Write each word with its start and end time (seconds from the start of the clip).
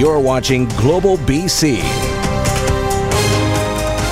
You're 0.00 0.18
watching 0.18 0.64
Global 0.78 1.18
BC. 1.18 1.82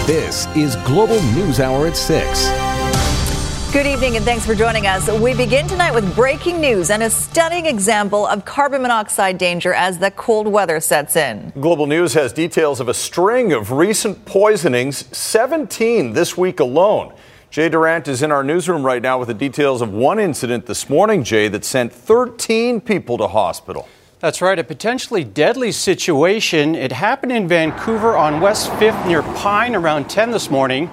This 0.06 0.46
is 0.54 0.76
Global 0.84 1.18
News 1.32 1.60
Hour 1.60 1.86
at 1.86 1.96
6. 1.96 3.72
Good 3.72 3.86
evening 3.86 4.16
and 4.16 4.24
thanks 4.26 4.44
for 4.44 4.54
joining 4.54 4.86
us. 4.86 5.10
We 5.10 5.32
begin 5.32 5.66
tonight 5.66 5.94
with 5.94 6.14
breaking 6.14 6.60
news 6.60 6.90
and 6.90 7.02
a 7.04 7.08
stunning 7.08 7.64
example 7.64 8.26
of 8.26 8.44
carbon 8.44 8.82
monoxide 8.82 9.38
danger 9.38 9.72
as 9.72 9.96
the 9.98 10.10
cold 10.10 10.46
weather 10.46 10.78
sets 10.78 11.16
in. 11.16 11.54
Global 11.58 11.86
News 11.86 12.12
has 12.12 12.34
details 12.34 12.80
of 12.80 12.88
a 12.88 12.94
string 12.94 13.54
of 13.54 13.72
recent 13.72 14.26
poisonings, 14.26 15.06
17 15.16 16.12
this 16.12 16.36
week 16.36 16.60
alone. 16.60 17.14
Jay 17.48 17.70
Durant 17.70 18.08
is 18.08 18.22
in 18.22 18.30
our 18.30 18.44
newsroom 18.44 18.84
right 18.84 19.00
now 19.00 19.18
with 19.18 19.28
the 19.28 19.32
details 19.32 19.80
of 19.80 19.90
one 19.90 20.18
incident 20.18 20.66
this 20.66 20.90
morning, 20.90 21.24
Jay, 21.24 21.48
that 21.48 21.64
sent 21.64 21.94
13 21.94 22.82
people 22.82 23.16
to 23.16 23.26
hospital. 23.26 23.88
That's 24.20 24.42
right, 24.42 24.58
a 24.58 24.64
potentially 24.64 25.22
deadly 25.22 25.70
situation. 25.70 26.74
It 26.74 26.90
happened 26.90 27.30
in 27.30 27.46
Vancouver 27.46 28.16
on 28.16 28.40
West 28.40 28.68
5th 28.70 29.06
near 29.06 29.22
Pine 29.22 29.76
around 29.76 30.10
10 30.10 30.32
this 30.32 30.50
morning. 30.50 30.90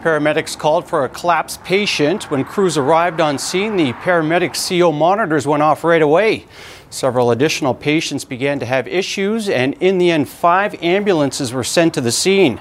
Paramedics 0.00 0.56
called 0.56 0.86
for 0.86 1.04
a 1.04 1.08
collapsed 1.08 1.64
patient. 1.64 2.30
When 2.30 2.44
crews 2.44 2.78
arrived 2.78 3.20
on 3.20 3.36
scene, 3.36 3.76
the 3.76 3.94
paramedic 3.94 4.54
CO 4.54 4.92
monitors 4.92 5.44
went 5.44 5.60
off 5.60 5.82
right 5.82 6.00
away. 6.00 6.46
Several 6.88 7.32
additional 7.32 7.74
patients 7.74 8.24
began 8.24 8.60
to 8.60 8.66
have 8.66 8.86
issues, 8.86 9.48
and 9.48 9.74
in 9.82 9.98
the 9.98 10.12
end, 10.12 10.28
five 10.28 10.80
ambulances 10.80 11.52
were 11.52 11.64
sent 11.64 11.94
to 11.94 12.00
the 12.00 12.12
scene. 12.12 12.60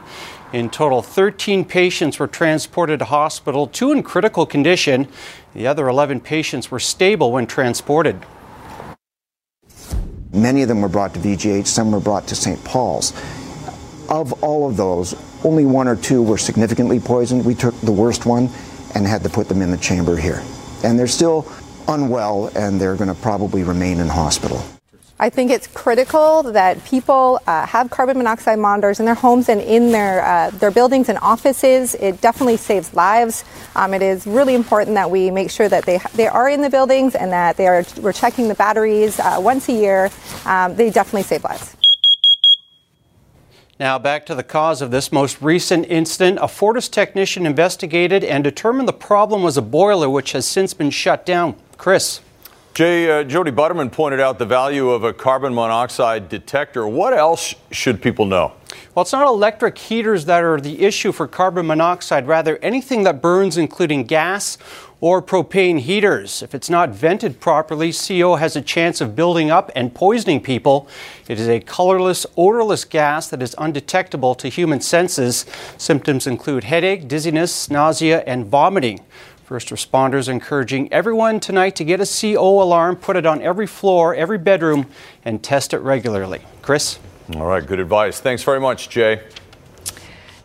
In 0.52 0.72
total, 0.72 1.04
13 1.04 1.64
patients 1.64 2.18
were 2.18 2.26
transported 2.26 2.98
to 3.00 3.06
hospital, 3.06 3.68
two 3.68 3.92
in 3.92 4.02
critical 4.02 4.48
condition. 4.48 5.10
The 5.54 5.68
other 5.68 5.88
11 5.88 6.22
patients 6.22 6.72
were 6.72 6.80
stable 6.80 7.34
when 7.34 7.46
transported. 7.46 8.26
Many 10.38 10.62
of 10.62 10.68
them 10.68 10.82
were 10.82 10.90
brought 10.90 11.16
to 11.16 11.20
VGH, 11.20 11.66
some 11.66 11.92
were 11.92 12.00
brought 12.00 12.28
to 12.28 12.36
St. 12.36 12.64
Paul's. 12.64 13.12
Of 14.08 14.44
all 14.44 14.70
of 14.70 14.78
those, 14.78 15.16
only 15.44 15.66
one 15.66 15.88
or 15.88 15.96
two 15.96 16.22
were 16.22 16.38
significantly 16.38 17.00
poisoned. 17.00 17.44
We 17.44 17.56
took 17.56 17.80
the 17.82 17.92
worst 17.92 18.26
one 18.26 18.50
and 18.94 19.08
had 19.08 19.24
to 19.24 19.30
put 19.30 19.50
them 19.50 19.62
in 19.62 19.72
the 19.72 19.78
chamber 19.78 20.16
here. 20.16 20.44
And 20.84 20.98
they're 20.98 21.08
still 21.08 21.52
unwell 21.88 22.52
and 22.56 22.80
they're 22.80 22.96
going 22.96 23.14
to 23.14 23.20
probably 23.22 23.64
remain 23.64 24.00
in 24.00 24.08
hospital. 24.08 24.64
I 25.20 25.32
think 25.32 25.50
it's 25.50 25.66
critical 25.66 26.44
that 26.44 26.84
people 26.86 27.40
uh, 27.48 27.66
have 27.66 27.90
carbon 27.90 28.18
monoxide 28.18 28.60
monitors 28.60 29.00
in 29.00 29.06
their 29.08 29.16
homes 29.16 29.50
and 29.50 29.60
in 29.60 29.92
their 29.92 30.24
uh, 30.24 30.52
their 30.52 30.70
buildings 30.70 31.10
and 31.10 31.18
offices. 31.20 31.96
It 31.96 32.22
definitely 32.22 32.58
saves 32.58 32.94
lives. 32.94 33.44
Um, 33.76 33.96
it 33.96 34.04
is 34.04 34.28
really 34.28 34.54
important 34.54 34.94
that 34.94 35.10
we 35.10 35.32
make 35.32 35.50
sure 35.50 35.68
that 35.70 35.86
they 35.86 36.00
they 36.14 36.28
are 36.28 36.50
in 36.50 36.62
the 36.62 36.70
buildings 36.70 37.16
and 37.16 37.32
that 37.32 37.58
they 37.58 37.66
are 37.66 37.84
we're 38.00 38.14
checking 38.14 38.48
the 38.48 38.54
batteries 38.54 39.20
uh, 39.20 39.38
once 39.40 39.68
a 39.70 39.74
year. 39.74 40.12
Um, 40.46 40.76
they 40.76 40.92
definitely 40.92 41.24
save 41.24 41.44
lives. 41.44 41.76
Now, 43.80 44.00
back 44.00 44.26
to 44.28 44.36
the 44.36 44.44
cause 44.44 44.82
of 44.82 44.92
this 44.92 45.12
most 45.12 45.42
recent 45.42 45.86
incident. 45.88 46.40
A 46.42 46.48
Fortis 46.48 46.90
technician 46.90 47.46
investigated 47.46 48.24
and 48.24 48.44
determined 48.44 48.88
the 48.88 48.94
problem 48.94 49.42
was 49.42 49.58
a 49.58 49.62
boiler, 49.64 50.10
which 50.10 50.34
has 50.34 50.48
since 50.48 50.76
been 50.76 50.92
shut 50.92 51.26
down. 51.26 51.56
Chris. 51.78 52.22
Jay, 52.78 53.10
uh, 53.10 53.24
Jody 53.24 53.50
Butterman 53.50 53.90
pointed 53.90 54.20
out 54.20 54.38
the 54.38 54.46
value 54.46 54.92
of 54.92 55.04
a 55.04 55.12
carbon 55.12 55.52
monoxide 55.52 56.30
detector. 56.30 56.88
What 56.88 57.12
else 57.12 57.56
should 57.72 58.04
people 58.04 58.28
know? 58.28 58.54
Well, 58.94 59.02
it's 59.02 59.14
not 59.14 59.26
electric 59.26 59.80
heaters 59.80 60.26
that 60.26 60.44
are 60.44 60.62
the 60.62 60.84
issue 60.84 61.12
for 61.12 61.28
carbon 61.28 61.66
monoxide, 61.66 62.28
rather, 62.28 62.58
anything 62.58 63.02
that 63.06 63.20
burns, 63.20 63.58
including 63.58 64.04
gas 64.04 64.60
or 65.02 65.24
propane 65.24 65.80
heaters. 65.80 66.44
If 66.44 66.54
it's 66.54 66.70
not 66.70 66.92
vented 66.92 67.40
properly, 67.40 67.92
CO 67.92 68.36
has 68.36 68.56
a 68.56 68.62
chance 68.62 69.02
of 69.02 69.16
building 69.16 69.50
up 69.50 69.72
and 69.76 69.92
poisoning 69.92 70.40
people. 70.40 70.88
It 71.28 71.40
is 71.40 71.48
a 71.48 71.60
colorless, 71.60 72.28
odorless 72.36 72.86
gas 72.86 73.28
that 73.30 73.42
is 73.42 73.56
undetectable 73.58 74.36
to 74.36 74.50
human 74.50 74.82
senses. 74.82 75.48
Symptoms 75.80 76.28
include 76.28 76.66
headache, 76.66 77.08
dizziness, 77.08 77.72
nausea, 77.72 78.24
and 78.28 78.46
vomiting. 78.46 79.04
First 79.48 79.70
responders 79.70 80.28
encouraging 80.28 80.92
everyone 80.92 81.40
tonight 81.40 81.78
to 81.78 81.86
get 81.86 82.02
a 82.02 82.06
CO 82.06 82.62
alarm, 82.62 82.98
put 82.98 83.16
it 83.16 83.26
on 83.26 83.42
every 83.42 83.66
floor, 83.66 84.14
every 84.14 84.38
bedroom, 84.38 84.88
and 85.24 85.42
test 85.42 85.74
it 85.74 85.78
regularly. 85.78 86.42
Chris? 86.62 87.00
All 87.34 87.46
right, 87.46 87.66
good 87.66 87.80
advice. 87.80 88.20
Thanks 88.20 88.44
very 88.44 88.60
much, 88.60 88.90
Jay. 88.90 89.22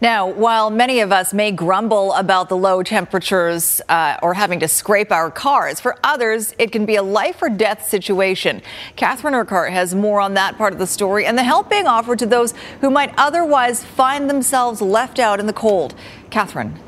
Now, 0.01 0.29
while 0.29 0.71
many 0.71 1.01
of 1.01 1.11
us 1.11 1.35
may 1.35 1.51
grumble 1.51 2.13
about 2.13 2.49
the 2.49 2.57
low 2.57 2.85
temperatures 2.85 3.81
uh, 3.89 4.19
or 4.23 4.35
having 4.35 4.61
to 4.61 4.69
scrape 4.69 5.11
our 5.11 5.33
cars, 5.33 5.81
for 5.81 5.99
others, 6.05 6.55
it 6.61 6.71
can 6.71 6.87
be 6.87 6.95
a 6.95 7.03
life 7.03 7.43
or 7.43 7.49
death 7.49 7.89
situation. 7.89 8.63
Catherine 8.95 9.35
Urquhart 9.35 9.73
has 9.73 9.97
more 9.97 10.21
on 10.21 10.35
that 10.35 10.57
part 10.57 10.73
of 10.73 10.79
the 10.79 10.87
story 10.87 11.27
and 11.27 11.37
the 11.37 11.43
help 11.43 11.69
being 11.69 11.89
offered 11.89 12.21
to 12.21 12.27
those 12.27 12.55
who 12.81 12.89
might 12.89 13.13
otherwise 13.19 13.83
find 13.83 14.31
themselves 14.31 14.81
left 14.81 15.19
out 15.19 15.41
in 15.41 15.47
the 15.47 15.53
cold. 15.53 15.97
Catherine. 16.31 16.79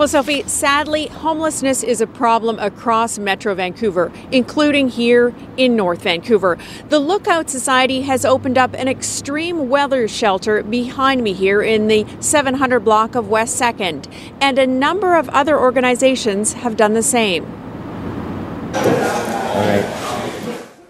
Well, 0.00 0.08
Sophie, 0.08 0.44
sadly, 0.44 1.08
homelessness 1.08 1.82
is 1.82 2.00
a 2.00 2.06
problem 2.06 2.58
across 2.58 3.18
Metro 3.18 3.54
Vancouver, 3.54 4.10
including 4.32 4.88
here 4.88 5.34
in 5.58 5.76
North 5.76 6.00
Vancouver. 6.00 6.56
The 6.88 6.98
Lookout 6.98 7.50
Society 7.50 8.00
has 8.00 8.24
opened 8.24 8.56
up 8.56 8.72
an 8.72 8.88
extreme 8.88 9.68
weather 9.68 10.08
shelter 10.08 10.62
behind 10.62 11.22
me 11.22 11.34
here 11.34 11.60
in 11.60 11.88
the 11.88 12.06
700 12.20 12.80
block 12.80 13.14
of 13.14 13.28
West 13.28 13.60
2nd, 13.60 14.10
and 14.40 14.58
a 14.58 14.66
number 14.66 15.16
of 15.16 15.28
other 15.28 15.60
organizations 15.60 16.54
have 16.54 16.78
done 16.78 16.94
the 16.94 17.02
same. 17.02 17.44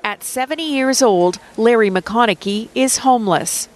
At 0.05 0.23
70 0.23 0.63
years 0.63 1.03
old, 1.03 1.41
Larry 1.57 1.91
McConaughey 1.91 2.69
is 2.77 2.99
homeless. 2.99 3.69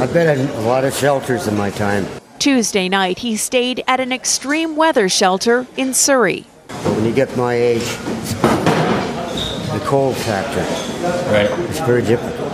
I've 0.00 0.14
been 0.14 0.40
in 0.40 0.48
a 0.48 0.60
lot 0.62 0.84
of 0.84 0.94
shelters 0.94 1.48
in 1.48 1.54
my 1.54 1.68
time. 1.68 2.06
Tuesday 2.40 2.88
night, 2.88 3.18
he 3.18 3.36
stayed 3.36 3.84
at 3.86 4.00
an 4.00 4.12
extreme 4.12 4.74
weather 4.74 5.10
shelter 5.10 5.66
in 5.76 5.92
Surrey. 5.92 6.40
When 6.96 7.04
you 7.04 7.12
get 7.12 7.36
my 7.36 7.52
age, 7.52 7.84
the 9.74 9.82
cold 9.84 10.16
factor, 10.16 10.62
right, 11.30 11.50
it's 11.68 11.80
very 11.80 12.00
difficult. 12.00 12.50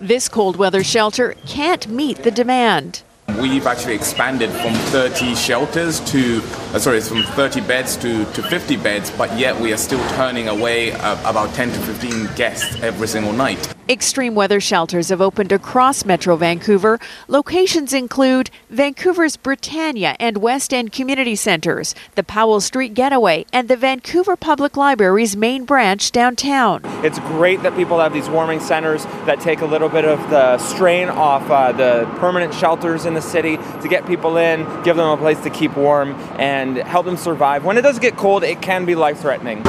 This 0.00 0.26
cold 0.26 0.56
weather 0.56 0.82
shelter 0.82 1.34
can't 1.46 1.86
meet 1.88 2.22
the 2.22 2.30
demand. 2.30 3.02
We've 3.38 3.66
actually 3.66 3.96
expanded 3.96 4.48
from 4.48 4.72
30 4.72 5.34
shelters 5.34 6.00
to, 6.10 6.40
uh, 6.72 6.78
sorry, 6.78 7.02
from 7.02 7.24
30 7.24 7.60
beds 7.60 7.98
to, 7.98 8.24
to 8.24 8.42
50 8.42 8.76
beds, 8.78 9.10
but 9.10 9.38
yet 9.38 9.54
we 9.60 9.74
are 9.74 9.76
still 9.76 10.02
turning 10.16 10.48
away 10.48 10.92
uh, 10.92 11.30
about 11.30 11.52
10 11.54 11.72
to 11.72 11.78
15 11.78 12.30
guests 12.36 12.82
every 12.82 13.06
single 13.06 13.34
night. 13.34 13.74
Extreme 13.90 14.34
weather 14.34 14.60
shelters 14.60 15.08
have 15.08 15.22
opened 15.22 15.50
across 15.50 16.04
Metro 16.04 16.36
Vancouver. 16.36 17.00
Locations 17.26 17.94
include 17.94 18.50
Vancouver's 18.68 19.38
Britannia 19.38 20.14
and 20.20 20.36
West 20.36 20.74
End 20.74 20.92
community 20.92 21.34
centres, 21.34 21.94
the 22.14 22.22
Powell 22.22 22.60
Street 22.60 22.92
Getaway, 22.92 23.46
and 23.50 23.66
the 23.66 23.78
Vancouver 23.78 24.36
Public 24.36 24.76
Library's 24.76 25.38
main 25.38 25.64
branch 25.64 26.12
downtown. 26.12 26.82
It's 27.02 27.18
great 27.20 27.62
that 27.62 27.74
people 27.76 27.98
have 27.98 28.12
these 28.12 28.28
warming 28.28 28.60
centres 28.60 29.04
that 29.24 29.40
take 29.40 29.62
a 29.62 29.66
little 29.66 29.88
bit 29.88 30.04
of 30.04 30.18
the 30.28 30.58
strain 30.58 31.08
off 31.08 31.50
uh, 31.50 31.72
the 31.72 32.04
permanent 32.18 32.52
shelters 32.52 33.06
in 33.06 33.14
the 33.14 33.22
city 33.22 33.56
to 33.56 33.88
get 33.88 34.06
people 34.06 34.36
in, 34.36 34.66
give 34.82 34.96
them 34.96 35.08
a 35.08 35.16
place 35.16 35.40
to 35.44 35.50
keep 35.50 35.74
warm, 35.78 36.10
and 36.38 36.76
help 36.76 37.06
them 37.06 37.16
survive. 37.16 37.64
When 37.64 37.78
it 37.78 37.82
does 37.82 37.98
get 37.98 38.18
cold, 38.18 38.44
it 38.44 38.60
can 38.60 38.84
be 38.84 38.94
life 38.94 39.20
threatening. 39.20 39.62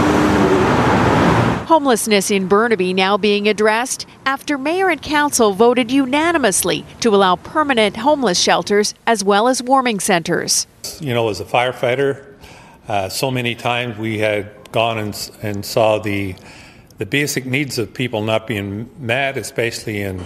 Homelessness 1.69 2.31
in 2.31 2.47
Burnaby 2.47 2.95
now 2.95 3.15
being 3.15 3.47
addressed 3.47 4.07
after 4.25 4.57
mayor 4.57 4.89
and 4.89 4.99
council 4.99 5.53
voted 5.53 5.91
unanimously 5.91 6.83
to 7.01 7.13
allow 7.13 7.35
permanent 7.35 7.95
homeless 7.95 8.39
shelters 8.41 8.95
as 9.05 9.23
well 9.23 9.47
as 9.47 9.61
warming 9.61 9.99
centers. 9.99 10.65
You 10.99 11.13
know, 11.13 11.29
as 11.29 11.39
a 11.39 11.45
firefighter, 11.45 12.33
uh, 12.87 13.07
so 13.09 13.29
many 13.29 13.53
times 13.53 13.99
we 13.99 14.17
had 14.17 14.49
gone 14.71 14.97
and, 14.97 15.31
and 15.43 15.63
saw 15.63 15.99
the 15.99 16.35
the 16.97 17.05
basic 17.05 17.45
needs 17.45 17.77
of 17.77 17.93
people 17.93 18.23
not 18.23 18.47
being 18.47 18.89
met, 18.97 19.37
especially 19.37 20.01
in 20.01 20.25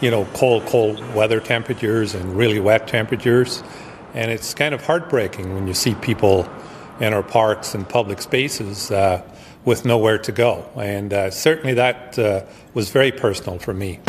you 0.00 0.10
know 0.10 0.24
cold, 0.34 0.66
cold 0.66 0.98
weather 1.14 1.38
temperatures 1.38 2.16
and 2.16 2.36
really 2.36 2.58
wet 2.58 2.88
temperatures, 2.88 3.62
and 4.12 4.28
it's 4.32 4.54
kind 4.54 4.74
of 4.74 4.84
heartbreaking 4.84 5.54
when 5.54 5.68
you 5.68 5.74
see 5.74 5.94
people 5.94 6.50
in 6.98 7.14
our 7.14 7.22
parks 7.22 7.76
and 7.76 7.88
public 7.88 8.20
spaces. 8.20 8.90
Uh, 8.90 9.22
with 9.64 9.84
nowhere 9.84 10.18
to 10.18 10.32
go. 10.32 10.68
And 10.76 11.12
uh, 11.12 11.30
certainly 11.30 11.74
that 11.74 12.18
uh, 12.18 12.44
was 12.74 12.90
very 12.90 13.12
personal 13.12 13.58
for 13.58 13.74
me. 13.74 14.00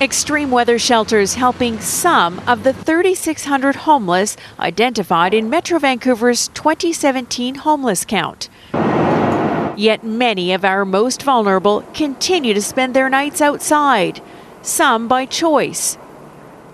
Extreme 0.00 0.50
weather 0.50 0.80
shelters 0.80 1.34
helping 1.34 1.78
some 1.78 2.40
of 2.48 2.64
the 2.64 2.72
3,600 2.72 3.76
homeless 3.76 4.36
identified 4.58 5.32
in 5.32 5.48
Metro 5.48 5.78
Vancouver's 5.78 6.48
2017 6.48 7.54
homeless 7.54 8.04
count. 8.04 8.48
Yet 9.76 10.02
many 10.02 10.52
of 10.52 10.64
our 10.64 10.84
most 10.84 11.22
vulnerable 11.22 11.82
continue 11.94 12.52
to 12.52 12.60
spend 12.60 12.94
their 12.94 13.08
nights 13.08 13.40
outside, 13.40 14.20
some 14.60 15.06
by 15.06 15.24
choice, 15.24 15.96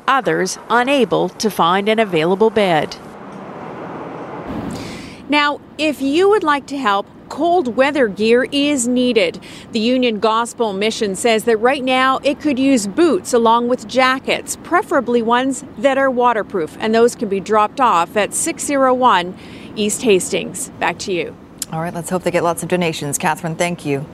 others 0.07 0.59
unable 0.71 1.29
to 1.29 1.51
find 1.51 1.89
an 1.89 1.99
available 1.99 2.49
bed. 2.49 2.97
Now, 5.29 5.61
if 5.77 6.01
you 6.01 6.31
would 6.31 6.43
like 6.43 6.67
to 6.69 6.79
help, 6.79 7.07
cold 7.29 7.77
weather 7.77 8.09
gear 8.09 8.47
is 8.51 8.89
needed. 8.89 9.39
The 9.73 9.81
Union 9.81 10.21
Gospel 10.21 10.73
Mission 10.73 11.15
says 11.15 11.45
that 11.45 11.59
right 11.59 11.85
now 11.85 12.19
it 12.25 12.41
could 12.41 12.59
use 12.59 12.87
boots 12.87 13.35
along 13.35 13.69
with 13.69 13.87
jackets, 13.87 14.57
preferably 14.63 15.21
ones 15.21 15.65
that 15.77 15.99
are 15.99 16.11
waterproof, 16.11 16.79
and 16.81 16.95
those 16.95 17.15
can 17.15 17.29
be 17.29 17.41
dropped 17.41 17.79
off 17.79 18.17
at 18.17 18.33
601 18.33 19.37
East 19.77 20.01
Hastings. 20.01 20.71
Back 20.81 20.99
to 21.01 21.13
you. 21.13 21.37
All 21.71 21.83
right, 21.83 21.93
let's 21.93 22.09
hope 22.09 22.23
they 22.23 22.31
get 22.31 22.43
lots 22.43 22.63
of 22.63 22.71
donations. 22.71 23.19
Catherine, 23.19 23.55
thank 23.55 23.85
you. 23.85 24.07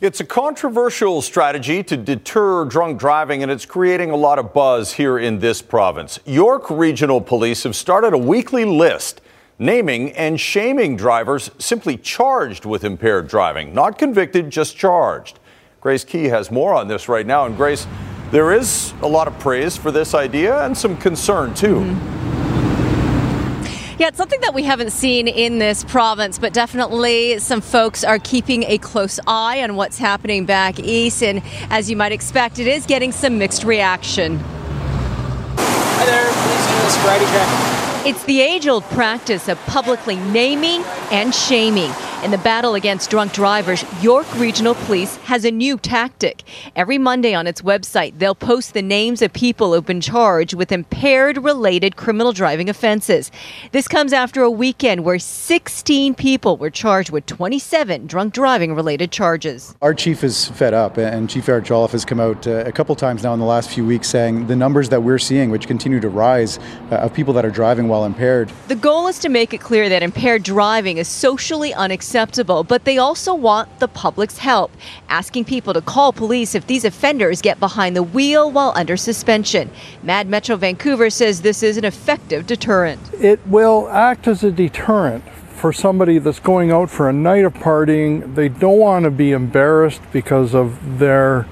It's 0.00 0.20
a 0.20 0.24
controversial 0.24 1.22
strategy 1.22 1.82
to 1.82 1.96
deter 1.96 2.66
drunk 2.66 3.00
driving, 3.00 3.42
and 3.42 3.50
it's 3.50 3.66
creating 3.66 4.10
a 4.10 4.16
lot 4.16 4.38
of 4.38 4.52
buzz 4.52 4.92
here 4.92 5.18
in 5.18 5.40
this 5.40 5.60
province. 5.60 6.20
York 6.24 6.70
Regional 6.70 7.20
Police 7.20 7.64
have 7.64 7.74
started 7.74 8.12
a 8.12 8.18
weekly 8.18 8.64
list 8.64 9.22
naming 9.58 10.12
and 10.12 10.40
shaming 10.40 10.96
drivers 10.96 11.50
simply 11.58 11.96
charged 11.96 12.64
with 12.64 12.84
impaired 12.84 13.28
driving, 13.28 13.74
not 13.74 13.98
convicted, 13.98 14.50
just 14.50 14.76
charged. 14.76 15.38
Grace 15.80 16.04
Ke 16.04 16.28
has 16.28 16.50
more 16.50 16.74
on 16.74 16.88
this 16.88 17.08
right 17.08 17.26
now. 17.26 17.46
And 17.46 17.56
Grace, 17.56 17.86
there 18.30 18.52
is 18.52 18.92
a 19.02 19.06
lot 19.06 19.28
of 19.28 19.38
praise 19.38 19.76
for 19.76 19.90
this 19.90 20.14
idea 20.14 20.64
and 20.64 20.76
some 20.76 20.96
concern 20.96 21.54
too. 21.54 21.76
Mm-hmm. 21.76 22.16
Yeah, 23.98 24.08
it's 24.08 24.18
something 24.18 24.42
that 24.42 24.52
we 24.52 24.62
haven't 24.62 24.90
seen 24.90 25.26
in 25.26 25.58
this 25.58 25.82
province, 25.84 26.38
but 26.38 26.52
definitely 26.52 27.38
some 27.38 27.62
folks 27.62 28.04
are 28.04 28.18
keeping 28.18 28.64
a 28.64 28.76
close 28.76 29.18
eye 29.26 29.62
on 29.62 29.74
what's 29.74 29.96
happening 29.96 30.44
back 30.44 30.78
east. 30.78 31.22
And 31.22 31.40
as 31.70 31.88
you 31.88 31.96
might 31.96 32.12
expect, 32.12 32.58
it 32.58 32.66
is 32.66 32.84
getting 32.84 33.10
some 33.10 33.38
mixed 33.38 33.64
reaction. 33.64 34.38
Hi 35.56 36.04
there, 36.04 36.30
please 36.30 36.84
use 36.84 36.94
sobriety 36.94 37.24
check. 37.24 37.85
It's 38.08 38.22
the 38.22 38.40
age 38.40 38.68
old 38.68 38.84
practice 38.84 39.48
of 39.48 39.58
publicly 39.66 40.14
naming 40.14 40.84
and 41.10 41.34
shaming. 41.34 41.90
In 42.22 42.30
the 42.30 42.38
battle 42.38 42.74
against 42.74 43.10
drunk 43.10 43.32
drivers, 43.32 43.84
York 44.02 44.26
Regional 44.36 44.74
Police 44.74 45.16
has 45.16 45.44
a 45.44 45.50
new 45.50 45.76
tactic. 45.76 46.44
Every 46.76 46.98
Monday 46.98 47.34
on 47.34 47.46
its 47.46 47.62
website, 47.62 48.18
they'll 48.18 48.34
post 48.34 48.74
the 48.74 48.82
names 48.82 49.22
of 49.22 49.32
people 49.32 49.74
who've 49.74 49.84
been 49.84 50.00
charged 50.00 50.54
with 50.54 50.70
impaired 50.70 51.38
related 51.38 51.96
criminal 51.96 52.32
driving 52.32 52.68
offenses. 52.70 53.32
This 53.72 53.88
comes 53.88 54.12
after 54.12 54.42
a 54.42 54.50
weekend 54.50 55.04
where 55.04 55.18
16 55.18 56.14
people 56.14 56.56
were 56.56 56.70
charged 56.70 57.10
with 57.10 57.26
27 57.26 58.06
drunk 58.06 58.32
driving 58.32 58.74
related 58.74 59.10
charges. 59.10 59.74
Our 59.82 59.94
chief 59.94 60.22
is 60.22 60.46
fed 60.48 60.74
up, 60.74 60.98
and 60.98 61.28
Chief 61.28 61.48
Eric 61.48 61.64
Jolliffe 61.64 61.92
has 61.92 62.04
come 62.04 62.20
out 62.20 62.46
uh, 62.46 62.64
a 62.66 62.72
couple 62.72 62.94
times 62.94 63.24
now 63.24 63.34
in 63.34 63.40
the 63.40 63.46
last 63.46 63.68
few 63.68 63.84
weeks 63.84 64.08
saying 64.08 64.46
the 64.46 64.56
numbers 64.56 64.88
that 64.90 65.02
we're 65.02 65.18
seeing, 65.18 65.50
which 65.50 65.66
continue 65.66 66.00
to 66.00 66.08
rise, 66.08 66.58
uh, 66.90 66.96
of 66.96 67.12
people 67.12 67.34
that 67.34 67.44
are 67.44 67.50
driving 67.50 67.88
while 67.88 67.96
while 67.96 68.04
impaired. 68.04 68.52
The 68.68 68.74
goal 68.74 69.06
is 69.06 69.18
to 69.20 69.30
make 69.30 69.54
it 69.54 69.60
clear 69.60 69.88
that 69.88 70.02
impaired 70.02 70.42
driving 70.42 70.98
is 70.98 71.08
socially 71.08 71.72
unacceptable, 71.72 72.05
but 72.12 72.84
they 72.84 72.98
also 72.98 73.34
want 73.34 73.78
the 73.80 73.88
public's 73.88 74.38
help, 74.38 74.70
asking 75.08 75.44
people 75.44 75.72
to 75.74 75.80
call 75.80 76.12
police 76.12 76.54
if 76.54 76.66
these 76.66 76.84
offenders 76.84 77.42
get 77.42 77.58
behind 77.60 77.96
the 77.96 78.02
wheel 78.02 78.50
while 78.50 78.72
under 78.76 78.96
suspension. 78.96 79.70
MADD 80.02 80.28
Metro 80.28 80.56
Vancouver 80.56 81.10
says 81.10 81.42
this 81.42 81.62
is 81.62 81.76
an 81.76 81.84
effective 81.84 82.46
deterrent. 82.46 83.00
It 83.14 83.44
will 83.46 83.88
act 83.88 84.28
as 84.28 84.44
a 84.44 84.50
deterrent 84.50 85.24
for 85.56 85.72
somebody 85.72 86.18
that's 86.18 86.40
going 86.40 86.70
out 86.70 86.90
for 86.90 87.08
a 87.08 87.12
night 87.12 87.44
of 87.44 87.54
partying. 87.54 88.34
They 88.34 88.48
don't 88.48 88.78
want 88.78 89.04
to 89.04 89.10
be 89.10 89.32
embarrassed 89.32 90.02
because 90.12 90.54
of 90.54 90.98
their 90.98 91.46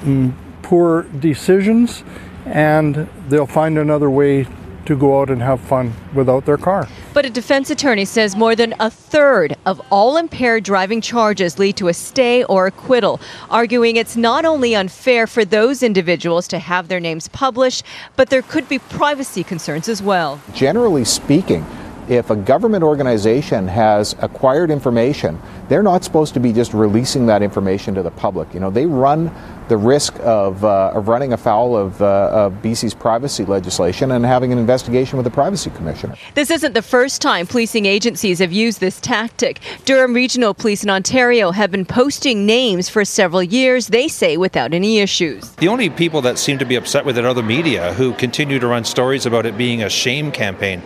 mm, 0.00 0.32
poor 0.62 1.02
decisions, 1.02 2.02
and 2.46 3.08
they'll 3.28 3.46
find 3.46 3.78
another 3.78 4.10
way 4.10 4.46
to 4.86 4.96
go 4.96 5.20
out 5.20 5.30
and 5.30 5.42
have 5.42 5.60
fun 5.60 5.92
without 6.14 6.44
their 6.46 6.56
car. 6.56 6.88
But 7.12 7.24
a 7.24 7.30
defense 7.30 7.70
attorney 7.70 8.04
says 8.04 8.36
more 8.36 8.54
than 8.54 8.74
a 8.80 8.90
third 8.90 9.56
of 9.66 9.80
all 9.90 10.16
impaired 10.16 10.64
driving 10.64 11.00
charges 11.00 11.58
lead 11.58 11.76
to 11.76 11.88
a 11.88 11.94
stay 11.94 12.44
or 12.44 12.66
acquittal, 12.66 13.20
arguing 13.50 13.96
it's 13.96 14.16
not 14.16 14.44
only 14.44 14.74
unfair 14.74 15.26
for 15.26 15.44
those 15.44 15.82
individuals 15.82 16.48
to 16.48 16.58
have 16.58 16.88
their 16.88 17.00
names 17.00 17.28
published, 17.28 17.84
but 18.16 18.30
there 18.30 18.42
could 18.42 18.68
be 18.68 18.78
privacy 18.78 19.44
concerns 19.44 19.88
as 19.88 20.02
well. 20.02 20.40
Generally 20.54 21.04
speaking, 21.04 21.64
if 22.08 22.28
a 22.28 22.36
government 22.36 22.84
organization 22.84 23.66
has 23.66 24.14
acquired 24.18 24.70
information, 24.70 25.40
they're 25.68 25.82
not 25.82 26.04
supposed 26.04 26.34
to 26.34 26.40
be 26.40 26.52
just 26.52 26.74
releasing 26.74 27.26
that 27.26 27.42
information 27.42 27.94
to 27.94 28.02
the 28.02 28.10
public. 28.10 28.52
You 28.52 28.60
know, 28.60 28.70
they 28.70 28.84
run 28.84 29.34
the 29.68 29.76
risk 29.76 30.14
of, 30.20 30.64
uh, 30.64 30.92
of 30.94 31.08
running 31.08 31.32
afoul 31.32 31.76
of, 31.76 32.00
uh, 32.02 32.28
of 32.32 32.52
BC's 32.54 32.94
privacy 32.94 33.44
legislation 33.44 34.12
and 34.12 34.24
having 34.24 34.52
an 34.52 34.58
investigation 34.58 35.16
with 35.16 35.24
the 35.24 35.30
Privacy 35.30 35.70
Commissioner. 35.70 36.16
This 36.34 36.50
isn't 36.50 36.74
the 36.74 36.82
first 36.82 37.22
time 37.22 37.46
policing 37.46 37.86
agencies 37.86 38.38
have 38.38 38.52
used 38.52 38.80
this 38.80 39.00
tactic. 39.00 39.60
Durham 39.84 40.14
Regional 40.14 40.54
Police 40.54 40.84
in 40.84 40.90
Ontario 40.90 41.50
have 41.50 41.70
been 41.70 41.86
posting 41.86 42.46
names 42.46 42.88
for 42.88 43.04
several 43.04 43.42
years, 43.42 43.88
they 43.88 44.08
say, 44.08 44.36
without 44.36 44.74
any 44.74 44.98
issues. 44.98 45.50
The 45.56 45.68
only 45.68 45.90
people 45.90 46.20
that 46.22 46.38
seem 46.38 46.58
to 46.58 46.64
be 46.64 46.76
upset 46.76 47.04
with 47.04 47.18
it 47.18 47.24
are 47.24 47.34
the 47.34 47.42
media, 47.42 47.94
who 47.94 48.12
continue 48.14 48.58
to 48.58 48.66
run 48.66 48.84
stories 48.84 49.26
about 49.26 49.46
it 49.46 49.56
being 49.56 49.82
a 49.82 49.88
shame 49.88 50.30
campaign, 50.30 50.80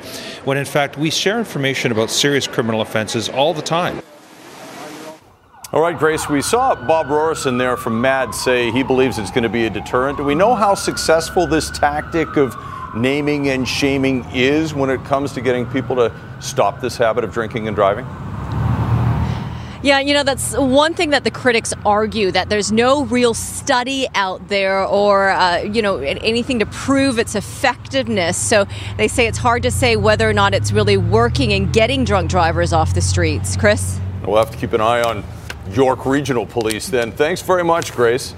when 0.45 0.57
in 0.57 0.65
fact 0.65 0.97
we 0.97 1.11
share 1.11 1.39
information 1.39 1.93
about 1.93 2.11
serious 2.11 2.47
criminal 2.47 2.81
offences 2.81 3.29
all 3.29 3.55
the 3.55 3.63
time. 3.63 4.01
All 5.71 5.83
right, 5.83 5.99
Grace, 5.99 6.31
we 6.31 6.41
saw 6.41 6.75
Bob 6.75 7.09
Rorison 7.09 7.59
there 7.59 7.77
from 7.77 8.01
MADD 8.01 8.35
say 8.35 8.71
he 8.71 8.83
believes 8.83 9.19
it's 9.19 9.31
going 9.31 9.43
to 9.43 9.51
be 9.51 9.67
a 9.67 9.71
deterrent. 9.71 10.17
Do 10.17 10.25
we 10.25 10.35
know 10.35 10.55
how 10.55 10.75
successful 10.75 11.47
this 11.47 11.71
tactic 11.71 12.39
of 12.39 12.57
naming 12.97 13.51
and 13.51 13.69
shaming 13.69 14.25
is 14.33 14.73
when 14.73 14.89
it 14.89 15.05
comes 15.05 15.35
to 15.35 15.43
getting 15.43 15.67
people 15.67 15.95
to 15.97 16.11
stop 16.41 16.81
this 16.81 16.97
habit 16.97 17.23
of 17.23 17.35
drinking 17.35 17.69
and 17.69 17.77
driving? 17.77 18.07
Yeah, 19.83 20.01
you 20.01 20.15
know, 20.15 20.23
that's 20.23 20.57
one 20.57 20.95
thing 20.95 21.11
that 21.11 21.25
the 21.25 21.31
critics 21.31 21.75
argue 21.85 22.31
that 22.31 22.49
there's 22.49 22.73
no 22.73 23.05
real 23.05 23.35
study 23.35 24.09
out 24.15 24.49
there 24.49 24.83
or, 24.87 25.29
uh, 25.29 25.59
you 25.59 25.83
know, 25.83 25.99
anything 25.99 26.61
to 26.61 26.67
prove 26.67 27.19
its 27.19 27.35
effectiveness. 27.35 28.39
So 28.39 28.67
they 28.97 29.07
say 29.07 29.27
it's 29.27 29.37
hard 29.37 29.65
to 29.65 29.71
say 29.71 29.97
whether 29.97 30.27
or 30.27 30.33
not 30.33 30.55
it's 30.55 30.73
really 30.73 30.97
working 30.97 31.51
in 31.51 31.71
getting 31.73 32.05
drunk 32.05 32.31
drivers 32.31 32.73
off 32.73 32.95
the 32.95 33.03
streets. 33.03 33.55
Chris? 33.55 34.01
We'll 34.25 34.39
have 34.39 34.51
to 34.51 34.57
keep 34.57 34.73
an 34.73 34.81
eye 34.81 35.03
on 35.03 35.25
York 35.75 36.07
Regional 36.07 36.47
Police 36.47 36.89
then. 36.89 37.13
Thanks 37.13 37.43
very 37.43 37.65
much, 37.65 37.93
Grace. 37.93 38.35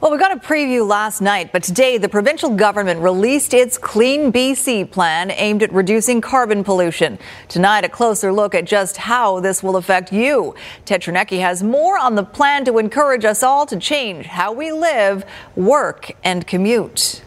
Well, 0.00 0.10
we 0.10 0.16
got 0.16 0.32
a 0.32 0.40
preview 0.40 0.88
last 0.88 1.20
night, 1.20 1.52
but 1.52 1.62
today 1.62 1.98
the 1.98 2.08
provincial 2.08 2.48
government 2.56 3.00
released 3.00 3.52
its 3.52 3.76
Clean 3.76 4.32
BC 4.32 4.90
plan 4.90 5.30
aimed 5.30 5.62
at 5.62 5.70
reducing 5.74 6.22
carbon 6.22 6.64
pollution. 6.64 7.18
Tonight, 7.48 7.84
a 7.84 7.88
closer 7.90 8.32
look 8.32 8.54
at 8.54 8.64
just 8.64 8.96
how 8.96 9.40
this 9.40 9.62
will 9.62 9.76
affect 9.76 10.10
you. 10.10 10.54
Ted 10.86 11.02
Chernecki 11.02 11.40
has 11.40 11.62
more 11.62 11.98
on 11.98 12.14
the 12.14 12.24
plan 12.24 12.64
to 12.64 12.78
encourage 12.78 13.26
us 13.26 13.42
all 13.42 13.66
to 13.66 13.78
change 13.78 14.24
how 14.24 14.54
we 14.54 14.72
live, 14.72 15.22
work, 15.54 16.12
and 16.24 16.46
commute. 16.46 17.22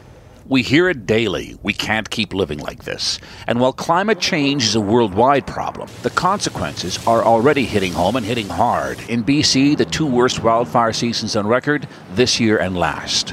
We 0.45 0.61
hear 0.61 0.89
it 0.89 1.05
daily. 1.05 1.57
We 1.63 1.71
can't 1.71 2.09
keep 2.09 2.33
living 2.33 2.59
like 2.59 2.83
this. 2.83 3.17
And 3.47 3.61
while 3.61 3.71
climate 3.71 4.19
change 4.19 4.65
is 4.65 4.75
a 4.75 4.81
worldwide 4.81 5.47
problem, 5.47 5.87
the 6.01 6.09
consequences 6.09 6.99
are 7.07 7.23
already 7.23 7.63
hitting 7.63 7.93
home 7.93 8.17
and 8.17 8.25
hitting 8.25 8.49
hard. 8.49 8.99
In 9.07 9.23
BC, 9.23 9.77
the 9.77 9.85
two 9.85 10.05
worst 10.05 10.43
wildfire 10.43 10.91
seasons 10.91 11.37
on 11.37 11.47
record 11.47 11.87
this 12.15 12.41
year 12.41 12.57
and 12.57 12.75
last. 12.75 13.29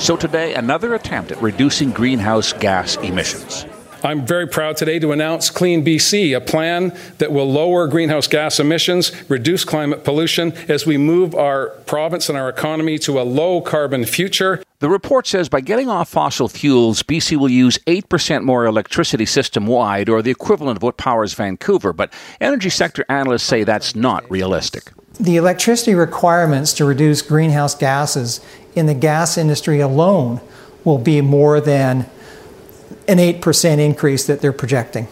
So 0.00 0.16
today, 0.16 0.54
another 0.54 0.94
attempt 0.94 1.32
at 1.32 1.42
reducing 1.42 1.90
greenhouse 1.90 2.52
gas 2.52 2.94
emissions. 2.98 3.66
I'm 4.02 4.26
very 4.26 4.46
proud 4.46 4.78
today 4.78 4.98
to 4.98 5.12
announce 5.12 5.50
Clean 5.50 5.84
BC, 5.84 6.34
a 6.34 6.40
plan 6.40 6.96
that 7.18 7.32
will 7.32 7.50
lower 7.50 7.86
greenhouse 7.86 8.26
gas 8.26 8.58
emissions, 8.58 9.12
reduce 9.28 9.64
climate 9.64 10.04
pollution 10.04 10.52
as 10.68 10.86
we 10.86 10.96
move 10.96 11.34
our 11.34 11.70
province 11.86 12.30
and 12.30 12.38
our 12.38 12.48
economy 12.48 12.98
to 13.00 13.20
a 13.20 13.22
low 13.22 13.60
carbon 13.60 14.06
future. 14.06 14.62
The 14.78 14.88
report 14.88 15.26
says 15.26 15.50
by 15.50 15.60
getting 15.60 15.90
off 15.90 16.08
fossil 16.08 16.48
fuels, 16.48 17.02
BC 17.02 17.36
will 17.36 17.50
use 17.50 17.76
8% 17.86 18.42
more 18.42 18.64
electricity 18.64 19.26
system 19.26 19.66
wide, 19.66 20.08
or 20.08 20.22
the 20.22 20.30
equivalent 20.30 20.78
of 20.78 20.82
what 20.82 20.96
powers 20.96 21.34
Vancouver. 21.34 21.92
But 21.92 22.10
energy 22.40 22.70
sector 22.70 23.04
analysts 23.10 23.42
say 23.42 23.64
that's 23.64 23.94
not 23.94 24.28
realistic. 24.30 24.92
The 25.18 25.36
electricity 25.36 25.94
requirements 25.94 26.72
to 26.74 26.86
reduce 26.86 27.20
greenhouse 27.20 27.74
gases 27.74 28.40
in 28.74 28.86
the 28.86 28.94
gas 28.94 29.36
industry 29.36 29.80
alone 29.80 30.40
will 30.84 30.96
be 30.96 31.20
more 31.20 31.60
than 31.60 32.08
an 33.10 33.18
8% 33.18 33.80
increase 33.80 34.28
that 34.28 34.40
they're 34.40 34.52
projecting. 34.52 35.08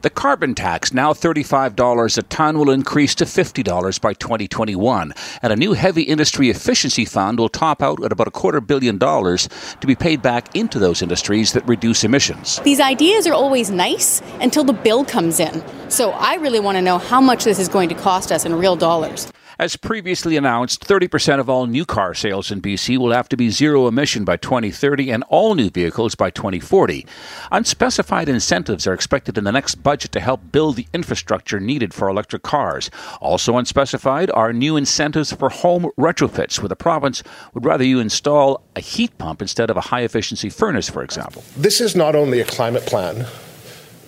The 0.00 0.08
carbon 0.08 0.54
tax, 0.54 0.94
now 0.94 1.12
$35 1.12 2.18
a 2.18 2.22
ton, 2.22 2.58
will 2.58 2.70
increase 2.70 3.14
to 3.16 3.26
$50 3.26 4.00
by 4.00 4.14
2021. 4.14 5.12
And 5.42 5.52
a 5.52 5.56
new 5.56 5.74
heavy 5.74 6.04
industry 6.04 6.48
efficiency 6.48 7.04
fund 7.04 7.38
will 7.38 7.50
top 7.50 7.82
out 7.82 8.02
at 8.02 8.12
about 8.12 8.28
a 8.28 8.30
quarter 8.30 8.62
billion 8.62 8.96
dollars 8.96 9.46
to 9.82 9.86
be 9.86 9.94
paid 9.94 10.22
back 10.22 10.56
into 10.56 10.78
those 10.78 11.02
industries 11.02 11.52
that 11.52 11.68
reduce 11.68 12.02
emissions. 12.02 12.60
These 12.60 12.80
ideas 12.80 13.26
are 13.26 13.34
always 13.34 13.70
nice 13.70 14.22
until 14.40 14.64
the 14.64 14.72
bill 14.72 15.04
comes 15.04 15.38
in. 15.38 15.62
So 15.90 16.12
I 16.12 16.36
really 16.36 16.60
want 16.60 16.76
to 16.76 16.82
know 16.82 16.96
how 16.96 17.20
much 17.20 17.44
this 17.44 17.58
is 17.58 17.68
going 17.68 17.90
to 17.90 17.94
cost 17.94 18.32
us 18.32 18.46
in 18.46 18.54
real 18.54 18.76
dollars. 18.76 19.30
As 19.56 19.76
previously 19.76 20.36
announced, 20.36 20.84
30% 20.84 21.38
of 21.38 21.48
all 21.48 21.66
new 21.66 21.84
car 21.84 22.12
sales 22.12 22.50
in 22.50 22.60
BC 22.60 22.98
will 22.98 23.12
have 23.12 23.28
to 23.28 23.36
be 23.36 23.50
zero 23.50 23.86
emission 23.86 24.24
by 24.24 24.36
2030 24.36 25.12
and 25.12 25.22
all 25.28 25.54
new 25.54 25.70
vehicles 25.70 26.16
by 26.16 26.30
2040. 26.30 27.06
Unspecified 27.52 28.28
incentives 28.28 28.84
are 28.88 28.92
expected 28.92 29.38
in 29.38 29.44
the 29.44 29.52
next 29.52 29.76
budget 29.76 30.10
to 30.10 30.18
help 30.18 30.40
build 30.50 30.74
the 30.74 30.88
infrastructure 30.92 31.60
needed 31.60 31.94
for 31.94 32.08
electric 32.08 32.42
cars. 32.42 32.90
Also 33.20 33.56
unspecified 33.56 34.28
are 34.32 34.52
new 34.52 34.76
incentives 34.76 35.32
for 35.32 35.50
home 35.50 35.88
retrofits, 35.96 36.58
where 36.58 36.68
the 36.68 36.74
province 36.74 37.22
would 37.52 37.64
rather 37.64 37.84
you 37.84 38.00
install 38.00 38.60
a 38.74 38.80
heat 38.80 39.16
pump 39.18 39.40
instead 39.40 39.70
of 39.70 39.76
a 39.76 39.82
high 39.82 40.02
efficiency 40.02 40.50
furnace, 40.50 40.90
for 40.90 41.04
example. 41.04 41.44
This 41.56 41.80
is 41.80 41.94
not 41.94 42.16
only 42.16 42.40
a 42.40 42.44
climate 42.44 42.86
plan. 42.86 43.26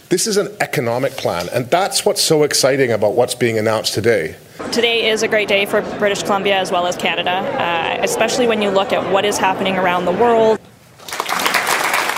This 0.08 0.26
is 0.26 0.36
an 0.36 0.48
economic 0.60 1.12
plan, 1.12 1.48
and 1.52 1.70
that's 1.70 2.04
what's 2.04 2.22
so 2.22 2.42
exciting 2.42 2.90
about 2.90 3.14
what's 3.14 3.36
being 3.36 3.58
announced 3.58 3.94
today. 3.94 4.36
Today 4.73 5.08
is 5.08 5.23
a 5.23 5.28
great 5.28 5.49
day 5.49 5.64
for 5.64 5.80
British 5.99 6.23
Columbia 6.23 6.58
as 6.58 6.70
well 6.70 6.87
as 6.87 6.96
Canada, 6.96 7.30
uh, 7.30 7.99
especially 8.02 8.46
when 8.46 8.61
you 8.61 8.70
look 8.70 8.92
at 8.92 9.12
what 9.12 9.25
is 9.25 9.38
happening 9.38 9.76
around 9.76 10.04
the 10.04 10.12
world. 10.12 10.58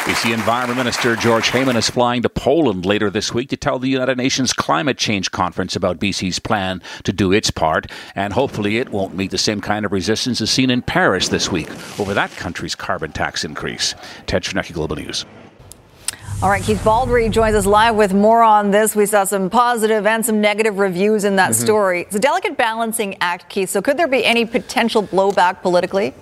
BC 0.08 0.32
Environment 0.32 0.78
Minister 0.78 1.14
George 1.16 1.50
Heyman 1.50 1.76
is 1.76 1.90
flying 1.90 2.22
to 2.22 2.28
Poland 2.30 2.86
later 2.86 3.10
this 3.10 3.34
week 3.34 3.50
to 3.50 3.56
tell 3.56 3.78
the 3.78 3.88
United 3.88 4.16
Nations 4.16 4.54
Climate 4.54 4.96
Change 4.96 5.30
Conference 5.30 5.76
about 5.76 6.00
BC's 6.00 6.38
plan 6.38 6.82
to 7.04 7.12
do 7.12 7.30
its 7.30 7.50
part, 7.50 7.92
and 8.14 8.32
hopefully 8.32 8.78
it 8.78 8.88
won't 8.88 9.14
meet 9.14 9.30
the 9.30 9.38
same 9.38 9.60
kind 9.60 9.84
of 9.84 9.92
resistance 9.92 10.40
as 10.40 10.50
seen 10.50 10.70
in 10.70 10.80
Paris 10.80 11.28
this 11.28 11.52
week 11.52 11.68
over 12.00 12.14
that 12.14 12.30
country's 12.32 12.74
carbon 12.74 13.12
tax 13.12 13.44
increase. 13.44 13.94
Ted 14.26 14.42
Chernecki, 14.42 14.72
Global 14.72 14.96
News. 14.96 15.26
All 16.40 16.48
right, 16.48 16.62
Keith 16.62 16.84
Baldry 16.84 17.28
joins 17.28 17.56
us 17.56 17.66
live 17.66 17.96
with 17.96 18.14
more 18.14 18.44
on 18.44 18.70
this. 18.70 18.94
We 18.94 19.06
saw 19.06 19.24
some 19.24 19.50
positive 19.50 20.06
and 20.06 20.24
some 20.24 20.40
negative 20.40 20.78
reviews 20.78 21.24
in 21.24 21.34
that 21.34 21.50
mm-hmm. 21.50 21.64
story. 21.64 22.00
It's 22.02 22.14
a 22.14 22.20
delicate 22.20 22.56
balancing 22.56 23.16
act, 23.20 23.48
Keith. 23.48 23.68
So, 23.68 23.82
could 23.82 23.96
there 23.96 24.06
be 24.06 24.24
any 24.24 24.44
potential 24.46 25.02
blowback 25.02 25.62
politically? 25.62 26.14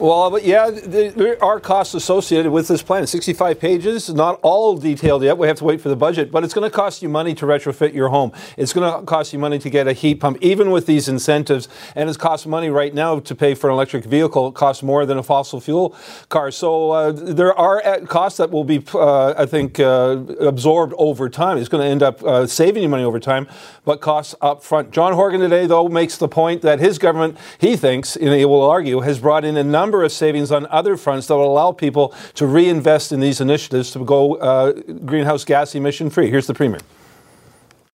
Well, 0.00 0.38
yeah, 0.40 0.70
there 0.70 1.42
are 1.44 1.60
costs 1.60 1.94
associated 1.94 2.50
with 2.50 2.66
this 2.66 2.82
plan. 2.82 3.06
65 3.06 3.60
pages, 3.60 4.12
not 4.12 4.40
all 4.42 4.76
detailed 4.76 5.22
yet. 5.22 5.36
We 5.36 5.46
have 5.46 5.58
to 5.58 5.64
wait 5.64 5.82
for 5.82 5.90
the 5.90 5.96
budget, 5.96 6.32
but 6.32 6.44
it's 6.44 6.54
going 6.54 6.68
to 6.68 6.74
cost 6.74 7.02
you 7.02 7.10
money 7.10 7.34
to 7.34 7.44
retrofit 7.44 7.92
your 7.92 8.08
home. 8.08 8.32
It's 8.56 8.72
going 8.72 8.90
to 8.90 9.04
cost 9.04 9.32
you 9.34 9.38
money 9.38 9.58
to 9.58 9.68
get 9.68 9.86
a 9.86 9.92
heat 9.92 10.16
pump, 10.16 10.38
even 10.40 10.70
with 10.70 10.86
these 10.86 11.08
incentives. 11.08 11.68
And 11.94 12.08
it's 12.08 12.16
costs 12.16 12.46
money 12.46 12.70
right 12.70 12.94
now 12.94 13.20
to 13.20 13.34
pay 13.34 13.54
for 13.54 13.68
an 13.68 13.74
electric 13.74 14.04
vehicle. 14.04 14.48
It 14.48 14.54
costs 14.54 14.82
more 14.82 15.04
than 15.04 15.18
a 15.18 15.22
fossil 15.22 15.60
fuel 15.60 15.94
car. 16.30 16.50
So 16.50 16.92
uh, 16.92 17.12
there 17.12 17.52
are 17.52 17.84
uh, 17.84 18.00
costs 18.06 18.38
that 18.38 18.50
will 18.50 18.64
be, 18.64 18.82
uh, 18.94 19.34
I 19.36 19.44
think, 19.44 19.78
uh, 19.78 20.24
absorbed 20.40 20.94
over 20.96 21.28
time. 21.28 21.58
It's 21.58 21.68
going 21.68 21.84
to 21.84 21.90
end 21.90 22.02
up 22.02 22.24
uh, 22.24 22.46
saving 22.46 22.82
you 22.82 22.88
money 22.88 23.04
over 23.04 23.20
time, 23.20 23.46
but 23.84 24.00
costs 24.00 24.34
up 24.40 24.62
front. 24.62 24.90
John 24.90 25.12
Horgan 25.12 25.40
today, 25.40 25.66
though, 25.66 25.88
makes 25.88 26.16
the 26.16 26.28
point 26.28 26.62
that 26.62 26.80
his 26.80 26.98
government, 26.98 27.36
he 27.58 27.76
thinks, 27.76 28.16
and 28.16 28.30
he 28.30 28.46
will 28.46 28.62
argue, 28.62 29.00
has 29.00 29.18
brought 29.18 29.44
in 29.44 29.56
a 29.56 29.64
number 29.82 30.04
of 30.04 30.12
savings 30.12 30.50
on 30.52 30.62
other 30.80 30.96
fronts 30.96 31.26
that 31.26 31.36
will 31.36 31.52
allow 31.56 31.72
people 31.72 32.14
to 32.34 32.44
reinvest 32.46 33.12
in 33.12 33.20
these 33.20 33.40
initiatives 33.40 33.90
to 33.90 34.04
go 34.04 34.36
uh, 34.36 34.72
greenhouse 35.10 35.44
gas 35.44 35.74
emission 35.74 36.08
free. 36.10 36.28
Here's 36.30 36.46
the 36.46 36.54
Premier. 36.54 36.80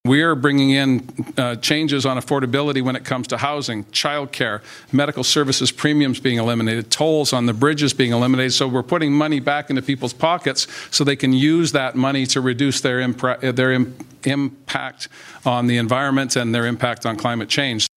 We 0.05 0.23
are 0.23 0.35
bringing 0.35 0.71
in 0.71 0.89
uh, 1.37 1.57
changes 1.57 2.07
on 2.07 2.17
affordability 2.17 2.83
when 2.83 2.97
it 2.97 3.05
comes 3.05 3.27
to 3.29 3.37
housing, 3.37 3.85
childcare, 4.03 4.63
medical 4.93 5.25
services 5.25 5.73
premiums 5.73 6.21
being 6.21 6.39
eliminated, 6.39 6.91
tolls 6.91 7.33
on 7.33 7.47
the 7.47 7.53
bridges 7.53 7.93
being 7.93 8.13
eliminated. 8.13 8.53
So 8.53 8.69
we're 8.69 8.83
putting 8.95 9.13
money 9.13 9.41
back 9.41 9.71
into 9.71 9.83
people's 9.83 10.15
pockets 10.15 10.67
so 10.91 11.05
they 11.05 11.17
can 11.17 11.33
use 11.33 11.73
that 11.73 11.95
money 11.95 12.27
to 12.27 12.41
reduce 12.41 12.81
their, 12.81 13.01
impra- 13.01 13.55
their 13.55 13.73
Im- 13.73 13.97
impact 14.25 15.09
on 15.45 15.67
the 15.67 15.77
environment 15.77 16.37
and 16.37 16.55
their 16.55 16.67
impact 16.67 17.05
on 17.05 17.17
climate 17.17 17.49
change. 17.49 17.88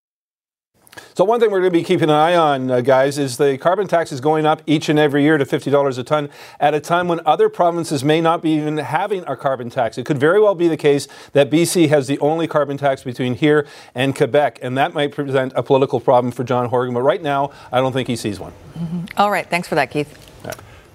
So 1.13 1.23
one 1.23 1.39
thing 1.39 1.51
we're 1.51 1.59
going 1.61 1.71
to 1.71 1.79
be 1.79 1.83
keeping 1.83 2.09
an 2.09 2.15
eye 2.15 2.35
on, 2.35 2.69
uh, 2.69 2.81
guys, 2.81 3.17
is 3.17 3.37
the 3.37 3.57
carbon 3.57 3.87
tax 3.87 4.11
is 4.11 4.19
going 4.19 4.45
up 4.45 4.61
each 4.65 4.89
and 4.89 4.99
every 4.99 5.23
year 5.23 5.37
to 5.37 5.45
$50 5.45 5.97
a 5.97 6.03
ton 6.03 6.29
at 6.59 6.73
a 6.73 6.81
time 6.81 7.07
when 7.07 7.21
other 7.25 7.47
provinces 7.47 8.03
may 8.03 8.19
not 8.19 8.41
be 8.41 8.51
even 8.51 8.77
having 8.77 9.23
a 9.25 9.35
carbon 9.35 9.69
tax. 9.69 9.97
It 9.97 10.05
could 10.05 10.17
very 10.17 10.41
well 10.41 10.55
be 10.55 10.67
the 10.67 10.77
case 10.77 11.07
that 11.31 11.49
BC 11.49 11.87
has 11.89 12.07
the 12.07 12.19
only 12.19 12.47
carbon 12.47 12.77
tax 12.77 13.03
between 13.03 13.35
here 13.35 13.65
and 13.95 14.15
Quebec, 14.15 14.59
and 14.61 14.77
that 14.77 14.93
might 14.93 15.13
present 15.13 15.53
a 15.55 15.63
political 15.63 15.99
problem 15.99 16.31
for 16.31 16.43
John 16.43 16.67
Horgan. 16.67 16.93
But 16.93 17.01
right 17.01 17.21
now, 17.21 17.51
I 17.71 17.79
don't 17.79 17.93
think 17.93 18.07
he 18.07 18.17
sees 18.17 18.39
one. 18.39 18.51
Mm-hmm. 18.77 19.05
All 19.17 19.31
right. 19.31 19.49
Thanks 19.49 19.67
for 19.67 19.75
that, 19.75 19.91
Keith. 19.91 20.27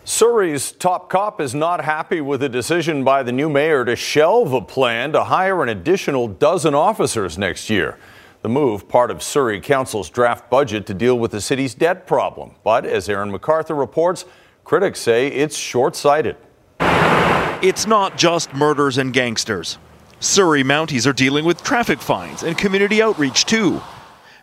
Surrey's 0.08 0.70
top 0.70 1.10
cop 1.10 1.40
is 1.40 1.52
not 1.52 1.84
happy 1.84 2.20
with 2.20 2.40
a 2.40 2.48
decision 2.48 3.02
by 3.02 3.24
the 3.24 3.32
new 3.32 3.48
mayor 3.48 3.84
to 3.84 3.96
shelve 3.96 4.52
a 4.52 4.60
plan 4.60 5.10
to 5.10 5.24
hire 5.24 5.64
an 5.64 5.68
additional 5.68 6.28
dozen 6.28 6.76
officers 6.76 7.36
next 7.36 7.68
year. 7.68 7.98
The 8.46 8.52
move, 8.52 8.88
part 8.88 9.10
of 9.10 9.24
Surrey 9.24 9.60
Council's 9.60 10.08
draft 10.08 10.48
budget 10.48 10.86
to 10.86 10.94
deal 10.94 11.18
with 11.18 11.32
the 11.32 11.40
city's 11.40 11.74
debt 11.74 12.06
problem. 12.06 12.52
But 12.62 12.86
as 12.86 13.08
Aaron 13.08 13.32
MacArthur 13.32 13.74
reports, 13.74 14.24
critics 14.62 15.00
say 15.00 15.26
it's 15.26 15.56
short 15.56 15.96
sighted. 15.96 16.36
It's 16.78 17.88
not 17.88 18.16
just 18.16 18.54
murders 18.54 18.98
and 18.98 19.12
gangsters. 19.12 19.78
Surrey 20.20 20.62
Mounties 20.62 21.08
are 21.08 21.12
dealing 21.12 21.44
with 21.44 21.64
traffic 21.64 22.00
fines 22.00 22.44
and 22.44 22.56
community 22.56 23.02
outreach 23.02 23.46
too. 23.46 23.82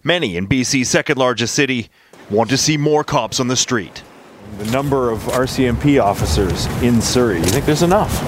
Many 0.04 0.36
in 0.36 0.50
BC's 0.50 0.90
second 0.90 1.18
largest 1.18 1.56
city 1.56 1.88
want 2.30 2.50
to 2.50 2.58
see 2.58 2.76
more 2.76 3.06
cops 3.06 3.40
on 3.40 3.48
the 3.48 3.56
street. 3.56 4.04
The 4.58 4.70
number 4.70 5.12
of 5.12 5.20
RCMP 5.20 6.04
officers 6.04 6.66
in 6.84 7.02
Surrey, 7.02 7.38
you 7.38 7.46
think 7.46 7.66
there's 7.66 7.84
enough? 7.84 8.22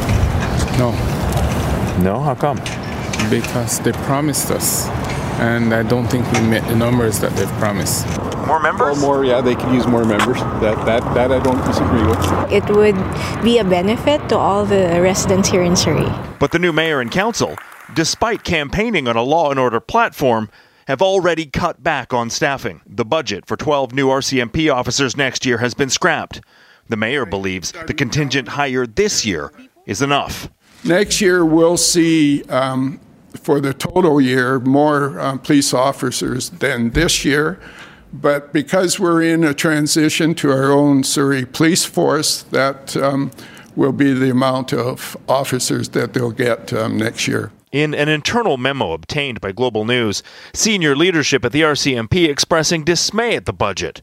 No. 0.79 0.91
No? 2.01 2.22
How 2.22 2.34
come? 2.34 2.60
Because 3.29 3.82
they 3.82 3.91
promised 3.91 4.51
us 4.51 4.88
and 5.39 5.74
I 5.74 5.84
don't 5.84 6.08
think 6.08 6.30
we 6.32 6.42
met 6.42 6.68
the 6.68 6.75
numbers 6.75 7.20
that 7.20 7.32
they've 7.36 7.51
promised. 7.60 8.06
More 8.48 8.62
members? 8.62 8.98
Or 8.98 9.01
more, 9.01 9.25
yeah, 9.25 9.42
they 9.42 9.56
could 9.56 9.74
use 9.74 9.88
more 9.88 10.06
members. 10.06 10.39
That, 10.62 10.86
that, 10.86 11.01
that 11.15 11.32
I 11.32 11.39
don't 11.39 11.63
disagree 11.65 12.04
with. 12.04 12.51
It 12.51 12.70
would 12.75 13.44
be 13.44 13.58
a 13.58 13.63
benefit 13.63 14.27
to 14.30 14.38
all 14.38 14.65
the 14.65 15.00
residents 15.01 15.50
here 15.50 15.63
in 15.63 15.75
Surrey. 15.75 16.12
But 16.39 16.51
the 16.51 16.60
new 16.60 16.72
mayor 16.72 17.01
and 17.01 17.12
council, 17.12 17.56
despite 17.94 18.44
campaigning 18.44 19.08
on 19.08 19.15
a 19.15 19.24
law 19.24 19.51
and 19.51 19.60
order 19.60 19.80
platform, 19.80 20.50
have 20.88 21.01
already 21.01 21.46
cut 21.46 21.84
back 21.84 22.13
on 22.13 22.30
staffing. 22.30 22.82
The 22.86 23.06
budget 23.06 23.46
for 23.46 23.58
12 23.58 23.94
new 23.94 24.08
RCMP 24.08 24.74
officers 24.74 25.18
next 25.18 25.46
year 25.46 25.58
has 25.58 25.74
been 25.74 25.89
scrapped. 25.89 26.42
The 26.88 26.98
mayor 26.98 27.25
believes 27.25 27.72
the 27.88 27.94
contingent 27.94 28.50
hired 28.50 28.96
this 28.96 29.25
year 29.25 29.51
is 29.88 30.01
enough. 30.01 30.50
Next 30.84 31.20
year, 31.20 31.44
we'll 31.44 31.77
see 31.77 32.44
um, 32.44 33.00
for 33.36 33.60
the 33.60 33.74
total 33.74 34.20
year 34.20 34.60
more 34.60 35.20
um, 35.20 35.39
police 35.39 35.74
officers 35.74 36.50
than 36.50 36.92
this 36.92 37.25
year. 37.25 37.60
But 38.13 38.54
because 38.54 39.00
we're 39.00 39.22
in 39.22 39.44
a 39.44 39.54
transition 39.54 40.36
to 40.36 40.51
our 40.51 40.72
own 40.72 41.04
Surrey 41.04 41.46
police 41.46 41.84
force, 41.84 42.44
that 42.44 42.96
um, 42.96 43.32
will 43.75 43.92
be 43.92 44.13
the 44.13 44.30
amount 44.30 44.74
of 44.74 45.18
officers 45.27 45.89
that 45.89 46.13
they'll 46.13 46.32
get 46.32 46.72
um, 46.72 46.98
next 46.98 47.27
year. 47.27 47.51
In 47.72 47.94
an 47.94 48.08
internal 48.08 48.56
memo 48.56 48.94
obtained 48.94 49.42
by 49.42 49.51
Global 49.51 49.84
News, 49.84 50.24
senior 50.54 50.96
leadership 50.96 51.44
at 51.44 51.51
the 51.51 51.62
RCMP 51.62 52.30
expressing 52.30 52.86
dismay 52.86 53.36
at 53.36 53.46
the 53.46 53.54
budget. 53.54 54.01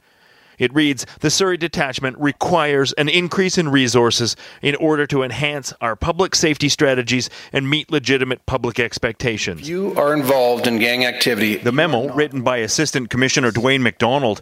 It 0.63 0.73
reads 0.73 1.05
The 1.19 1.29
Surrey 1.29 1.57
detachment 1.57 2.17
requires 2.21 2.93
an 2.93 3.09
increase 3.09 3.59
in 3.59 3.69
resources 3.69 4.37
in 4.63 4.77
order 4.77 5.09
to 5.09 5.25
enhance 5.25 5.73
our 5.81 5.97
public 5.97 6.37
safety 6.37 6.69
strategies 6.69 7.29
and 7.53 7.69
meet 7.69 7.91
legitimate 7.91 8.47
public 8.47 8.79
expectations. 8.79 9.69
You 9.69 9.93
are 9.97 10.15
involved 10.15 10.69
in 10.69 10.79
gang 10.79 11.05
activity. 11.05 11.57
The 11.57 11.73
memo, 11.73 12.15
written 12.15 12.43
by 12.43 12.59
Assistant 12.59 13.11
Commissioner 13.11 13.51
Dwayne 13.51 13.81
McDonald, 13.81 14.41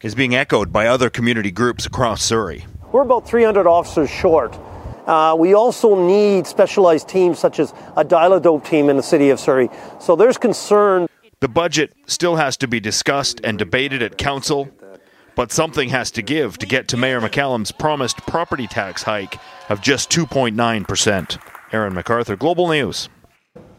is 0.00 0.14
being 0.14 0.34
echoed 0.34 0.72
by 0.72 0.86
other 0.86 1.10
community 1.10 1.50
groups 1.50 1.84
across 1.84 2.22
Surrey. 2.22 2.64
We're 2.90 3.02
about 3.02 3.28
300 3.28 3.66
officers 3.66 4.08
short. 4.08 4.58
Uh, 5.06 5.36
we 5.38 5.52
also 5.52 6.02
need 6.02 6.46
specialized 6.46 7.10
teams 7.10 7.38
such 7.38 7.60
as 7.60 7.74
a 7.94 8.04
dial-a-dope 8.04 8.64
team 8.64 8.88
in 8.88 8.96
the 8.96 9.02
city 9.02 9.28
of 9.28 9.38
Surrey. 9.38 9.68
So 10.00 10.16
there's 10.16 10.38
concern. 10.38 11.08
The 11.40 11.48
budget 11.48 11.92
still 12.06 12.36
has 12.36 12.56
to 12.56 12.66
be 12.66 12.80
discussed 12.80 13.38
and 13.44 13.58
debated 13.58 14.02
at 14.02 14.16
council 14.16 14.70
but 15.38 15.52
something 15.52 15.88
has 15.90 16.10
to 16.10 16.20
give 16.20 16.58
to 16.58 16.66
get 16.66 16.88
to 16.88 16.96
Mayor 16.96 17.20
McCallum's 17.20 17.70
promised 17.70 18.16
property 18.26 18.66
tax 18.66 19.04
hike 19.04 19.38
of 19.68 19.80
just 19.80 20.10
2.9%. 20.10 21.38
Aaron 21.72 21.94
MacArthur, 21.94 22.34
Global 22.34 22.68
News. 22.68 23.08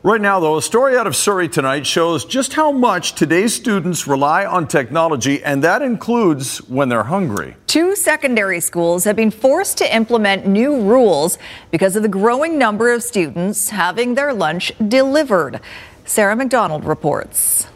Right 0.01 0.21
now, 0.21 0.39
though, 0.39 0.55
a 0.55 0.61
story 0.61 0.95
out 0.95 1.05
of 1.05 1.17
Surrey 1.17 1.49
tonight 1.49 1.85
shows 1.85 2.23
just 2.23 2.53
how 2.53 2.71
much 2.71 3.11
today's 3.11 3.53
students 3.53 4.07
rely 4.07 4.45
on 4.45 4.69
technology, 4.69 5.43
and 5.43 5.61
that 5.61 5.81
includes 5.81 6.59
when 6.69 6.87
they're 6.87 7.03
hungry. 7.03 7.57
Two 7.67 7.93
secondary 7.93 8.61
schools 8.61 9.03
have 9.03 9.17
been 9.17 9.29
forced 9.29 9.77
to 9.79 9.93
implement 9.93 10.47
new 10.47 10.79
rules 10.79 11.37
because 11.71 11.97
of 11.97 12.03
the 12.03 12.07
growing 12.07 12.57
number 12.57 12.93
of 12.93 13.03
students 13.03 13.71
having 13.71 14.15
their 14.15 14.33
lunch 14.33 14.71
delivered. 14.87 15.59
Sarah 16.05 16.37
McDonald 16.37 16.85
reports. 16.85 17.67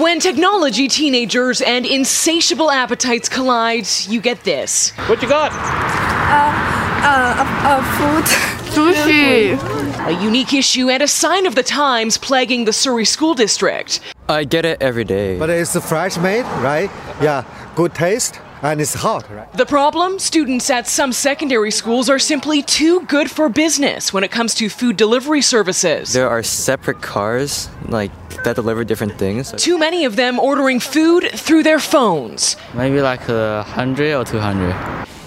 When 0.00 0.20
technology, 0.20 0.88
teenagers, 0.88 1.60
and 1.60 1.86
insatiable 1.86 2.70
appetites 2.70 3.28
collide, 3.28 3.86
you 4.08 4.20
get 4.20 4.42
this. 4.44 4.90
What 5.06 5.22
you 5.22 5.28
got? 5.28 5.52
Uh, 5.52 6.72
uh, 7.04 7.44
uh, 7.68 7.82
food. 7.98 8.24
Sushi. 8.72 10.06
A 10.06 10.22
unique 10.22 10.54
issue 10.54 10.88
and 10.88 11.02
a 11.02 11.08
sign 11.08 11.46
of 11.46 11.54
the 11.54 11.62
times 11.62 12.16
plaguing 12.16 12.64
the 12.64 12.72
Surrey 12.72 13.04
School 13.04 13.34
District. 13.34 14.00
I 14.28 14.44
get 14.44 14.64
it 14.64 14.80
every 14.80 15.04
day. 15.04 15.38
But 15.38 15.50
it's 15.50 15.78
fresh 15.86 16.16
made, 16.18 16.44
right? 16.62 16.90
Yeah, 17.20 17.44
good 17.76 17.94
taste 17.94 18.40
and 18.62 18.80
it's 18.80 18.94
hot, 18.94 19.28
right? 19.30 19.52
The 19.52 19.66
problem? 19.66 20.18
Students 20.18 20.70
at 20.70 20.86
some 20.86 21.12
secondary 21.12 21.70
schools 21.70 22.08
are 22.08 22.18
simply 22.18 22.62
too 22.62 23.00
good 23.06 23.30
for 23.30 23.48
business 23.48 24.12
when 24.12 24.24
it 24.24 24.30
comes 24.30 24.54
to 24.56 24.68
food 24.68 24.96
delivery 24.96 25.42
services. 25.42 26.12
There 26.12 26.28
are 26.28 26.42
separate 26.42 27.02
cars 27.02 27.68
like 27.88 28.10
that 28.44 28.56
deliver 28.56 28.84
different 28.84 29.18
things. 29.18 29.52
Too 29.52 29.78
many 29.78 30.04
of 30.04 30.16
them 30.16 30.38
ordering 30.38 30.80
food 30.80 31.30
through 31.32 31.62
their 31.64 31.78
phones. 31.78 32.56
Maybe 32.74 33.00
like 33.00 33.28
a 33.28 33.62
hundred 33.64 34.14
or 34.14 34.24
two 34.24 34.38
hundred. 34.38 34.74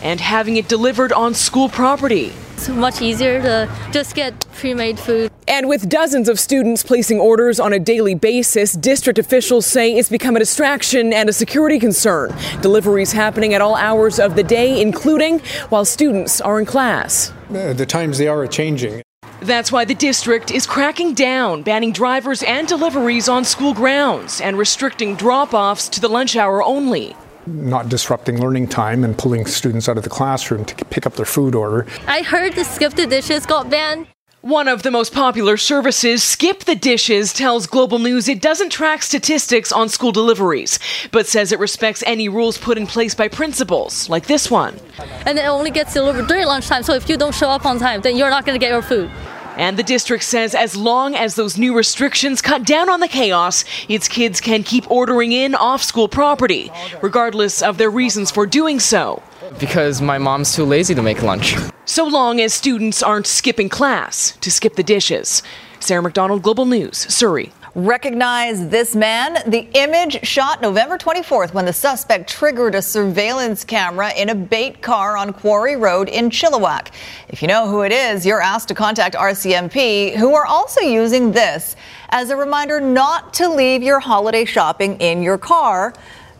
And 0.01 0.19
having 0.19 0.57
it 0.57 0.67
delivered 0.67 1.11
on 1.11 1.33
school 1.33 1.69
property. 1.69 2.33
It's 2.53 2.69
much 2.69 3.01
easier 3.01 3.41
to 3.41 3.69
just 3.91 4.15
get 4.15 4.45
pre-made 4.53 4.97
food. 4.97 5.31
And 5.47 5.67
with 5.67 5.89
dozens 5.89 6.29
of 6.29 6.39
students 6.39 6.83
placing 6.83 7.19
orders 7.19 7.59
on 7.59 7.73
a 7.73 7.79
daily 7.79 8.15
basis, 8.15 8.73
district 8.73 9.19
officials 9.19 9.65
say 9.65 9.93
it's 9.95 10.09
become 10.09 10.35
a 10.35 10.39
distraction 10.39 11.11
and 11.11 11.29
a 11.29 11.33
security 11.33 11.79
concern. 11.79 12.33
Deliveries 12.61 13.11
happening 13.11 13.53
at 13.53 13.61
all 13.61 13.75
hours 13.75 14.19
of 14.19 14.35
the 14.35 14.43
day, 14.43 14.81
including 14.81 15.39
while 15.69 15.85
students 15.85 16.39
are 16.39 16.59
in 16.59 16.65
class. 16.65 17.33
The 17.49 17.85
times 17.85 18.17
they 18.17 18.27
are 18.27 18.47
changing. 18.47 19.01
That's 19.41 19.71
why 19.71 19.85
the 19.85 19.93
district 19.93 20.49
is 20.49 20.65
cracking 20.65 21.13
down, 21.13 21.61
banning 21.61 21.91
drivers 21.91 22.41
and 22.41 22.67
deliveries 22.67 23.27
on 23.27 23.43
school 23.43 23.73
grounds 23.73 24.39
and 24.39 24.57
restricting 24.57 25.15
drop 25.15 25.53
offs 25.53 25.89
to 25.89 26.01
the 26.01 26.07
lunch 26.07 26.35
hour 26.35 26.63
only 26.63 27.15
not 27.47 27.89
disrupting 27.89 28.41
learning 28.41 28.67
time 28.67 29.03
and 29.03 29.17
pulling 29.17 29.45
students 29.45 29.87
out 29.87 29.97
of 29.97 30.03
the 30.03 30.09
classroom 30.09 30.65
to 30.65 30.85
pick 30.85 31.05
up 31.05 31.13
their 31.13 31.25
food 31.25 31.55
order. 31.55 31.85
I 32.07 32.21
heard 32.21 32.53
the 32.53 32.63
skip 32.63 32.93
the 32.93 33.07
dishes 33.07 33.45
got 33.45 33.69
banned. 33.69 34.07
One 34.45 34.67
of 34.67 34.83
the 34.83 34.91
most 34.91 35.11
popular 35.11 35.57
services, 35.57 36.21
Skip 36.21 36.65
the 36.65 36.75
Dishes, 36.75 37.33
tells 37.33 37.65
Global 37.65 37.97
News 37.97 38.29
it 38.29 38.43
doesn't 38.43 38.69
track 38.69 39.01
statistics 39.01 39.71
on 39.71 39.89
school 39.89 40.11
deliveries, 40.11 40.77
but 41.11 41.25
says 41.25 41.51
it 41.51 41.57
respects 41.57 42.03
any 42.05 42.29
rules 42.29 42.55
put 42.55 42.77
in 42.77 42.85
place 42.85 43.15
by 43.15 43.27
principals, 43.27 44.07
like 44.07 44.27
this 44.27 44.51
one. 44.51 44.79
And 45.25 45.39
it 45.39 45.45
only 45.45 45.71
gets 45.71 45.95
delivered 45.95 46.27
during 46.27 46.45
lunchtime, 46.45 46.83
so 46.83 46.93
if 46.93 47.09
you 47.09 47.17
don't 47.17 47.33
show 47.33 47.49
up 47.49 47.65
on 47.65 47.79
time, 47.79 48.01
then 48.01 48.17
you're 48.17 48.29
not 48.29 48.45
going 48.45 48.53
to 48.53 48.63
get 48.63 48.69
your 48.69 48.83
food. 48.83 49.09
And 49.57 49.77
the 49.77 49.83
district 49.83 50.23
says 50.23 50.53
as 50.53 50.75
long 50.75 51.15
as 51.15 51.35
those 51.35 51.57
new 51.57 51.75
restrictions 51.75 52.41
cut 52.41 52.65
down 52.65 52.89
on 52.89 52.99
the 52.99 53.07
chaos, 53.07 53.65
its 53.87 54.07
kids 54.07 54.41
can 54.41 54.63
keep 54.63 54.89
ordering 54.89 55.31
in 55.31 55.55
off 55.55 55.81
school 55.81 56.07
property, 56.07 56.71
regardless 57.01 57.61
of 57.61 57.77
their 57.77 57.89
reasons 57.89 58.31
for 58.31 58.45
doing 58.45 58.79
so. 58.79 59.21
Because 59.59 60.01
my 60.01 60.17
mom's 60.17 60.55
too 60.55 60.65
lazy 60.65 60.95
to 60.95 61.01
make 61.01 61.21
lunch. 61.21 61.55
So 61.85 62.05
long 62.05 62.41
as 62.41 62.53
students 62.53 63.03
aren't 63.03 63.27
skipping 63.27 63.69
class 63.69 64.37
to 64.41 64.51
skip 64.51 64.75
the 64.75 64.83
dishes. 64.83 65.43
Sarah 65.79 66.01
McDonald, 66.01 66.41
Global 66.41 66.65
News, 66.65 66.97
Surrey. 66.97 67.51
Recognize 67.75 68.69
this 68.69 68.95
man. 68.95 69.33
The 69.51 69.67
image 69.73 70.25
shot 70.25 70.61
November 70.61 70.97
24th 70.97 71.53
when 71.53 71.65
the 71.65 71.73
suspect 71.73 72.29
triggered 72.29 72.73
a 72.73 72.81
surveillance 72.81 73.65
camera 73.65 74.13
in 74.13 74.29
a 74.29 74.35
bait 74.35 74.81
car 74.81 75.17
on 75.17 75.33
Quarry 75.33 75.75
Road 75.75 76.07
in 76.07 76.29
Chilliwack. 76.29 76.91
If 77.27 77.41
you 77.41 77.49
know 77.49 77.67
who 77.67 77.81
it 77.81 77.91
is, 77.91 78.25
you're 78.25 78.39
asked 78.39 78.69
to 78.69 78.75
contact 78.75 79.13
RCMP, 79.13 80.15
who 80.15 80.35
are 80.35 80.45
also 80.45 80.79
using 80.79 81.33
this 81.33 81.75
as 82.11 82.29
a 82.29 82.37
reminder 82.37 82.79
not 82.79 83.33
to 83.33 83.49
leave 83.49 83.83
your 83.83 83.99
holiday 83.99 84.45
shopping 84.45 84.97
in 85.01 85.21
your 85.21 85.37
car, 85.37 85.93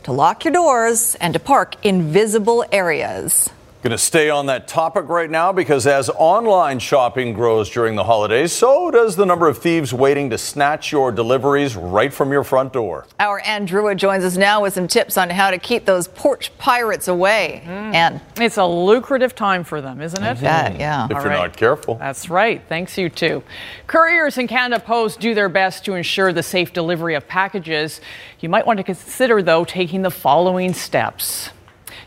to 0.04 0.14
lock 0.14 0.46
your 0.46 0.54
doors, 0.54 1.16
and 1.16 1.34
to 1.34 1.40
park 1.42 1.76
in 1.84 2.14
visible 2.14 2.64
areas. 2.72 3.50
Going 3.86 3.92
to 3.92 3.98
stay 4.00 4.32
on 4.32 4.48
that 4.48 4.68
topic 4.68 5.10
right 5.10 5.30
now 5.30 5.54
because 5.54 5.86
as 5.86 6.10
online 6.10 6.80
shopping 6.80 7.34
grows 7.34 7.70
during 7.70 7.96
the 7.96 8.04
holidays, 8.04 8.52
so 8.52 8.90
does 8.90 9.16
the 9.16 9.28
number 9.28 9.48
of 9.48 9.60
thieves 9.60 9.94
waiting 9.94 10.32
to 10.32 10.40
snatch 10.40 10.92
your 10.92 11.12
deliveries 11.12 11.76
right 11.76 12.12
from 12.12 12.32
your 12.32 12.44
front 12.44 12.74
door. 12.74 13.06
Our 13.20 13.42
Anne 13.42 13.68
Drewa 13.68 13.96
joins 13.96 14.24
us 14.24 14.38
now 14.38 14.64
with 14.64 14.74
some 14.74 14.88
tips 14.88 15.20
on 15.20 15.30
how 15.30 15.52
to 15.52 15.60
keep 15.60 15.86
those 15.86 16.08
porch 16.08 16.52
pirates 16.58 17.08
away. 17.08 17.62
Mm. 17.64 17.94
And 17.94 18.22
it's 18.38 18.58
a 18.58 18.66
lucrative 18.66 19.36
time 19.36 19.64
for 19.64 19.82
them, 19.82 20.02
isn't 20.02 20.24
it? 20.24 20.40
That, 20.40 20.80
yeah. 20.80 21.06
If 21.06 21.12
All 21.18 21.22
you're 21.22 21.30
right. 21.30 21.50
not 21.50 21.56
careful. 21.56 21.94
That's 21.94 22.28
right. 22.28 22.64
Thanks, 22.68 22.98
you 22.98 23.10
too. 23.10 23.44
Couriers 23.86 24.40
in 24.40 24.48
Canada 24.48 24.84
Post 24.84 25.20
do 25.20 25.36
their 25.36 25.48
best 25.48 25.86
to 25.86 25.94
ensure 25.94 26.34
the 26.34 26.42
safe 26.42 26.74
delivery 26.74 27.14
of 27.14 27.28
packages. 27.28 28.02
You 28.40 28.50
might 28.50 28.66
want 28.66 28.78
to 28.78 28.84
consider, 28.84 29.44
though, 29.44 29.64
taking 29.64 30.02
the 30.02 30.10
following 30.10 30.74
steps. 30.74 31.52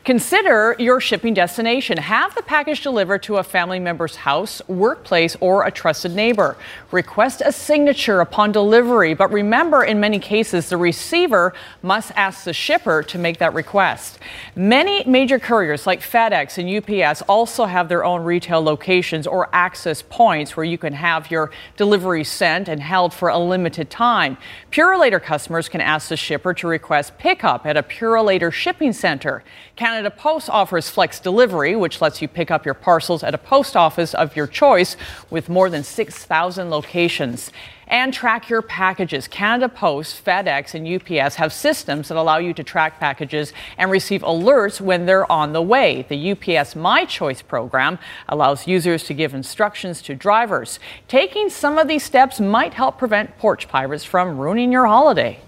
Consider 0.05 0.75
your 0.79 1.01
shipping 1.01 1.35
destination. 1.35 1.99
Have 1.99 2.35
the 2.35 2.43
package 2.43 2.83
delivered 2.83 3.23
to 3.25 3.37
a 3.37 3.43
family 3.43 3.79
member's 3.79 4.17
house, 4.17 4.63
workplace, 4.69 5.37
or 5.41 5.67
a 5.67 5.71
trusted 5.71 6.15
neighbor. 6.15 6.57
Request 6.91 7.43
a 7.45 7.53
signature 7.53 8.21
upon 8.21 8.53
delivery, 8.53 9.15
but 9.15 9.31
remember, 9.33 9.85
in 9.85 10.01
many 10.01 10.19
cases, 10.19 10.69
the 10.69 10.77
receiver 10.77 11.55
must 11.83 12.13
ask 12.17 12.45
the 12.45 12.53
shipper 12.53 13.03
to 13.03 13.19
make 13.19 13.39
that 13.39 13.53
request. 13.55 14.19
Many 14.57 15.05
major 15.05 15.39
couriers 15.39 15.87
like 15.87 16.01
FedEx 16.01 16.59
and 16.59 16.69
UPS 16.69 17.23
also 17.23 17.67
have 17.67 17.89
their 17.89 18.05
own 18.05 18.23
retail 18.23 18.63
locations 18.63 19.27
or 19.27 19.49
access 19.53 20.03
points 20.03 20.57
where 20.57 20.65
you 20.65 20.79
can 20.79 20.93
have 20.93 21.31
your 21.31 21.51
delivery 21.77 22.25
sent 22.25 22.69
and 22.69 22.81
held 22.81 23.13
for 23.13 23.29
a 23.29 23.39
limited 23.39 23.91
time. 23.91 24.39
Purolator 24.73 25.23
customers 25.23 25.69
can 25.69 25.81
ask 25.81 26.09
the 26.09 26.17
shipper 26.17 26.55
to 26.55 26.67
request 26.69 27.19
pickup 27.19 27.67
at 27.67 27.77
a 27.77 27.83
Purolator 27.83 28.53
shipping 28.53 28.93
center. 28.93 29.43
Canada 29.79 30.11
Post 30.11 30.51
offers 30.51 30.91
flex 30.91 31.21
delivery, 31.21 31.77
which 31.77 32.01
lets 32.01 32.21
you 32.21 32.27
pick 32.27 32.51
up 32.51 32.65
your 32.65 32.75
parcels 32.75 33.23
at 33.23 33.33
a 33.33 33.39
post 33.39 33.77
office 33.77 34.13
of 34.13 34.35
your 34.35 34.49
choice 34.49 34.97
with 35.31 35.49
more 35.49 35.71
than 35.71 35.85
6,000 35.85 36.69
locations. 36.69 37.53
And 37.87 38.13
track 38.13 38.49
your 38.49 38.61
packages. 38.61 39.29
Canada 39.29 39.69
Post, 39.69 40.25
FedEx, 40.25 40.75
and 40.75 40.85
UPS 40.85 41.37
have 41.37 41.53
systems 41.53 42.09
that 42.09 42.17
allow 42.17 42.39
you 42.39 42.53
to 42.55 42.65
track 42.65 42.99
packages 42.99 43.53
and 43.79 43.89
receive 43.89 44.23
alerts 44.23 44.81
when 44.81 45.07
they're 45.07 45.31
on 45.31 45.53
the 45.53 45.63
way. 45.63 46.05
The 46.09 46.33
UPS 46.33 46.75
My 46.75 47.05
Choice 47.05 47.41
program 47.41 48.01
allows 48.29 48.67
users 48.67 49.05
to 49.05 49.15
give 49.15 49.33
instructions 49.33 50.03
to 50.03 50.17
drivers. 50.17 50.81
Taking 51.07 51.51
some 51.51 51.79
of 51.79 51.87
these 51.87 52.03
steps 52.03 52.41
might 52.41 52.75
help 52.75 52.99
prevent 52.99 53.39
porch 53.39 53.69
pirates 53.69 54.03
from 54.03 54.39
ruining 54.39 54.73
your 54.73 54.87
holiday. 54.87 55.39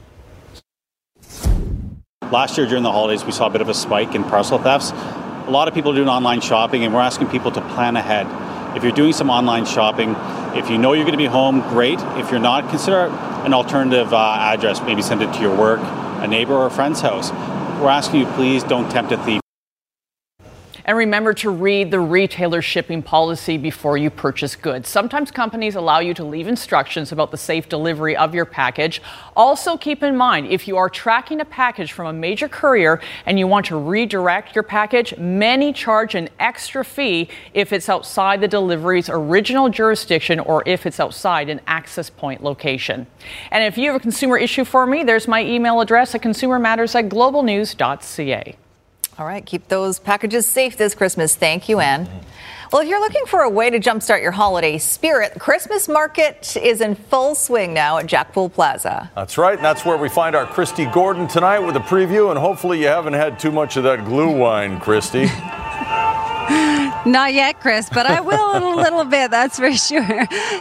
Last 2.31 2.57
year 2.57 2.67
during 2.69 2.85
the 2.85 2.93
holidays, 2.93 3.25
we 3.25 3.33
saw 3.33 3.47
a 3.47 3.51
bit 3.51 3.61
of 3.61 3.69
a 3.69 3.75
spike 3.75 4.15
in 4.15 4.23
parcel 4.23 4.57
thefts. 4.59 4.93
A 4.93 5.51
lot 5.51 5.67
of 5.67 5.75
people 5.75 5.91
are 5.91 5.97
doing 5.97 6.09
online 6.09 6.41
shopping, 6.41 6.85
and 6.85 6.95
we're 6.95 7.01
asking 7.01 7.27
people 7.27 7.51
to 7.51 7.61
plan 7.61 7.97
ahead. 7.97 8.29
If 8.77 8.85
you're 8.85 8.93
doing 8.93 9.13
some 9.13 9.31
online 9.31 9.67
shopping, 9.67 10.15
if 10.57 10.71
you 10.71 10.79
know 10.79 10.93
you're 10.93 11.03
going 11.03 11.13
to 11.13 11.19
be 11.19 11.27
home, 11.27 11.61
great. 11.71 11.99
If 12.19 12.31
you're 12.31 12.39
not, 12.39 12.71
consider 12.71 13.07
an 13.45 13.53
alternative 13.53 14.15
uh, 14.15 14.37
address. 14.39 14.81
Maybe 14.81 15.03
send 15.03 15.23
it 15.23 15.33
to 15.35 15.41
your 15.41 15.57
work, 15.57 15.81
a 15.81 16.29
neighbor, 16.29 16.55
or 16.55 16.67
a 16.67 16.71
friend's 16.71 17.01
house. 17.01 17.33
We're 17.81 17.89
asking 17.89 18.21
you, 18.21 18.27
please 18.27 18.63
don't 18.63 18.89
tempt 18.89 19.11
a 19.11 19.17
thief. 19.25 19.41
And 20.91 20.99
remember 20.99 21.33
to 21.35 21.51
read 21.51 21.93
the 21.93 22.01
retailer 22.01 22.61
shipping 22.61 23.01
policy 23.01 23.57
before 23.57 23.97
you 23.97 24.11
purchase 24.11 24.57
goods. 24.57 24.89
Sometimes 24.89 25.31
companies 25.31 25.77
allow 25.77 26.01
you 26.01 26.15
to 26.15 26.25
leave 26.25 26.49
instructions 26.49 27.13
about 27.13 27.31
the 27.31 27.37
safe 27.37 27.69
delivery 27.69 28.17
of 28.17 28.35
your 28.35 28.45
package. 28.45 29.01
Also, 29.37 29.77
keep 29.77 30.03
in 30.03 30.17
mind 30.17 30.49
if 30.49 30.67
you 30.67 30.77
are 30.77 30.91
tracking 30.91 31.41
a 31.41 31.45
package 31.45 31.93
from 31.93 32.09
a 32.09 32.13
major 32.13 32.49
courier 32.49 33.01
and 33.25 33.39
you 33.39 33.47
want 33.47 33.67
to 33.67 33.77
redirect 33.77 34.57
your 34.57 34.65
package, 34.65 35.17
many 35.17 35.73
charge 35.73 36.17
an 36.17 36.29
extra 36.41 36.85
fee 36.85 37.29
if 37.55 37.73
it's 37.73 37.89
outside 37.89 38.41
the 38.41 38.49
delivery's 38.49 39.09
original 39.09 39.69
jurisdiction 39.69 40.41
or 40.41 40.65
if 40.67 40.87
it's 40.87 40.99
outside 40.99 41.49
an 41.49 41.61
access 41.69 42.11
point 42.11 42.43
location. 42.43 43.07
And 43.53 43.63
if 43.63 43.79
you 43.79 43.93
have 43.93 44.01
a 44.01 44.03
consumer 44.03 44.39
issue 44.39 44.65
for 44.65 44.87
me, 44.87 45.05
there's 45.05 45.29
my 45.29 45.45
email 45.45 45.81
address 45.81 46.17
at 46.17 46.21
consumermatters 46.21 46.97
at 46.97 47.09
globalnews.ca. 47.09 48.57
All 49.19 49.27
right, 49.27 49.45
keep 49.45 49.69
those 49.69 49.99
packages 49.99 50.47
safe 50.47 50.77
this 50.77 50.95
Christmas. 50.95 51.35
Thank 51.35 51.69
you, 51.69 51.81
Anne. 51.81 52.09
Well, 52.73 52.83
if 52.83 52.89
you're 52.89 53.01
looking 53.01 53.27
for 53.27 53.41
a 53.41 53.51
way 53.51 53.69
to 53.69 53.81
jumpstart 53.81 54.23
your 54.23 54.31
holiday 54.31 54.79
spirit, 54.79 55.35
the 55.35 55.41
Christmas 55.41 55.89
market 55.89 56.57
is 56.57 56.81
in 56.81 56.95
full 56.95 57.35
swing 57.35 57.75
now 57.75 57.99
at 57.99 58.07
Jack 58.07 58.33
Poole 58.33 58.49
Plaza. 58.49 59.11
That's 59.17 59.37
right, 59.37 59.57
and 59.57 59.65
that's 59.65 59.85
where 59.85 59.97
we 59.97 60.09
find 60.09 60.37
our 60.37 60.47
Kristi 60.47 60.91
Gordon 60.93 61.27
tonight 61.27 61.59
with 61.59 61.75
a 61.75 61.81
preview, 61.81 62.31
and 62.31 62.39
hopefully 62.39 62.81
you 62.81 62.87
haven't 62.87 63.15
had 63.15 63.41
too 63.41 63.51
much 63.51 63.77
of 63.77 63.83
that 63.83 64.05
glue 64.05 64.31
wine, 64.31 64.79
Kristi. 64.79 65.27
Not 67.07 67.33
yet, 67.33 67.61
Chris, 67.61 67.89
but 67.89 68.07
I 68.07 68.21
will 68.21 68.57
in 68.57 68.63
a 68.63 68.77
little 68.83 69.05
bit, 69.05 69.31
that's 69.31 69.59
for 69.59 69.73
sure. 69.73 70.01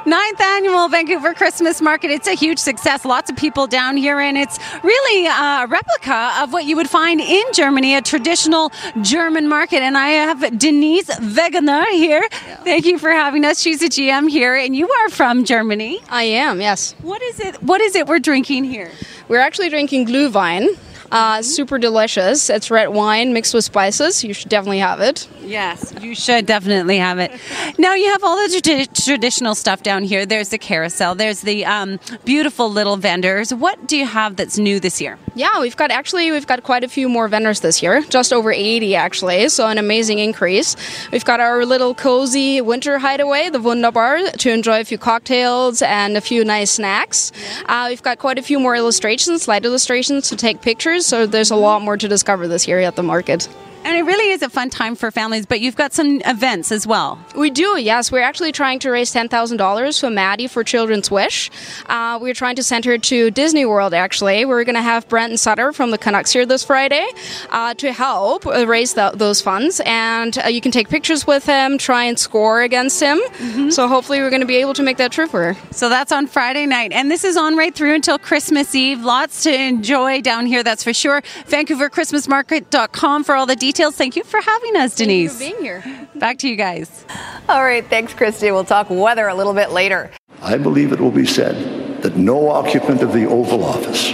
Ninth 0.05 0.41
annual 0.41 0.87
Vancouver 0.87 1.33
Christmas 1.33 1.81
Market. 1.81 2.11
It's 2.11 2.27
a 2.27 2.33
huge 2.33 2.59
success. 2.59 3.03
Lots 3.03 3.29
of 3.29 3.35
people 3.35 3.67
down 3.67 3.97
here, 3.97 4.19
and 4.19 4.37
it's 4.37 4.57
really 4.81 5.27
uh, 5.27 5.65
a 5.65 5.67
replica 5.67 6.33
of 6.41 6.53
what 6.53 6.65
you 6.65 6.75
would 6.77 6.89
find 6.89 7.19
in 7.19 7.43
Germany, 7.53 7.95
a 7.95 8.01
traditional 8.01 8.71
German 9.01 9.47
market. 9.49 9.81
And 9.81 9.97
I 9.97 10.09
have 10.09 10.57
Denise 10.57 11.09
Wegener 11.09 11.85
here. 11.87 12.25
Yeah. 12.31 12.55
Thank 12.63 12.85
you 12.85 12.97
for 12.97 13.11
having 13.11 13.43
us. 13.43 13.59
She's 13.59 13.81
a 13.81 13.89
GM 13.89 14.29
here, 14.29 14.55
and 14.55 14.75
you 14.75 14.89
are 14.89 15.09
from 15.09 15.43
Germany. 15.43 15.99
I 16.09 16.23
am, 16.23 16.61
yes. 16.61 16.95
What 17.01 17.21
is 17.21 17.39
it? 17.39 17.61
What 17.61 17.81
is 17.81 17.95
it 17.95 18.07
we're 18.07 18.19
drinking 18.19 18.63
here? 18.63 18.91
We're 19.27 19.39
actually 19.39 19.69
drinking 19.69 20.07
Glühwein. 20.07 20.69
Uh, 21.11 21.41
super 21.41 21.77
delicious. 21.79 22.49
It's 22.49 22.69
red 22.69 22.89
wine 22.89 23.33
mixed 23.33 23.53
with 23.53 23.65
spices. 23.65 24.23
You 24.23 24.33
should 24.33 24.49
definitely 24.49 24.79
have 24.79 24.99
it. 24.99 25.27
Yes, 25.41 25.93
you 26.01 26.13
should 26.15 26.45
definitely 26.45 26.97
have 26.97 27.19
it. 27.19 27.31
Now 27.77 27.95
you 27.95 28.11
have 28.11 28.23
all 28.23 28.35
the 28.35 28.61
tradi- 28.61 29.05
traditional 29.05 29.55
stuff 29.55 29.81
down 29.83 30.03
here. 30.03 30.25
There's 30.25 30.49
the 30.49 30.57
carousel. 30.57 31.15
There's 31.15 31.41
the 31.41 31.65
um, 31.65 31.99
beautiful 32.25 32.69
little 32.71 32.97
vendors. 32.97 33.53
What 33.53 33.87
do 33.87 33.97
you 33.97 34.05
have 34.05 34.35
that's 34.35 34.57
new 34.57 34.79
this 34.79 35.01
year? 35.01 35.17
Yeah, 35.39 35.61
we've 35.61 35.77
got 35.77 35.89
actually 35.89 36.33
we've 36.33 36.45
got 36.45 36.63
quite 36.63 36.83
a 36.83 36.89
few 36.89 37.07
more 37.07 37.29
vendors 37.29 37.61
this 37.61 37.81
year, 37.81 38.01
just 38.09 38.33
over 38.33 38.51
80 38.51 38.93
actually, 38.95 39.47
so 39.47 39.67
an 39.67 39.77
amazing 39.77 40.19
increase. 40.19 40.75
We've 41.13 41.23
got 41.23 41.39
our 41.39 41.65
little 41.65 41.95
cozy 41.95 42.59
winter 42.59 42.99
hideaway, 42.99 43.49
the 43.49 43.61
Wunderbar, 43.61 44.31
to 44.31 44.51
enjoy 44.51 44.81
a 44.81 44.83
few 44.83 44.97
cocktails 44.97 45.81
and 45.81 46.17
a 46.17 46.21
few 46.21 46.43
nice 46.43 46.71
snacks. 46.71 47.31
Uh, 47.67 47.85
we've 47.87 48.03
got 48.03 48.19
quite 48.19 48.37
a 48.37 48.41
few 48.41 48.59
more 48.59 48.75
illustrations, 48.75 49.47
light 49.47 49.63
illustrations 49.63 50.27
to 50.27 50.35
take 50.35 50.61
pictures, 50.61 51.05
so 51.05 51.25
there's 51.25 51.51
a 51.51 51.55
lot 51.55 51.81
more 51.81 51.95
to 51.95 52.09
discover 52.09 52.45
this 52.49 52.67
year 52.67 52.79
at 52.79 52.97
the 52.97 53.03
market. 53.03 53.47
And 53.85 53.95
it 53.97 54.03
really 54.03 54.31
is 54.31 54.41
a 54.41 54.49
fun 54.49 54.69
time 54.69 54.95
for 54.95 55.09
families, 55.09 55.45
but 55.45 55.61
you've 55.61 55.77
got 55.77 55.93
some 55.93 56.21
events 56.25 56.71
as 56.71 56.85
well. 56.85 57.17
We 57.35 57.49
do, 57.49 57.79
yes. 57.79 58.11
We're 58.11 58.21
actually 58.21 58.51
trying 58.51 58.79
to 58.79 58.91
raise 58.91 59.13
$10,000 59.13 59.99
for 59.99 60.09
Maddie 60.09 60.47
for 60.47 60.65
Children's 60.65 61.09
Wish. 61.09 61.49
Uh, 61.85 62.19
we're 62.21 62.33
trying 62.33 62.57
to 62.57 62.63
send 62.63 62.83
her 62.85 62.97
to 62.97 63.31
Disney 63.31 63.65
World, 63.65 63.93
actually. 63.93 64.43
We're 64.43 64.65
going 64.65 64.75
to 64.75 64.81
have 64.81 65.07
Brandon 65.07 65.37
Sutter 65.37 65.71
from 65.71 65.91
the 65.91 65.97
Canucks 65.97 66.31
here 66.31 66.45
this 66.45 66.63
Friday 66.63 67.07
uh, 67.51 67.73
to 67.75 67.93
help 67.93 68.45
uh, 68.45 68.67
raise 68.67 68.95
the, 68.95 69.11
those 69.15 69.39
funds. 69.41 69.81
And 69.85 70.37
uh, 70.37 70.47
you 70.49 70.59
can 70.59 70.73
take 70.73 70.89
pictures 70.89 71.25
with 71.25 71.45
him, 71.45 71.77
try 71.77 72.03
and 72.03 72.19
score 72.19 72.61
against 72.61 73.01
him. 73.01 73.17
Mm-hmm. 73.17 73.69
So 73.69 73.87
hopefully, 73.87 74.19
we're 74.19 74.29
going 74.29 74.41
to 74.41 74.47
be 74.47 74.57
able 74.57 74.73
to 74.73 74.83
make 74.83 74.97
that 74.97 75.13
trip 75.13 75.29
for 75.29 75.53
her. 75.53 75.57
So 75.71 75.87
that's 75.87 76.11
on 76.11 76.27
Friday 76.27 76.65
night. 76.65 76.91
And 76.91 77.09
this 77.09 77.23
is 77.23 77.37
on 77.37 77.55
right 77.55 77.73
through 77.73 77.95
until 77.95 78.19
Christmas 78.19 78.75
Eve. 78.75 79.01
Lots 79.03 79.43
to 79.43 79.53
enjoy 79.53 80.21
down 80.21 80.47
here, 80.47 80.63
that's 80.63 80.83
for 80.83 80.93
sure. 80.93 81.21
VancouverChristmasMarket.com 81.47 83.23
for 83.23 83.35
all 83.35 83.45
the 83.45 83.55
details 83.55 83.68
details. 83.69 83.95
Thank 83.95 84.15
you 84.15 84.23
for 84.23 84.41
having 84.41 84.75
us, 84.75 84.95
Denise. 84.95 85.37
Thank 85.37 85.59
you 85.59 85.79
for 85.79 85.81
being 85.81 85.93
here. 85.93 86.07
Back 86.15 86.39
to 86.39 86.49
you 86.49 86.55
guys. 86.55 87.05
All 87.47 87.63
right. 87.63 87.85
Thanks, 87.85 88.13
Kristi. 88.13 88.51
We'll 88.51 88.63
talk 88.63 88.89
weather 88.89 89.27
a 89.27 89.35
little 89.35 89.53
bit 89.53 89.69
later. 89.69 90.11
I 90.41 90.57
believe 90.57 90.91
it 90.91 90.99
will 90.99 91.11
be 91.11 91.25
said 91.25 92.01
that 92.01 92.17
no 92.17 92.49
occupant 92.49 93.03
of 93.03 93.13
the 93.13 93.25
Oval 93.27 93.63
Office 93.63 94.11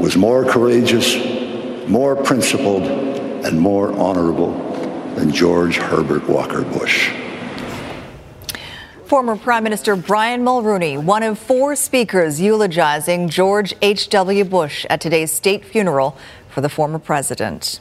was 0.00 0.16
more 0.16 0.44
courageous, 0.44 1.08
more 1.88 2.16
principled, 2.16 2.82
and 2.82 3.60
more 3.60 3.92
honorable 3.92 4.52
than 5.14 5.30
George 5.30 5.76
Herbert 5.76 6.28
Walker 6.28 6.62
Bush. 6.62 7.12
Former 9.04 9.36
Prime 9.36 9.64
Minister 9.64 9.94
Brian 9.94 10.42
Mulroney, 10.42 11.00
one 11.00 11.22
of 11.22 11.38
four 11.38 11.76
speakers 11.76 12.40
eulogizing 12.40 13.28
George 13.28 13.72
H.W. 13.82 14.44
Bush 14.44 14.84
at 14.88 15.00
today's 15.00 15.32
state 15.32 15.64
funeral 15.64 16.16
for 16.48 16.60
the 16.60 16.68
former 16.68 16.98
president 16.98 17.80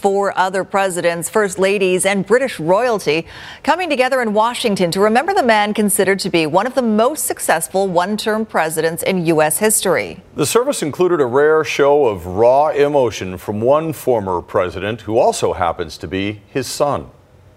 four 0.00 0.36
other 0.36 0.64
presidents, 0.64 1.28
first 1.28 1.58
ladies, 1.58 2.06
and 2.06 2.26
British 2.26 2.58
royalty 2.58 3.26
coming 3.62 3.90
together 3.90 4.22
in 4.22 4.32
Washington 4.32 4.90
to 4.90 5.00
remember 5.00 5.34
the 5.34 5.42
man 5.42 5.74
considered 5.74 6.18
to 6.20 6.30
be 6.30 6.46
one 6.46 6.66
of 6.66 6.74
the 6.74 6.82
most 6.82 7.26
successful 7.26 7.86
one 7.86 8.16
term 8.16 8.46
presidents 8.46 9.02
in 9.02 9.26
U.S. 9.26 9.58
history. 9.58 10.22
The 10.34 10.46
service 10.46 10.82
included 10.82 11.20
a 11.20 11.26
rare 11.26 11.62
show 11.64 12.06
of 12.06 12.26
raw 12.26 12.68
emotion 12.68 13.36
from 13.36 13.60
one 13.60 13.92
former 13.92 14.40
president 14.40 15.02
who 15.02 15.18
also 15.18 15.52
happens 15.52 15.98
to 15.98 16.08
be 16.08 16.40
his 16.48 16.66
son. 16.66 17.10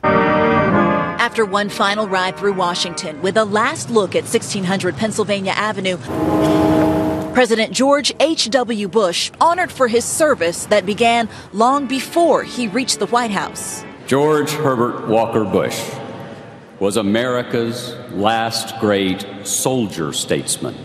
After 0.03 1.45
one 1.45 1.69
final 1.69 2.07
ride 2.07 2.37
through 2.37 2.53
Washington 2.53 3.21
with 3.21 3.37
a 3.37 3.45
last 3.45 3.89
look 3.89 4.09
at 4.09 4.23
1600 4.23 4.97
Pennsylvania 4.97 5.53
Avenue, 5.53 5.97
President 7.33 7.73
George 7.73 8.13
H.W. 8.19 8.87
Bush 8.89 9.31
honored 9.41 9.71
for 9.71 9.87
his 9.87 10.05
service 10.05 10.67
that 10.67 10.85
began 10.85 11.27
long 11.51 11.87
before 11.87 12.43
he 12.43 12.67
reached 12.67 12.99
the 12.99 13.07
White 13.07 13.31
House. 13.31 13.83
George 14.05 14.51
Herbert 14.51 15.07
Walker 15.07 15.43
Bush 15.43 15.83
was 16.79 16.95
America's 16.95 17.95
last 18.11 18.79
great 18.79 19.25
soldier 19.47 20.13
statesman. 20.13 20.75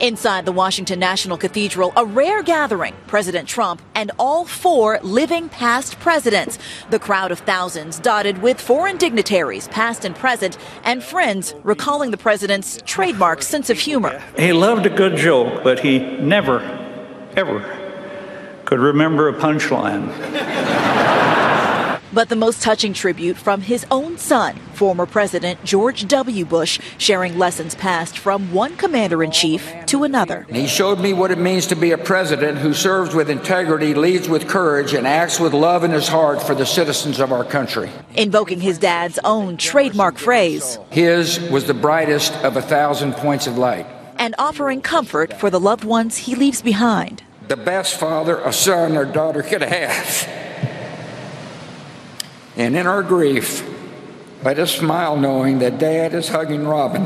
Inside 0.00 0.46
the 0.46 0.52
Washington 0.52 1.00
National 1.00 1.36
Cathedral, 1.36 1.92
a 1.96 2.04
rare 2.04 2.44
gathering. 2.44 2.94
President 3.08 3.48
Trump 3.48 3.82
and 3.96 4.12
all 4.16 4.44
four 4.44 5.00
living 5.02 5.48
past 5.48 5.98
presidents. 5.98 6.56
The 6.90 7.00
crowd 7.00 7.32
of 7.32 7.40
thousands 7.40 7.98
dotted 7.98 8.40
with 8.40 8.60
foreign 8.60 8.96
dignitaries, 8.96 9.66
past 9.68 10.04
and 10.04 10.14
present, 10.14 10.56
and 10.84 11.02
friends 11.02 11.52
recalling 11.64 12.12
the 12.12 12.16
president's 12.16 12.80
trademark 12.86 13.42
sense 13.42 13.70
of 13.70 13.78
humor. 13.80 14.22
He 14.36 14.52
loved 14.52 14.86
a 14.86 14.90
good 14.90 15.16
joke, 15.16 15.64
but 15.64 15.80
he 15.80 15.98
never, 15.98 16.60
ever 17.36 17.58
could 18.66 18.78
remember 18.78 19.28
a 19.28 19.32
punchline. 19.32 20.06
But 22.10 22.30
the 22.30 22.36
most 22.36 22.62
touching 22.62 22.94
tribute 22.94 23.36
from 23.36 23.60
his 23.60 23.84
own 23.90 24.16
son, 24.16 24.56
former 24.72 25.04
President 25.04 25.62
George 25.62 26.08
W. 26.08 26.44
Bush, 26.46 26.80
sharing 26.96 27.36
lessons 27.38 27.74
passed 27.74 28.18
from 28.18 28.52
one 28.52 28.76
commander 28.76 29.22
in 29.22 29.30
chief 29.30 29.70
to 29.86 30.04
another. 30.04 30.46
He 30.50 30.66
showed 30.66 31.00
me 31.00 31.12
what 31.12 31.30
it 31.30 31.38
means 31.38 31.66
to 31.66 31.76
be 31.76 31.92
a 31.92 31.98
president 31.98 32.58
who 32.58 32.72
serves 32.72 33.14
with 33.14 33.28
integrity, 33.28 33.92
leads 33.92 34.26
with 34.26 34.48
courage, 34.48 34.94
and 34.94 35.06
acts 35.06 35.38
with 35.38 35.52
love 35.52 35.84
in 35.84 35.90
his 35.90 36.08
heart 36.08 36.42
for 36.42 36.54
the 36.54 36.64
citizens 36.64 37.20
of 37.20 37.30
our 37.30 37.44
country. 37.44 37.90
Invoking 38.16 38.60
his 38.60 38.78
dad's 38.78 39.18
own 39.22 39.58
trademark 39.58 40.16
phrase 40.16 40.78
His 40.90 41.38
was 41.50 41.66
the 41.66 41.74
brightest 41.74 42.32
of 42.36 42.56
a 42.56 42.62
thousand 42.62 43.14
points 43.14 43.46
of 43.46 43.58
light. 43.58 43.86
And 44.16 44.34
offering 44.38 44.80
comfort 44.80 45.38
for 45.38 45.50
the 45.50 45.60
loved 45.60 45.84
ones 45.84 46.16
he 46.16 46.34
leaves 46.34 46.62
behind. 46.62 47.22
The 47.48 47.56
best 47.56 47.98
father 47.98 48.38
a 48.38 48.52
son 48.52 48.96
or 48.96 49.04
daughter 49.04 49.42
could 49.42 49.62
have. 49.62 50.47
And 52.58 52.76
in 52.76 52.88
our 52.88 53.04
grief, 53.04 53.64
let 54.42 54.58
us 54.58 54.74
smile 54.74 55.16
knowing 55.16 55.60
that 55.60 55.78
Dad 55.78 56.12
is 56.12 56.28
hugging 56.28 56.66
Robin 56.66 57.02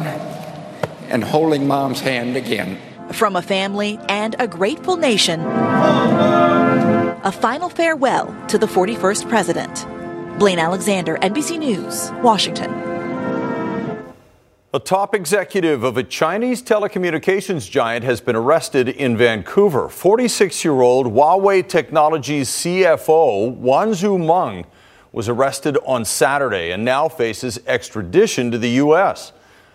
and 1.10 1.22
holding 1.22 1.68
Mom's 1.68 2.00
hand 2.00 2.38
again. 2.38 2.78
From 3.12 3.36
a 3.36 3.42
family 3.42 3.98
and 4.08 4.34
a 4.38 4.48
grateful 4.48 4.96
nation, 4.96 5.42
a 5.42 7.30
final 7.30 7.68
farewell 7.68 8.34
to 8.48 8.56
the 8.56 8.64
41st 8.64 9.28
President. 9.28 9.86
Blaine 10.38 10.58
Alexander, 10.58 11.18
NBC 11.18 11.58
News, 11.58 12.10
Washington. 12.22 12.72
A 14.72 14.78
top 14.78 15.14
executive 15.14 15.84
of 15.84 15.98
a 15.98 16.02
Chinese 16.02 16.62
telecommunications 16.62 17.70
giant 17.70 18.06
has 18.06 18.22
been 18.22 18.36
arrested 18.36 18.88
in 18.88 19.18
Vancouver. 19.18 19.90
46 19.90 20.64
year 20.64 20.80
old 20.80 21.08
Huawei 21.08 21.68
Technologies 21.68 22.48
CFO 22.48 23.54
Wanzhou 23.60 24.18
Meng 24.18 24.64
was 25.12 25.28
arrested 25.28 25.76
on 25.84 26.04
Saturday 26.04 26.72
and 26.72 26.84
now 26.84 27.08
faces 27.08 27.60
extradition 27.66 28.50
to 28.50 28.58
the 28.58 28.70
U.S. 28.70 29.32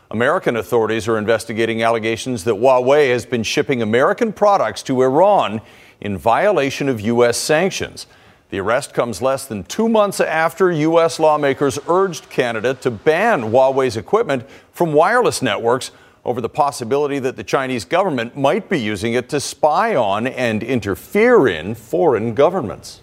American 0.09 0.55
authorities 0.55 1.07
are 1.07 1.17
investigating 1.17 1.83
allegations 1.83 2.43
that 2.45 2.55
Huawei 2.55 3.11
has 3.11 3.25
been 3.25 3.43
shipping 3.43 3.81
American 3.81 4.33
products 4.33 4.81
to 4.83 5.03
Iran 5.03 5.61
in 6.01 6.17
violation 6.17 6.89
of 6.89 7.01
U.S. 7.01 7.37
sanctions. 7.37 8.07
The 8.49 8.59
arrest 8.59 8.93
comes 8.93 9.21
less 9.21 9.45
than 9.45 9.63
two 9.65 9.89
months 9.89 10.19
after 10.19 10.71
U.S. 10.71 11.19
lawmakers 11.19 11.77
urged 11.87 12.29
Canada 12.29 12.73
to 12.75 12.89
ban 12.89 13.41
Huawei's 13.43 13.97
equipment 13.97 14.49
from 14.71 14.93
wireless 14.93 15.41
networks 15.41 15.91
over 16.23 16.41
the 16.41 16.49
possibility 16.49 17.19
that 17.19 17.35
the 17.35 17.43
Chinese 17.43 17.85
government 17.85 18.35
might 18.37 18.69
be 18.69 18.79
using 18.79 19.13
it 19.13 19.29
to 19.29 19.39
spy 19.39 19.95
on 19.95 20.25
and 20.27 20.63
interfere 20.63 21.47
in 21.47 21.75
foreign 21.75 22.33
governments 22.33 23.01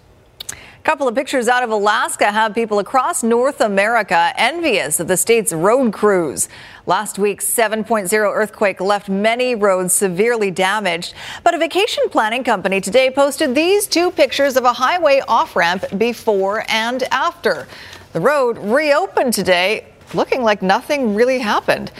couple 0.85 1.07
of 1.07 1.15
pictures 1.15 1.47
out 1.47 1.63
of 1.63 1.71
Alaska 1.71 2.31
have 2.31 2.53
people 2.53 2.77
across 2.77 3.23
North 3.23 3.59
America 3.59 4.31
envious 4.37 4.99
of 4.99 5.07
the 5.07 5.17
state's 5.17 5.51
road 5.51 5.91
crews. 5.91 6.47
Last 6.85 7.17
week's 7.17 7.43
7.0 7.43 8.13
earthquake 8.13 8.79
left 8.79 9.09
many 9.09 9.55
roads 9.55 9.95
severely 9.95 10.51
damaged. 10.51 11.15
But 11.43 11.55
a 11.55 11.57
vacation 11.57 12.03
planning 12.11 12.43
company 12.43 12.81
today 12.81 13.09
posted 13.09 13.55
these 13.55 13.87
two 13.87 14.11
pictures 14.11 14.57
of 14.57 14.63
a 14.63 14.73
highway 14.73 15.23
off 15.27 15.55
ramp 15.55 15.85
before 15.97 16.63
and 16.69 17.01
after. 17.11 17.67
The 18.13 18.21
road 18.21 18.59
reopened 18.59 19.33
today, 19.33 19.87
looking 20.13 20.43
like 20.43 20.61
nothing 20.61 21.15
really 21.15 21.39
happened. 21.39 21.91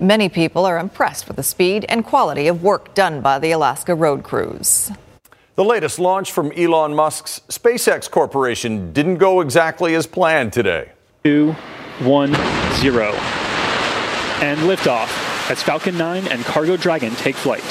Many 0.00 0.28
people 0.28 0.66
are 0.66 0.80
impressed 0.80 1.28
with 1.28 1.36
the 1.36 1.44
speed 1.44 1.86
and 1.88 2.04
quality 2.04 2.48
of 2.48 2.64
work 2.64 2.92
done 2.92 3.20
by 3.20 3.38
the 3.38 3.52
Alaska 3.52 3.94
road 3.94 4.24
crews. 4.24 4.90
The 5.54 5.64
latest 5.64 5.98
launch 5.98 6.32
from 6.32 6.50
Elon 6.52 6.94
Musk's 6.94 7.42
SpaceX 7.48 8.10
Corporation 8.10 8.90
didn't 8.94 9.18
go 9.18 9.42
exactly 9.42 9.94
as 9.94 10.06
planned 10.06 10.50
today. 10.50 10.92
Two, 11.24 11.52
one, 11.98 12.34
zero. 12.76 13.12
And 14.40 14.58
liftoff 14.60 15.10
as 15.50 15.62
Falcon 15.62 15.98
9 15.98 16.26
and 16.28 16.42
Cargo 16.46 16.78
Dragon 16.78 17.14
take 17.16 17.34
flight. 17.34 17.62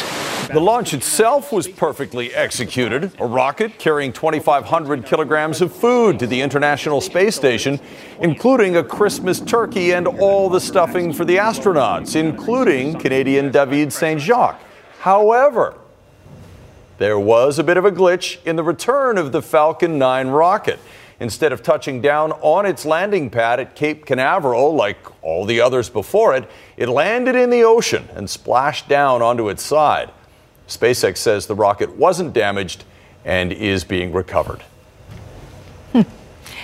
The 0.54 0.60
launch 0.60 0.94
itself 0.94 1.52
was 1.52 1.68
perfectly 1.68 2.32
executed. 2.36 3.20
A 3.20 3.26
rocket 3.26 3.80
carrying 3.80 4.14
2,500 4.14 5.04
kilograms 5.04 5.60
of 5.60 5.76
food 5.76 6.20
to 6.20 6.28
the 6.28 6.40
International 6.40 7.02
Space 7.02 7.36
Station, 7.36 7.80
including 8.20 8.76
a 8.76 8.84
Christmas 8.84 9.40
turkey 9.40 9.94
and 9.94 10.06
all 10.06 10.50
the 10.52 10.62
stuffing 10.62 11.12
for 11.12 11.26
the 11.26 11.38
astronauts, 11.38 12.16
including 12.16 13.00
Canadian 13.00 13.52
David 13.52 13.92
St. 13.92 14.22
Jacques. 14.22 14.62
However, 15.00 15.81
there 17.02 17.20
was 17.20 17.58
a 17.58 17.64
bit 17.64 17.78
of 17.78 17.86
a 17.86 17.92
glitch 17.92 18.38
in 18.46 18.56
the 18.56 18.64
return 18.64 19.18
of 19.18 19.32
the 19.32 19.42
Falcon 19.42 19.98
9 19.98 20.28
rocket. 20.28 20.80
Instead 21.20 21.52
of 21.52 21.64
touching 21.64 22.00
down 22.00 22.32
on 22.42 22.64
its 22.64 22.86
landing 22.86 23.28
pad 23.28 23.60
at 23.60 23.76
Cape 23.76 24.06
Canaveral 24.06 24.76
like 24.76 24.98
all 25.24 25.46
the 25.46 25.60
others 25.60 25.90
before 25.90 26.36
it, 26.36 26.48
it 26.78 26.88
landed 26.88 27.36
in 27.36 27.50
the 27.50 27.64
ocean 27.64 28.08
and 28.14 28.30
splashed 28.30 28.88
down 28.88 29.24
onto 29.24 29.50
its 29.50 29.64
side. 29.64 30.12
SpaceX 30.68 31.18
says 31.18 31.48
the 31.48 31.56
rocket 31.56 31.96
wasn't 31.96 32.34
damaged 32.34 32.84
and 33.26 33.52
is 33.52 33.84
being 33.84 34.14
recovered. 34.14 34.64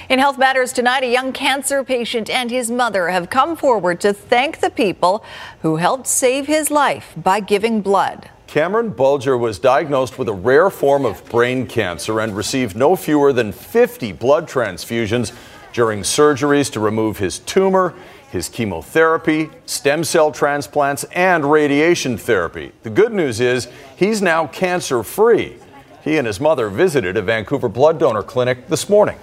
In 0.10 0.19
Health 0.19 0.38
Matters 0.38 0.71
tonight, 0.71 1.04
a 1.04 1.12
young 1.12 1.34
cancer 1.34 1.84
patient 1.84 2.30
and 2.30 2.52
his 2.52 2.69
mother 2.69 3.10
have 3.10 3.32
come 3.32 3.56
forward 3.56 4.00
to 4.02 4.13
thank 4.13 4.60
the 4.60 4.69
people 4.69 5.26
who 5.63 5.78
helped 5.78 6.06
save 6.06 6.45
his 6.45 6.69
life 6.69 7.13
by 7.17 7.39
giving 7.39 7.82
blood. 7.82 8.30
Cameron 8.48 8.92
Bulger 8.92 9.38
was 9.38 9.60
diagnosed 9.60 10.18
with 10.18 10.30
a 10.30 10.34
rare 10.34 10.70
form 10.70 11.06
of 11.06 11.24
brain 11.26 11.68
cancer 11.68 12.22
and 12.22 12.36
received 12.36 12.78
no 12.78 12.96
fewer 12.96 13.34
than 13.34 13.52
50 13.52 14.14
blood 14.14 14.48
transfusions 14.48 15.36
during 15.74 16.00
surgeries 16.00 16.72
to 16.72 16.80
remove 16.80 17.18
his 17.18 17.40
tumor, 17.40 17.94
his 18.32 18.48
chemotherapy, 18.48 19.50
stem 19.66 20.02
cell 20.02 20.32
transplants, 20.32 21.04
and 21.06 21.52
radiation 21.52 22.18
therapy. 22.18 22.72
The 22.84 22.90
good 22.90 23.12
news 23.12 23.42
is 23.42 23.68
he's 23.98 24.22
now 24.22 24.48
cancer 24.48 25.04
free. 25.04 25.58
He 26.02 26.18
and 26.18 26.26
his 26.26 26.40
mother 26.40 26.70
visited 26.70 27.18
a 27.18 27.22
Vancouver 27.22 27.68
blood 27.68 28.00
donor 28.00 28.24
clinic 28.24 28.70
this 28.70 28.88
morning. 28.88 29.18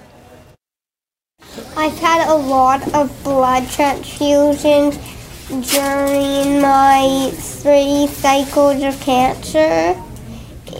I've 1.77 1.99
had 1.99 2.29
a 2.29 2.35
lot 2.35 2.83
of 2.95 3.25
blood 3.25 3.63
transfusions 3.65 5.14
during 5.49 6.61
my 6.61 7.31
three 7.35 8.07
cycles 8.09 8.83
of 8.83 8.99
cancer. 9.01 10.01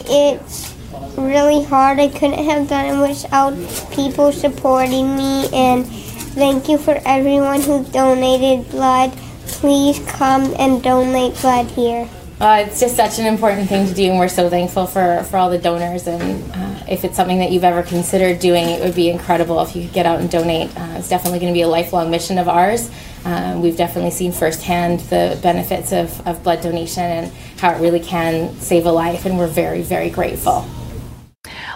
It's 0.07 0.75
really 1.17 1.63
hard. 1.65 2.01
I 2.01 2.09
couldn't 2.09 2.45
have 2.45 2.69
done 2.69 2.87
it 2.87 3.09
without 3.09 3.53
people 3.95 4.33
supporting 4.33 5.17
me. 5.17 5.49
And 5.53 5.87
thank 5.87 6.69
you 6.69 6.79
for 6.79 7.01
everyone 7.05 7.61
who 7.61 7.85
donated 7.85 8.71
blood. 8.71 9.13
Please 9.47 9.99
come 10.07 10.55
and 10.59 10.83
donate 10.83 11.41
blood 11.41 11.67
here. 11.67 12.09
Uh, 12.41 12.65
it's 12.67 12.81
just 12.81 12.97
such 12.97 13.19
an 13.21 13.27
important 13.27 13.69
thing 13.69 13.87
to 13.87 13.95
do, 13.95 14.11
and 14.11 14.19
we're 14.19 14.29
so 14.29 14.51
thankful 14.51 14.87
for, 14.87 15.23
for 15.31 15.37
all 15.37 15.49
the 15.49 15.59
donors. 15.59 16.07
And 16.09 16.43
uh, 16.53 16.85
if 16.89 17.05
it's 17.05 17.17
something 17.17 17.39
that 17.39 17.53
you've 17.53 17.65
ever 17.65 17.83
considered 17.83 18.41
doing, 18.41 18.69
it 18.69 18.83
would 18.83 18.95
be 18.95 19.09
incredible 19.09 19.61
if 19.61 19.77
you 19.77 19.83
could 19.85 19.93
get 19.93 20.05
out 20.05 20.19
and 20.19 20.29
donate. 20.29 20.77
Uh, 20.77 20.97
it's 20.97 21.09
definitely 21.09 21.39
going 21.39 21.53
to 21.53 21.57
be 21.57 21.63
a 21.63 21.69
lifelong 21.69 22.11
mission 22.11 22.39
of 22.39 22.49
ours. 22.49 22.91
Um, 23.25 23.63
we've 23.63 23.77
definitely 23.77 24.11
seen 24.11 24.33
firsthand 24.33 25.01
the 25.01 25.39
benefits 25.43 25.93
of, 25.93 26.27
of 26.27 26.43
blood 26.43 26.61
donation 26.61 27.05
and 27.05 27.33
how 27.59 27.73
it 27.73 27.81
really 27.81 28.01
can 28.01 28.55
save 28.57 28.85
a 28.85 28.93
life, 28.93 29.25
and 29.25 29.39
we're 29.39 29.47
very, 29.47 29.83
very 29.83 30.11
grateful. 30.11 30.67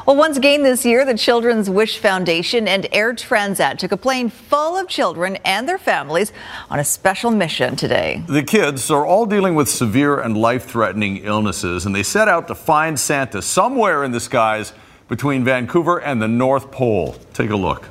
Well, 0.07 0.17
once 0.17 0.39
again 0.39 0.63
this 0.63 0.87
year, 0.87 1.05
the 1.05 1.17
Children's 1.17 1.69
Wish 1.69 1.99
Foundation 1.99 2.67
and 2.67 2.87
Air 2.93 3.13
Transat 3.13 3.77
took 3.77 3.93
a 3.93 3.97
plane 3.99 4.31
full 4.31 4.77
of 4.77 4.89
children 4.89 5.37
and 5.45 5.69
their 5.69 5.77
families 5.77 6.33
on 6.71 6.79
a 6.79 6.85
special 6.85 7.31
mission 7.31 7.77
today. 7.77 8.23
The 8.27 8.43
kids 8.43 8.91
are 8.91 9.05
all 9.05 9.27
dealing 9.27 9.55
with 9.55 9.69
severe 9.69 10.19
and 10.19 10.35
life 10.35 10.65
threatening 10.65 11.19
illnesses, 11.19 11.85
and 11.85 11.95
they 11.95 12.03
set 12.03 12.27
out 12.27 12.49
to 12.49 12.55
find 12.55 12.99
Santa 12.99 13.43
somewhere 13.43 14.03
in 14.03 14.13
the 14.13 14.21
skies 14.21 14.73
between 15.09 15.45
Vancouver 15.45 15.99
and 15.99 16.23
the 16.23 16.29
North 16.29 16.71
Pole. 16.71 17.15
Take 17.35 17.51
a 17.51 17.57
look. 17.57 17.87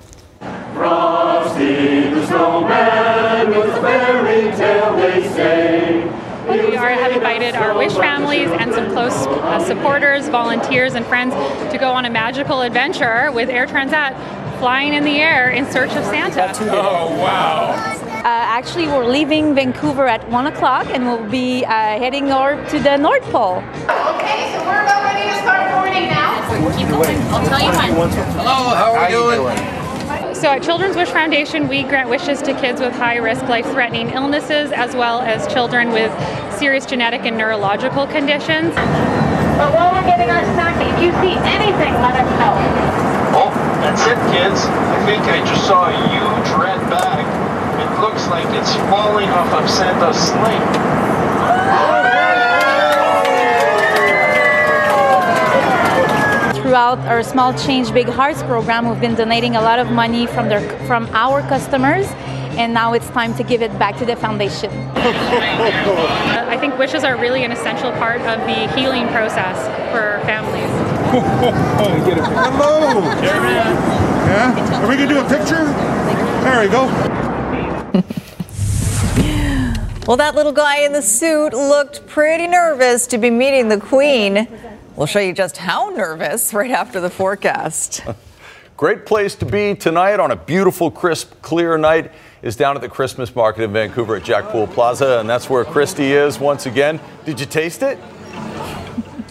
Frosty 0.74 2.02
the 2.02 2.07
snowman 2.28 3.50
with 3.50 3.76
a 3.76 3.82
fairy 3.82 4.56
tale 4.56 4.96
they 4.96 5.28
say. 5.30 6.04
We 6.50 6.78
are, 6.78 6.90
have 6.90 7.12
invited 7.12 7.56
our 7.56 7.78
Wish 7.78 7.94
families 7.94 8.50
and 8.50 8.74
some 8.74 8.90
close 8.92 9.28
uh, 9.28 9.60
supporters, 9.66 10.30
volunteers, 10.30 10.96
and 10.96 11.06
friends 11.06 11.34
to 11.72 11.78
go 11.78 11.92
on 11.92 12.06
a 12.06 12.10
magical 12.10 12.62
adventure 12.62 13.32
with 13.34 13.50
Air 13.50 13.68
Transat, 13.68 14.16
flying 14.60 14.94
in 14.94 15.04
the 15.04 15.18
air 15.18 15.52
in 15.52 15.66
search 15.70 15.92
of 15.92 16.06
Santa. 16.06 16.52
Oh, 16.72 17.10
wow. 17.18 17.72
Uh, 18.18 18.22
actually, 18.24 18.88
we're 18.88 19.06
leaving 19.06 19.56
Vancouver 19.56 20.08
at 20.08 20.28
1 20.30 20.48
o'clock 20.48 20.88
and 20.88 21.06
we'll 21.06 21.30
be 21.30 21.66
uh, 21.66 21.70
heading 21.70 22.28
north 22.28 22.70
to 22.72 22.80
the 22.80 22.98
North 22.98 23.24
Pole. 23.24 23.58
Okay, 23.58 24.52
so 24.54 24.66
we're 24.66 24.84
about 24.84 25.04
ready 25.04 25.30
to 25.30 25.36
start 25.42 25.72
boarding 25.74 26.08
now. 26.08 26.78
Keep 26.78 26.90
going. 26.90 27.18
I'll 27.32 27.46
tell 27.46 27.62
you 27.62 28.00
when. 28.00 28.10
Hello, 28.10 28.76
how 28.76 28.96
are 28.96 29.10
you 29.10 29.18
doing? 29.18 29.77
So 30.38 30.52
at 30.52 30.62
Children's 30.62 30.96
Wish 30.96 31.10
Foundation, 31.10 31.68
we 31.68 31.82
grant 31.82 32.10
wishes 32.10 32.44
to 32.44 32.54
kids 32.54 32.80
with 32.80 32.94
high-risk 32.94 33.50
life-threatening 33.50 34.12
illnesses 34.12 34.72
as 34.72 34.96
well 34.96 35.20
as 35.20 35.52
children 35.52 35.90
with 35.90 36.14
serious 36.60 36.86
genetic 36.86 37.22
and 37.26 37.36
neurological 37.36 38.06
conditions. 38.06 38.70
But 39.58 39.74
while 39.74 39.90
we're 39.98 40.06
getting 40.06 40.30
our 40.30 40.46
snacking, 40.54 40.94
if 40.94 41.02
you 41.02 41.12
see 41.26 41.34
anything, 41.42 41.90
let 42.06 42.22
us 42.22 42.30
know. 42.38 42.54
Oh, 43.34 43.50
that's 43.82 44.06
it, 44.06 44.22
kids. 44.30 44.62
I 44.70 45.02
think 45.10 45.24
I 45.26 45.42
just 45.42 45.66
saw 45.66 45.90
a 45.90 45.98
huge 46.06 46.50
red 46.54 46.86
bag. 46.86 47.26
It 47.82 47.90
looks 48.00 48.28
like 48.28 48.46
it's 48.54 48.76
falling 48.94 49.30
off 49.30 49.52
of 49.58 49.68
Santa's 49.68 50.22
sleigh. 50.22 50.97
Throughout 56.78 57.08
our 57.08 57.24
Small 57.24 57.58
Change 57.58 57.92
Big 57.92 58.08
Hearts 58.08 58.44
program, 58.44 58.88
we've 58.88 59.02
been 59.02 59.16
donating 59.16 59.56
a 59.56 59.62
lot 59.62 59.80
of 59.80 59.90
money 59.90 60.28
from 60.28 60.48
their 60.48 60.62
from 60.86 61.08
our 61.08 61.42
customers, 61.42 62.06
and 62.56 62.72
now 62.72 62.94
it's 62.94 63.10
time 63.10 63.34
to 63.38 63.44
give 63.44 63.64
it 63.64 63.72
back 63.80 63.98
to 63.98 64.06
the 64.06 64.16
foundation. 64.16 64.70
I 64.96 66.56
think 66.60 66.78
wishes 66.78 67.04
are 67.04 67.18
really 67.18 67.44
an 67.44 67.52
essential 67.52 67.92
part 67.94 68.22
of 68.22 68.42
the 68.42 68.72
healing 68.80 69.08
process 69.08 69.58
for 69.92 70.24
families. 70.28 70.70
Hello. 72.46 73.02
Yeah. 73.24 74.84
Are 74.84 74.88
we 74.88 74.98
gonna 74.98 75.08
do 75.08 75.20
a 75.20 75.28
picture? 75.28 75.66
There 76.44 76.62
we 76.62 76.70
go. 76.70 76.86
Well, 80.08 80.18
that 80.18 80.36
little 80.36 80.54
guy 80.54 80.82
in 80.86 80.94
the 80.94 81.02
suit 81.02 81.54
looked 81.54 82.06
pretty 82.06 82.46
nervous 82.46 83.08
to 83.08 83.18
be 83.18 83.32
meeting 83.32 83.68
the 83.68 83.80
Queen. 83.80 84.48
We'll 84.98 85.06
show 85.06 85.20
you 85.20 85.32
just 85.32 85.58
how 85.58 85.90
nervous 85.90 86.56
right 86.56 86.72
after 86.72 87.00
the 87.00 87.12
forecast. 87.12 88.02
Great 88.78 89.06
place 89.06 89.36
to 89.36 89.46
be 89.46 89.76
tonight 89.76 90.20
on 90.20 90.32
a 90.32 90.36
beautiful, 90.36 90.90
crisp, 90.90 91.40
clear 91.44 91.78
night 91.78 92.12
is 92.42 92.56
down 92.56 92.76
at 92.76 92.82
the 92.82 92.90
Christmas 92.90 93.36
market 93.36 93.62
in 93.62 93.72
Vancouver 93.72 94.16
at 94.16 94.24
Jack 94.24 94.46
Poole 94.46 94.66
Plaza, 94.66 95.20
and 95.20 95.30
that's 95.30 95.52
where 95.52 95.64
Kristi 95.64 96.10
is 96.10 96.40
once 96.40 96.66
again. 96.66 97.00
Did 97.26 97.40
you 97.40 97.46
taste 97.46 97.84
it? 97.84 98.00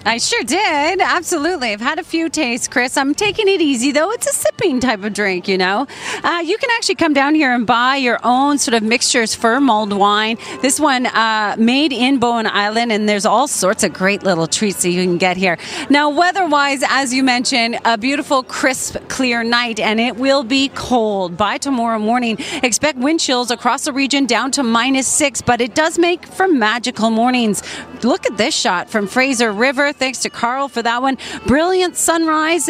I 0.07 0.19
sure 0.19 0.45
did. 0.45 1.01
Absolutely. 1.01 1.73
I've 1.73 1.81
had 1.81 1.99
a 1.99 2.05
few 2.05 2.29
tastes, 2.29 2.69
Chris. 2.69 2.97
I'm 2.97 3.12
taking 3.12 3.49
it 3.49 3.61
easy, 3.61 3.90
though. 3.90 4.12
It's 4.12 4.29
a 4.29 4.33
sipping 4.33 4.79
type 4.79 5.03
of 5.03 5.12
drink, 5.12 5.49
you 5.49 5.59
know. 5.59 5.88
Uh, 6.23 6.42
you 6.45 6.57
can 6.59 6.71
actually 6.77 6.95
come 6.95 7.12
down 7.12 7.35
here 7.35 7.53
and 7.53 7.66
buy 7.66 7.97
your 7.97 8.21
own 8.23 8.59
sort 8.59 8.75
of 8.75 8.85
mixtures 8.85 9.35
for 9.35 9.61
mulled 9.61 9.92
wine. 9.92 10.38
This 10.62 10.79
one 10.79 11.07
uh, 11.07 11.57
made 11.59 11.92
in 11.92 12.21
Bowen 12.21 12.47
Island, 12.47 12.92
and 12.92 13.09
there's 13.09 13.27
all 13.27 13.49
sorts 13.49 13.83
of 13.83 13.92
great 13.92 14.23
little 14.23 14.47
treats 14.47 14.83
that 14.83 14.90
you 14.90 15.03
can 15.03 15.19
get 15.19 15.37
here. 15.37 15.59
Now, 15.90 16.09
weather 16.09 16.47
wise, 16.47 16.85
as 16.88 17.12
you 17.12 17.25
mentioned, 17.25 17.81
a 17.85 17.99
beautiful, 17.99 18.45
crisp, 18.45 18.97
clear 19.09 19.42
night, 19.42 19.81
and 19.81 19.99
it 19.99 20.14
will 20.14 20.45
be 20.45 20.69
cold 20.77 21.37
by 21.37 21.59
tomorrow 21.59 21.99
morning. 21.99 22.37
Expect 22.62 22.97
wind 23.01 23.19
chills 23.19 23.51
across 23.51 23.87
the 23.87 23.92
region 23.92 24.25
down 24.27 24.53
to 24.53 24.62
minus 24.62 25.09
six, 25.09 25.42
but 25.42 25.61
it 25.61 25.75
does 25.75 25.99
make 25.99 26.25
for 26.27 26.47
magical 26.47 27.11
mornings. 27.11 27.61
Look 28.05 28.25
at 28.25 28.37
this 28.37 28.55
shot 28.55 28.88
from 28.88 29.09
Fraser 29.09 29.51
River. 29.51 29.95
Thanks 29.99 30.21
to 30.21 30.31
Carl 30.31 30.69
for 30.69 30.83
that 30.83 31.03
one. 31.03 31.19
Brilliant 31.47 31.97
sunrise, 31.97 32.67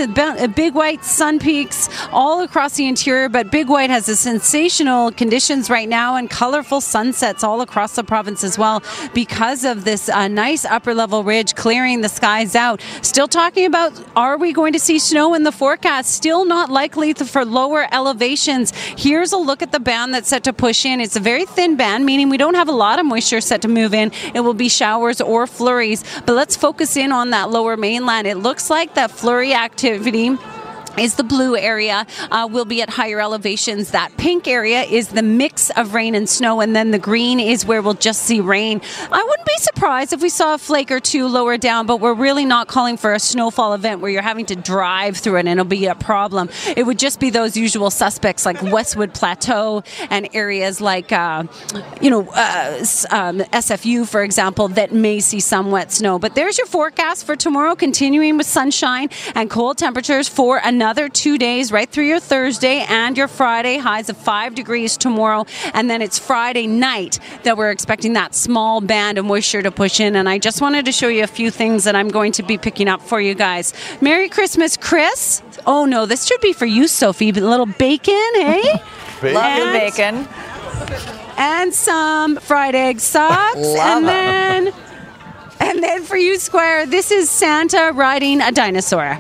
big 0.55 0.75
white 0.75 1.05
sun 1.05 1.39
peaks 1.39 1.89
all 2.13 2.43
across 2.43 2.77
the 2.77 2.87
interior, 2.87 3.29
but 3.29 3.51
Big 3.51 3.69
White 3.69 3.91
has 3.91 4.09
a 4.09 4.17
sensational 4.17 5.11
conditions 5.13 5.69
right 5.71 5.89
now 5.89 6.17
and 6.17 6.31
colorful 6.31 6.81
sunsets 6.81 7.43
all 7.43 7.61
across 7.61 7.97
the 7.97 8.05
province 8.05 8.45
as 8.45 8.59
well 8.59 8.83
because 9.15 9.65
of 9.65 9.85
this 9.85 10.09
uh, 10.09 10.29
nice 10.29 10.65
upper 10.65 10.95
level 10.95 11.25
ridge 11.25 11.55
clearing 11.55 12.01
the 12.01 12.09
skies 12.09 12.55
out. 12.55 12.83
Still 13.03 13.29
talking 13.29 13.67
about 13.67 13.93
are 14.15 14.37
we 14.37 14.53
going 14.53 14.73
to 14.73 14.79
see 14.79 14.99
snow 14.99 15.35
in 15.35 15.43
the 15.43 15.53
forecast? 15.53 16.13
Still 16.13 16.45
not 16.45 16.71
likely 16.71 17.13
for 17.15 17.45
lower 17.45 17.87
elevations. 17.93 18.73
Here's 18.97 19.33
a 19.33 19.37
look 19.37 19.63
at 19.63 19.73
the 19.73 19.81
band 19.81 20.15
that's 20.15 20.29
set 20.29 20.45
to 20.45 20.53
push 20.53 20.85
in. 20.85 21.01
It's 21.01 21.17
a 21.17 21.21
very 21.21 21.45
thin 21.45 21.77
band, 21.77 22.05
meaning 22.05 22.29
we 22.29 22.37
don't 22.37 22.55
have 22.55 22.69
a 22.69 22.73
lot 22.73 22.99
of 22.99 23.07
moisture 23.07 23.41
set 23.41 23.63
to 23.63 23.69
move 23.69 23.95
in. 23.95 24.13
It 24.35 24.41
will 24.41 24.55
be 24.55 24.69
showers 24.69 25.21
or 25.21 25.47
flurries. 25.47 26.05
But 26.25 26.35
let's 26.35 26.57
focus 26.57 26.97
in 26.97 27.13
on 27.17 27.31
that 27.31 27.51
lower 27.51 27.77
mainland. 27.77 28.27
It 28.27 28.37
looks 28.37 28.71
like 28.71 28.95
that 28.95 29.11
flurry 29.11 29.55
activity 29.55 30.37
is 30.99 31.15
the 31.17 31.25
blue 31.25 31.57
area 31.57 32.07
uh, 32.31 32.49
will 32.51 32.65
be 32.65 32.83
at 32.83 32.91
higher 32.91 33.21
elevations. 33.21 33.91
That 33.91 34.17
pink 34.17 34.49
area 34.49 34.83
is 34.83 35.09
the 35.09 35.23
mix 35.23 35.71
of 35.71 35.95
rain 35.95 36.15
and 36.15 36.29
snow 36.29 36.61
and 36.61 36.75
then 36.75 36.91
the 36.91 36.99
green 36.99 37.39
is 37.41 37.67
where 37.67 37.83
we'll 37.83 37.95
just 37.95 38.23
see 38.23 38.41
rain. 38.41 38.81
I 39.13 39.23
wouldn't 39.23 39.47
be 39.47 39.57
surprised 39.59 40.13
if 40.13 40.23
we 40.23 40.29
saw 40.29 40.55
a 40.55 40.59
flake 40.59 40.91
or 40.91 41.01
two 41.01 41.29
lower 41.29 41.59
down 41.59 41.87
but 41.87 41.99
we're 41.99 42.15
really 42.15 42.45
not 42.45 42.69
calling 42.69 42.97
for 42.97 43.13
a 43.13 43.21
snowfall 43.21 43.75
event 43.75 44.01
where 44.01 44.11
you're 44.11 44.23
having 44.23 44.47
to 44.47 44.57
drive 44.57 45.17
through 45.19 45.37
it 45.37 45.41
and 45.41 45.49
it'll 45.49 45.65
be 45.65 45.87
a 45.87 45.95
problem. 45.95 46.49
It 46.77 46.85
would 46.85 46.99
just 46.99 47.21
be 47.21 47.31
those 47.31 47.57
usual 47.57 47.91
suspects 47.91 48.47
like 48.47 48.63
westwood 48.63 49.15
plateau 49.15 49.83
and 50.11 50.29
areas 50.35 50.81
like 50.81 51.13
uh, 51.13 51.45
you 52.01 52.11
know 52.11 52.29
uh, 52.35 52.79
um, 53.11 53.39
sfu 53.41 54.09
for 54.09 54.23
example 54.23 54.69
that 54.69 54.93
may 54.93 55.21
see 55.21 55.41
some 55.41 55.71
wet 55.71 55.93
snow. 55.93 56.19
But 56.19 56.35
there's 56.35 56.59
your 56.59 56.67
forecast 56.67 57.27
for 57.27 57.37
tomorrow 57.37 57.75
continuing 57.75 58.37
with 58.37 58.47
sunshine 58.47 59.11
and 59.35 59.51
cold 59.51 59.79
temperatures 59.79 60.29
for 60.29 60.61
another 60.65 60.86
another 60.87 61.09
two 61.09 61.37
days 61.37 61.73
right 61.73 61.91
through 61.91 62.05
your 62.07 62.21
Thursday 62.21 62.87
and 62.89 63.17
your 63.19 63.27
Friday. 63.27 63.77
Highs 63.77 64.09
of 64.09 64.17
five 64.17 64.55
degrees 64.55 64.97
tomorrow. 64.97 65.45
And 65.75 65.91
then 65.91 66.01
it's 66.01 66.17
Friday 66.17 66.69
night 66.69 67.19
that 67.43 67.57
we're 67.57 67.73
expecting 67.73 68.13
that 68.13 68.37
small 68.37 68.81
band 68.81 69.19
of 69.19 69.25
moisture 69.25 69.63
to 69.63 69.73
push 69.73 69.99
in. 69.99 70.15
And 70.15 70.29
I 70.29 70.39
just 70.39 70.61
wanted 70.61 70.85
to 70.85 70.93
show 70.93 71.09
you 71.09 71.25
a 71.25 71.27
few 71.27 71.51
things 71.51 71.83
that 71.83 71.97
I'm 71.97 72.07
going 72.07 72.31
to 72.33 72.45
be 72.45 72.57
picking 72.57 72.87
up 72.87 73.03
for 73.03 73.21
you 73.21 73.35
guys. 73.35 73.75
Merry 74.01 74.29
Christmas, 74.29 74.77
Chris. 74.77 75.43
Oh 75.67 75.87
no, 75.87 76.07
this 76.07 76.25
should 76.25 76.41
be 76.41 76.53
for 76.53 76.67
you, 76.67 76.87
Sophie. 76.87 77.31
A 77.31 77.33
little 77.33 77.67
bacon, 77.67 78.15
eh? 78.37 78.79
Bacon. 79.21 79.35
Love 79.35 79.59
the 79.59 79.79
bacon. 79.81 80.29
and 81.37 81.75
some 81.75 82.37
fried 82.37 82.77
egg 82.77 83.01
socks. 83.01 83.57
Love 83.57 84.05
and 84.05 84.07
'em. 84.07 84.65
then 84.65 84.75
and 85.59 85.83
then 85.83 86.05
for 86.05 86.17
you, 86.17 86.39
Squire, 86.39 86.87
this 86.87 87.11
is 87.11 87.29
Santa 87.29 87.91
riding 87.93 88.41
a 88.41 88.53
dinosaur. 88.53 89.19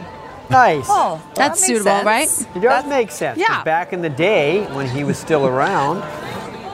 Nice. 0.50 0.87
Oh, 0.88 1.20
that's 1.35 1.64
suitable, 1.64 2.02
right? 2.02 2.28
It 2.54 2.61
does 2.61 2.85
make 2.87 3.11
sense. 3.11 3.38
'cause 3.38 3.46
Yeah. 3.48 3.62
Back 3.64 3.92
in 3.92 4.00
the 4.02 4.09
day 4.11 4.64
when 4.72 4.87
he 4.88 5.04
was 5.04 5.18
still 5.18 5.46
around, 5.46 6.02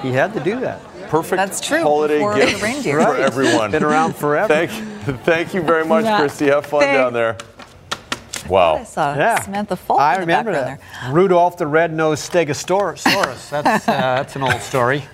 he 0.03 0.13
had 0.13 0.33
to 0.35 0.41
do 0.41 0.61
that. 0.61 0.81
Perfect 1.09 1.37
That's 1.37 1.61
true, 1.61 1.83
holiday 1.83 2.19
before 2.19 2.35
gift 2.37 2.59
the 2.61 2.65
reindeer. 2.65 3.01
for 3.03 3.17
everyone. 3.17 3.71
Been 3.71 3.85
around 3.85 4.17
forever. 4.17 4.49
Thank, 4.49 4.71
thank 5.25 5.53
you 5.55 5.61
very 5.63 5.85
much, 5.85 6.05
Yeah. 6.05 6.21
Kristi. 6.21 6.47
Have 6.53 6.65
fun 6.67 6.81
Thank- 6.81 6.97
down 6.97 7.13
there. 7.13 7.37
Wow. 8.49 8.77
I 8.77 8.85
saw 8.85 9.15
Yeah. 9.15 9.41
Samantha 9.41 9.77
Falk 9.77 10.01
I 10.01 10.15
in 10.15 10.21
the 10.23 10.27
remember 10.27 10.53
background 10.53 10.81
that. 11.05 11.13
Rudolph 11.13 11.57
the 11.59 11.67
Red-Nosed 11.67 12.33
Stegosaurus. 12.33 13.03
That's, 13.51 13.89
uh, 13.89 13.93
that's 13.93 14.37
an 14.37 14.43
old 14.43 14.61
story. 14.63 15.05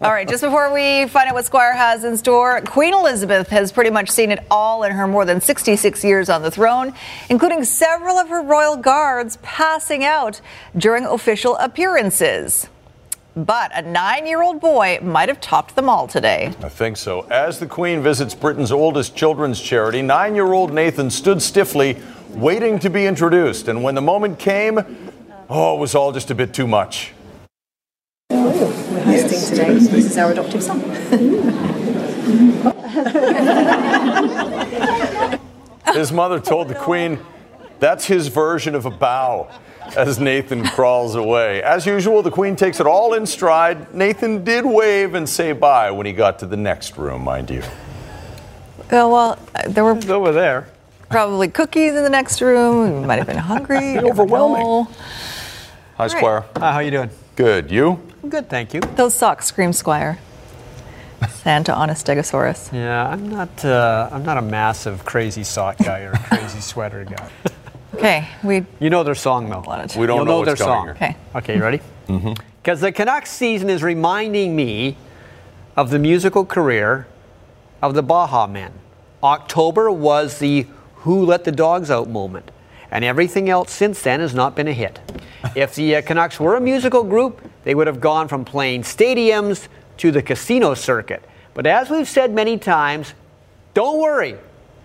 All 0.00 0.10
right, 0.10 0.28
just 0.28 0.42
before 0.42 0.74
we 0.74 1.06
find 1.06 1.28
out 1.28 1.34
what 1.34 1.44
Squire 1.46 1.72
has 1.72 2.02
in 2.02 2.16
store, 2.16 2.60
Queen 2.62 2.92
Elizabeth 2.92 3.48
has 3.50 3.70
pretty 3.70 3.90
much 3.90 4.10
seen 4.10 4.32
it 4.32 4.44
all 4.50 4.82
in 4.82 4.90
her 4.90 5.06
more 5.06 5.24
than 5.24 5.40
66 5.40 6.02
years 6.02 6.28
on 6.28 6.42
the 6.42 6.50
throne, 6.50 6.92
including 7.30 7.62
several 7.62 8.18
of 8.18 8.28
her 8.28 8.42
royal 8.42 8.76
guards 8.76 9.38
passing 9.40 10.02
out 10.04 10.40
during 10.76 11.06
official 11.06 11.56
appearances. 11.56 12.68
But 13.36 13.70
a 13.72 13.82
nine 13.82 14.26
year 14.26 14.42
old 14.42 14.60
boy 14.60 14.98
might 15.00 15.28
have 15.28 15.40
topped 15.40 15.76
them 15.76 15.88
all 15.88 16.08
today. 16.08 16.52
I 16.60 16.68
think 16.68 16.96
so. 16.96 17.22
As 17.30 17.60
the 17.60 17.66
Queen 17.66 18.02
visits 18.02 18.34
Britain's 18.34 18.72
oldest 18.72 19.14
children's 19.14 19.60
charity, 19.60 20.02
nine 20.02 20.34
year 20.34 20.52
old 20.52 20.72
Nathan 20.72 21.08
stood 21.08 21.40
stiffly, 21.40 21.96
waiting 22.30 22.80
to 22.80 22.90
be 22.90 23.06
introduced. 23.06 23.68
And 23.68 23.84
when 23.84 23.94
the 23.94 24.02
moment 24.02 24.40
came, 24.40 24.80
oh, 25.48 25.76
it 25.76 25.78
was 25.78 25.94
all 25.94 26.10
just 26.10 26.32
a 26.32 26.34
bit 26.34 26.52
too 26.52 26.66
much. 26.66 27.13
We're 29.04 29.28
today. 29.28 29.74
This 29.74 29.92
is 30.10 30.18
our 30.18 30.32
adoptive 30.32 30.62
son. 30.62 30.80
His 35.94 36.10
mother 36.12 36.40
told 36.40 36.68
the 36.68 36.74
Queen 36.74 37.18
that's 37.78 38.06
his 38.06 38.28
version 38.28 38.74
of 38.74 38.86
a 38.86 38.90
bow 38.90 39.48
as 39.96 40.18
Nathan 40.18 40.64
crawls 40.64 41.14
away. 41.14 41.62
As 41.62 41.86
usual, 41.86 42.22
the 42.22 42.30
Queen 42.30 42.56
takes 42.56 42.80
it 42.80 42.86
all 42.86 43.14
in 43.14 43.26
stride. 43.26 43.94
Nathan 43.94 44.42
did 44.42 44.64
wave 44.64 45.14
and 45.14 45.28
say 45.28 45.52
bye 45.52 45.90
when 45.90 46.06
he 46.06 46.12
got 46.12 46.38
to 46.40 46.46
the 46.46 46.56
next 46.56 46.96
room, 46.96 47.22
mind 47.22 47.50
you. 47.50 47.62
Oh, 48.90 49.12
well, 49.12 49.38
uh, 49.54 49.68
there 49.68 49.84
were 49.84 49.98
over 50.12 50.32
there. 50.32 50.68
probably 51.10 51.48
cookies 51.48 51.94
in 51.94 52.02
the 52.04 52.10
next 52.10 52.40
room. 52.40 53.00
He 53.00 53.06
might 53.06 53.18
have 53.18 53.26
been 53.26 53.36
hungry. 53.36 53.78
You 53.94 54.00
never 54.00 54.22
Overwhelming. 54.22 54.62
know. 54.62 54.88
Hi, 55.96 56.08
Squire. 56.08 56.44
Hi, 56.56 56.72
how 56.72 56.78
you 56.80 56.90
doing? 56.90 57.10
Good. 57.36 57.70
You? 57.70 58.00
Good, 58.28 58.48
thank 58.48 58.74
you. 58.74 58.80
Those 58.80 59.14
socks 59.14 59.46
scream 59.46 59.72
Squire. 59.72 60.18
Santa 61.28 61.72
on 61.72 61.88
a 61.90 61.94
stegosaurus. 61.94 62.72
Yeah, 62.72 63.08
I'm 63.08 63.28
not. 63.28 63.64
Uh, 63.64 64.08
I'm 64.12 64.24
not 64.24 64.36
a 64.38 64.42
massive 64.42 65.04
crazy 65.04 65.44
sock 65.44 65.78
guy 65.78 66.00
or 66.02 66.12
a 66.12 66.18
crazy 66.18 66.60
sweater 66.70 67.04
guy. 67.04 67.28
Okay, 67.94 68.28
we 68.42 68.64
You 68.80 68.90
know 68.90 69.02
their 69.04 69.14
song 69.14 69.48
though. 69.48 69.60
We 69.60 69.66
don't 69.66 69.96
You'll 69.96 70.06
know 70.24 70.24
know 70.24 70.44
their 70.44 70.52
what's 70.52 70.62
coming 70.62 70.74
song. 70.76 70.84
here. 70.86 70.94
Okay. 70.94 71.16
Okay, 71.36 71.56
you 71.56 71.62
ready? 71.62 71.80
Mm-hmm. 72.08 72.34
Because 72.62 72.82
the 72.82 72.92
Canucks 72.92 73.30
season 73.30 73.70
is 73.70 73.82
reminding 73.82 74.54
me 74.54 74.98
of 75.74 75.88
the 75.88 75.98
musical 75.98 76.44
career 76.44 77.06
of 77.80 77.94
the 77.94 78.02
Baha 78.02 78.46
Men. 78.46 78.72
October 79.22 79.90
was 79.90 80.38
the 80.38 80.66
"Who 80.96 81.24
Let 81.24 81.44
the 81.44 81.52
Dogs 81.52 81.90
Out" 81.90 82.08
moment, 82.10 82.50
and 82.94 83.04
everything 83.04 83.50
else 83.50 83.72
since 83.72 84.00
then 84.00 84.20
has 84.20 84.34
not 84.34 84.54
been 84.54 84.68
a 84.68 84.72
hit. 84.72 85.00
if 85.56 85.74
the 85.74 85.96
uh, 85.96 86.02
Canucks 86.02 86.38
were 86.38 86.54
a 86.54 86.60
musical 86.60 87.02
group, 87.02 87.42
they 87.64 87.74
would 87.74 87.88
have 87.88 88.00
gone 88.00 88.28
from 88.28 88.44
playing 88.44 88.82
stadiums 88.82 89.66
to 89.98 90.12
the 90.12 90.22
casino 90.22 90.74
circuit. 90.74 91.22
But 91.54 91.66
as 91.66 91.90
we've 91.90 92.08
said 92.08 92.32
many 92.32 92.56
times, 92.56 93.12
don't 93.74 93.98
worry, 93.98 94.36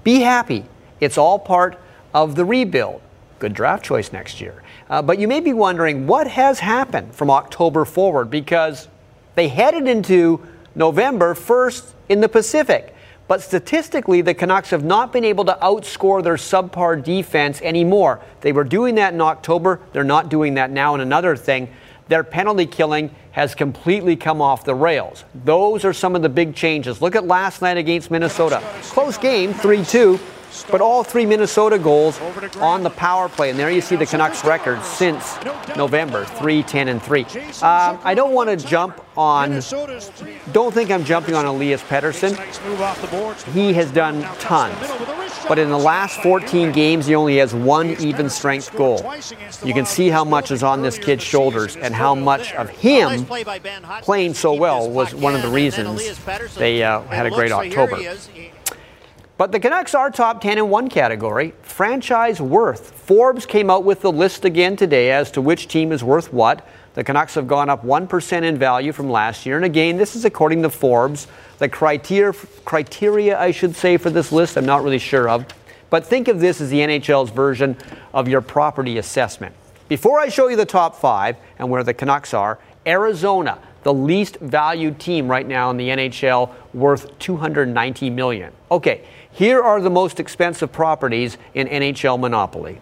be 0.04 0.22
happy. 0.22 0.66
It's 1.00 1.20
all 1.20 1.38
part 1.38 1.80
of 2.14 2.36
the 2.36 2.44
rebuild. 2.44 3.02
Good 3.38 3.54
draft 3.54 3.86
choice 3.86 4.12
next 4.12 4.42
year. 4.42 4.64
Uh, 4.90 5.04
but 5.04 5.20
you 5.20 5.28
may 5.28 5.40
be 5.40 5.54
wondering 5.54 6.08
what 6.08 6.28
has 6.28 6.60
happened 6.60 7.14
from 7.14 7.30
October 7.30 7.86
forward 7.86 8.32
because 8.32 8.88
they 9.36 9.48
headed 9.48 9.88
into 9.88 10.46
November 10.74 11.36
first 11.36 11.94
in 12.10 12.22
the 12.22 12.30
Pacific. 12.30 12.96
But 13.30 13.44
statistically, 13.44 14.22
the 14.22 14.34
Canucks 14.34 14.72
have 14.72 14.84
not 14.84 15.14
been 15.14 15.24
able 15.24 15.46
to 15.46 15.58
outscore 15.62 16.24
their 16.24 16.34
subpar 16.34 17.04
defense 17.04 17.62
anymore. 17.62 18.22
They 18.42 18.52
were 18.52 18.64
doing 18.64 18.96
that 18.96 19.14
in 19.14 19.22
October. 19.22 19.80
They're 19.94 20.04
not 20.04 20.30
doing 20.30 20.56
that 20.56 20.72
now. 20.72 20.96
And 20.96 21.04
another 21.04 21.36
thing, 21.36 21.70
their 22.08 22.24
penalty 22.24 22.66
killing 22.66 23.14
has 23.34 23.54
completely 23.54 24.16
come 24.16 24.42
off 24.42 24.66
the 24.66 24.74
rails. 24.74 25.26
Those 25.46 25.86
are 25.86 25.94
some 25.94 26.16
of 26.16 26.24
the 26.24 26.30
big 26.30 26.56
changes. 26.56 27.04
Look 27.04 27.16
at 27.16 27.28
last 27.28 27.62
night 27.62 27.78
against 27.78 28.10
Minnesota. 28.10 28.64
Close 28.82 29.20
game, 29.20 29.54
3 29.54 29.86
2, 29.86 30.20
but 30.72 30.82
all 30.82 31.04
three 31.04 31.26
Minnesota 31.26 31.78
goals 31.80 32.20
on 32.58 32.84
the 32.84 32.90
power 32.90 33.30
play. 33.30 33.50
And 33.50 33.60
there 33.60 33.72
you 33.72 33.82
see 33.82 33.96
the 33.96 34.06
Canucks 34.06 34.44
record 34.44 34.84
since 34.84 35.38
November 35.76 36.26
3 36.26 36.64
10 36.64 36.88
and 36.88 37.02
3. 37.02 37.24
Um, 37.24 38.00
I 38.04 38.14
don't 38.16 38.34
want 38.34 38.50
to 38.50 38.56
jump 38.68 39.04
on, 39.18 39.62
don't 40.52 40.74
think 40.74 40.92
I'm 40.92 41.04
jumping 41.04 41.36
on 41.36 41.46
Elias 41.46 41.82
Pettersson. 41.84 42.36
He 43.54 43.74
has 43.74 43.92
done 43.92 44.24
tons. 44.40 44.76
But 45.48 45.58
in 45.58 45.70
the 45.70 45.78
last 45.78 46.22
14 46.22 46.72
games, 46.72 47.08
he 47.08 47.16
only 47.16 47.38
has 47.38 47.54
one 47.54 47.92
even 48.02 48.30
strength 48.30 48.76
goal. 48.76 49.00
You 49.64 49.74
can 49.74 49.86
see 49.86 50.10
how 50.10 50.24
much 50.24 50.52
is 50.52 50.64
on 50.64 50.82
this 50.82 50.98
kid's 50.98 51.24
shoulders 51.24 51.76
and 51.76 51.94
how 51.94 52.14
much 52.16 52.54
of 52.54 52.70
him 52.70 53.26
playing 54.02 54.34
so 54.34 54.54
well 54.54 54.90
was 54.90 55.14
one 55.16 55.36
of 55.36 55.42
the 55.42 55.50
reasons 55.50 56.20
they 56.56 56.84
uh, 56.84 57.02
had 57.04 57.26
a 57.26 57.32
great 57.32 57.52
October. 57.52 57.98
But 59.40 59.54
the 59.54 59.60
Canucks 59.62 59.96
are 59.96 60.12
top 60.12 60.42
10 60.42 60.58
in 60.58 60.68
one 60.68 60.90
category 60.90 61.54
franchise 61.62 62.42
worth. 62.42 62.92
Forbes 62.92 63.46
came 63.46 63.70
out 63.70 63.86
with 63.86 64.02
the 64.02 64.12
list 64.12 64.44
again 64.44 64.76
today 64.76 65.12
as 65.12 65.32
to 65.32 65.42
which 65.42 65.70
team 65.70 65.94
is 65.94 66.04
worth 66.04 66.34
what. 66.34 66.68
The 66.94 67.06
Canucks 67.06 67.36
have 67.36 67.48
gone 67.48 67.70
up 67.70 67.86
1% 67.86 68.44
in 68.44 68.58
value 68.58 68.92
from 68.92 69.10
last 69.10 69.46
year. 69.46 69.56
And 69.56 69.64
again, 69.64 69.96
this 69.96 70.18
is 70.18 70.26
according 70.26 70.62
to 70.64 70.70
Forbes. 70.70 71.28
The 71.58 71.70
criteria, 71.70 72.34
criteria, 72.66 73.40
I 73.40 73.52
should 73.52 73.78
say, 73.78 73.96
for 73.96 74.10
this 74.10 74.34
list, 74.34 74.58
I'm 74.58 74.66
not 74.66 74.84
really 74.84 75.00
sure 75.00 75.30
of. 75.30 75.46
But 75.90 76.06
think 76.06 76.28
of 76.28 76.42
this 76.42 76.60
as 76.60 76.70
the 76.70 76.80
NHL's 76.80 77.30
version 77.30 77.78
of 78.14 78.28
your 78.28 78.42
property 78.42 78.98
assessment. 78.98 79.56
Before 79.88 80.20
I 80.20 80.28
show 80.28 80.50
you 80.50 80.58
the 80.58 80.66
top 80.66 80.98
five 80.98 81.38
and 81.60 81.70
where 81.70 81.86
the 81.86 81.94
Canucks 81.94 82.34
are, 82.34 82.60
Arizona, 82.86 83.58
the 83.84 83.94
least 83.94 84.38
valued 84.42 85.00
team 85.00 85.30
right 85.30 85.48
now 85.48 85.70
in 85.70 85.78
the 85.78 85.88
NHL, 85.88 86.54
worth 86.74 87.18
290 87.20 88.10
million. 88.10 88.52
Okay, 88.70 89.06
here 89.32 89.62
are 89.62 89.82
the 89.82 89.90
most 89.90 90.20
expensive 90.20 90.72
properties 90.72 91.38
in 91.54 91.68
NHL 91.68 92.20
Monopoly. 92.20 92.80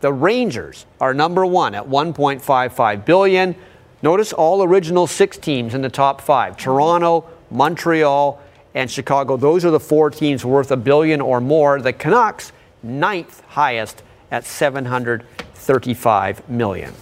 The 0.00 0.12
Rangers 0.12 0.86
are 1.00 1.14
number 1.14 1.46
one 1.46 1.74
at 1.74 1.88
1.55 1.88 3.04
billion. 3.04 3.54
Notice 4.02 4.32
all 4.32 4.64
original 4.64 5.06
six 5.06 5.36
teams 5.36 5.74
in 5.74 5.82
the 5.82 5.88
top 5.88 6.20
five: 6.20 6.56
Toronto, 6.56 7.24
Montreal, 7.50 8.42
and 8.74 8.90
Chicago. 8.90 9.36
Those 9.36 9.64
are 9.64 9.70
the 9.70 9.78
four 9.78 10.10
teams 10.10 10.44
worth 10.44 10.72
a 10.72 10.76
billion 10.76 11.20
or 11.20 11.40
more. 11.40 11.80
The 11.80 11.92
Canucks, 11.92 12.50
ninth 12.82 13.42
highest 13.48 14.02
at 14.32 14.44
735 14.44 16.48
million. 16.48 16.92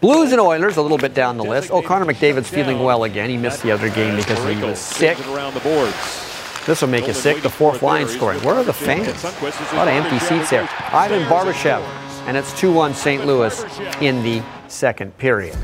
Blues 0.00 0.30
and 0.30 0.40
Oilers 0.40 0.76
a 0.76 0.82
little 0.82 0.98
bit 0.98 1.14
down 1.14 1.36
the 1.36 1.44
list. 1.44 1.72
Oh, 1.72 1.82
Connor 1.82 2.04
McDavid's 2.04 2.48
feeling 2.48 2.84
well 2.84 3.02
again. 3.02 3.28
He 3.28 3.36
missed 3.36 3.64
the 3.64 3.72
other 3.72 3.90
game 3.90 4.14
because 4.14 4.38
he 4.48 4.62
was 4.62 4.78
sick. 4.78 5.18
around 5.28 5.54
the 5.54 5.60
boards. 5.60 6.29
This 6.66 6.82
will 6.82 6.88
make 6.88 7.06
you 7.06 7.14
sick. 7.14 7.42
The 7.42 7.50
fourth 7.50 7.82
line 7.82 8.06
scoring. 8.06 8.40
Where 8.44 8.54
are 8.54 8.64
the 8.64 8.72
fans? 8.72 9.24
A 9.24 9.76
lot 9.76 9.88
of 9.88 9.94
empty 9.94 10.18
seats 10.18 10.50
there. 10.50 10.68
Ivan 10.92 11.22
Barbashev, 11.24 11.80
and 12.26 12.36
it's 12.36 12.52
2-1 12.52 12.94
St. 12.94 13.26
Louis 13.26 13.64
in 14.00 14.22
the 14.22 14.42
second 14.68 15.16
period. 15.18 15.54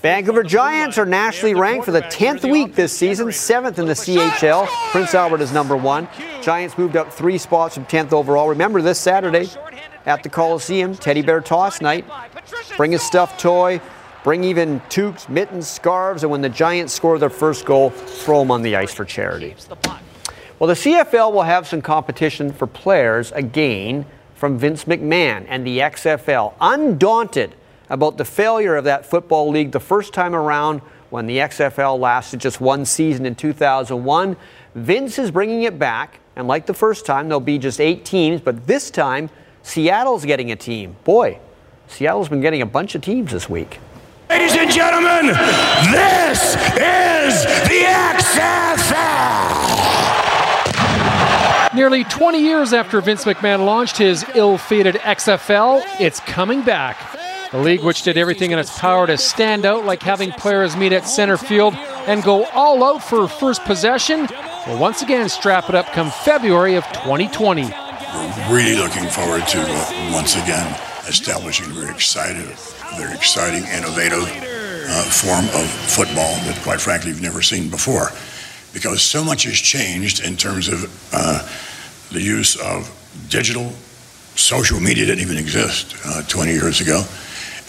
Vancouver 0.00 0.42
Giants 0.42 0.96
are 0.96 1.04
nationally 1.04 1.54
ranked 1.54 1.84
for 1.84 1.92
the 1.92 2.02
10th 2.02 2.50
week 2.50 2.74
this 2.74 2.96
season, 2.96 3.28
7th 3.28 3.78
in 3.78 3.86
the 3.86 3.94
CHL. 3.94 4.66
Prince 4.90 5.14
Albert 5.14 5.40
is 5.40 5.52
number 5.52 5.76
one. 5.76 6.08
Giants 6.40 6.78
moved 6.78 6.96
up 6.96 7.12
three 7.12 7.36
spots 7.36 7.74
from 7.74 7.84
10th 7.86 8.12
overall. 8.12 8.48
Remember 8.48 8.80
this 8.80 8.98
Saturday 8.98 9.48
at 10.06 10.22
the 10.22 10.28
Coliseum, 10.28 10.94
Teddy 10.94 11.20
Bear 11.20 11.40
Toss 11.40 11.80
Night. 11.82 12.06
Bring 12.76 12.94
a 12.94 12.98
stuffed 12.98 13.38
toy, 13.40 13.80
bring 14.28 14.44
even 14.44 14.78
toques, 14.90 15.26
mittens, 15.30 15.66
scarves, 15.66 16.22
and 16.22 16.30
when 16.30 16.42
the 16.42 16.50
Giants 16.50 16.92
score 16.92 17.18
their 17.18 17.30
first 17.30 17.64
goal, 17.64 17.88
throw 17.88 18.40
them 18.40 18.50
on 18.50 18.60
the 18.60 18.76
ice 18.76 18.92
for 18.92 19.06
charity. 19.06 19.54
Well, 20.58 20.68
the 20.68 20.74
CFL 20.74 21.32
will 21.32 21.44
have 21.44 21.66
some 21.66 21.80
competition 21.80 22.52
for 22.52 22.66
players 22.66 23.32
again 23.32 24.04
from 24.34 24.58
Vince 24.58 24.84
McMahon 24.84 25.46
and 25.48 25.66
the 25.66 25.78
XFL. 25.78 26.52
Undaunted 26.60 27.54
about 27.88 28.18
the 28.18 28.24
failure 28.26 28.76
of 28.76 28.84
that 28.84 29.06
football 29.06 29.48
league 29.48 29.72
the 29.72 29.80
first 29.80 30.12
time 30.12 30.34
around 30.34 30.80
when 31.08 31.26
the 31.26 31.38
XFL 31.38 31.98
lasted 31.98 32.38
just 32.38 32.60
one 32.60 32.84
season 32.84 33.24
in 33.24 33.34
2001, 33.34 34.36
Vince 34.74 35.18
is 35.18 35.30
bringing 35.30 35.62
it 35.62 35.78
back. 35.78 36.20
And 36.36 36.46
like 36.46 36.66
the 36.66 36.74
first 36.74 37.06
time, 37.06 37.30
there'll 37.30 37.40
be 37.40 37.56
just 37.56 37.80
eight 37.80 38.04
teams, 38.04 38.42
but 38.42 38.66
this 38.66 38.90
time, 38.90 39.30
Seattle's 39.62 40.26
getting 40.26 40.52
a 40.52 40.56
team. 40.56 40.96
Boy, 41.04 41.38
Seattle's 41.86 42.28
been 42.28 42.42
getting 42.42 42.60
a 42.60 42.66
bunch 42.66 42.94
of 42.94 43.00
teams 43.00 43.32
this 43.32 43.48
week. 43.48 43.78
Ladies 44.30 44.56
and 44.56 44.70
gentlemen, 44.70 45.26
this 45.90 46.54
is 46.76 47.44
the 47.66 47.84
XFL. 48.12 48.94
Nearly 51.74 52.04
20 52.04 52.38
years 52.38 52.74
after 52.74 53.00
Vince 53.00 53.24
McMahon 53.24 53.64
launched 53.64 53.96
his 53.96 54.26
ill 54.34 54.58
fated 54.58 54.96
XFL, 54.96 55.82
it's 55.98 56.20
coming 56.20 56.60
back. 56.62 56.98
The 57.52 57.58
league, 57.58 57.82
which 57.82 58.02
did 58.02 58.18
everything 58.18 58.50
in 58.50 58.58
its 58.58 58.78
power 58.78 59.06
to 59.06 59.16
stand 59.16 59.64
out, 59.64 59.86
like 59.86 60.02
having 60.02 60.32
players 60.32 60.76
meet 60.76 60.92
at 60.92 61.08
center 61.08 61.38
field 61.38 61.72
and 62.06 62.22
go 62.22 62.44
all 62.46 62.84
out 62.84 63.02
for 63.02 63.28
first 63.28 63.64
possession, 63.64 64.28
will 64.66 64.78
once 64.78 65.00
again 65.00 65.30
strap 65.30 65.70
it 65.70 65.74
up 65.74 65.86
come 65.86 66.10
February 66.10 66.74
of 66.74 66.84
2020. 66.92 67.62
We're 67.62 68.54
really 68.54 68.76
looking 68.76 69.08
forward 69.08 69.46
to 69.48 69.60
uh, 69.60 70.10
once 70.12 70.34
again 70.36 70.78
establishing 71.08 71.70
a 71.70 71.74
very 71.74 71.90
excited, 71.90 72.54
very 72.98 73.14
exciting, 73.14 73.62
innovative 73.64 74.24
uh, 74.88 75.02
form 75.02 75.44
of 75.54 75.70
football 75.70 76.34
that, 76.46 76.58
quite 76.62 76.80
frankly, 76.80 77.12
we've 77.12 77.22
never 77.22 77.42
seen 77.42 77.70
before. 77.70 78.10
Because 78.72 79.02
so 79.02 79.22
much 79.24 79.44
has 79.44 79.54
changed 79.54 80.24
in 80.24 80.36
terms 80.36 80.68
of 80.68 80.84
uh, 81.12 81.48
the 82.10 82.20
use 82.20 82.56
of 82.56 82.90
digital, 83.28 83.72
social 84.34 84.80
media 84.80 85.06
didn't 85.06 85.20
even 85.20 85.38
exist 85.38 85.96
uh, 86.04 86.22
20 86.22 86.52
years 86.52 86.80
ago, 86.80 87.04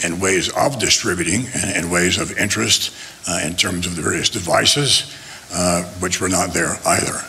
and 0.02 0.20
ways 0.20 0.50
of 0.56 0.78
distributing 0.78 1.46
and, 1.54 1.76
and 1.76 1.92
ways 1.92 2.18
of 2.18 2.36
interest 2.36 2.92
uh, 3.28 3.40
in 3.44 3.54
terms 3.54 3.86
of 3.86 3.96
the 3.96 4.02
various 4.02 4.28
devices, 4.28 5.16
uh, 5.52 5.84
which 6.00 6.20
were 6.20 6.28
not 6.28 6.52
there 6.52 6.76
either. 6.86 7.22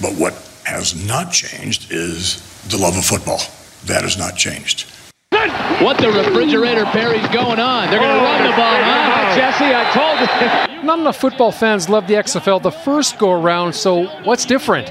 But 0.00 0.14
what 0.14 0.34
has 0.64 0.94
not 1.06 1.32
changed 1.32 1.90
is 1.90 2.40
the 2.68 2.78
love 2.78 2.96
of 2.96 3.04
football. 3.04 3.40
That 3.86 4.02
has 4.02 4.16
not 4.16 4.36
changed. 4.36 4.86
What 5.82 5.98
the 5.98 6.10
refrigerator 6.10 6.84
Perry's 6.86 7.26
going 7.28 7.58
on? 7.58 7.90
They're 7.90 8.00
going 8.00 8.14
to 8.14 8.20
oh, 8.20 8.24
run 8.24 8.42
the 8.42 8.56
ball, 8.56 8.76
huh? 8.82 9.34
Jesse, 9.34 9.74
I 9.74 9.84
told 9.92 10.20
you. 10.20 10.86
Not 10.86 10.98
enough 10.98 11.16
football 11.16 11.52
fans 11.52 11.88
love 11.88 12.06
the 12.06 12.14
XFL 12.14 12.62
the 12.62 12.70
first 12.70 13.18
go 13.18 13.32
around, 13.32 13.74
so 13.74 14.06
what's 14.24 14.44
different? 14.44 14.86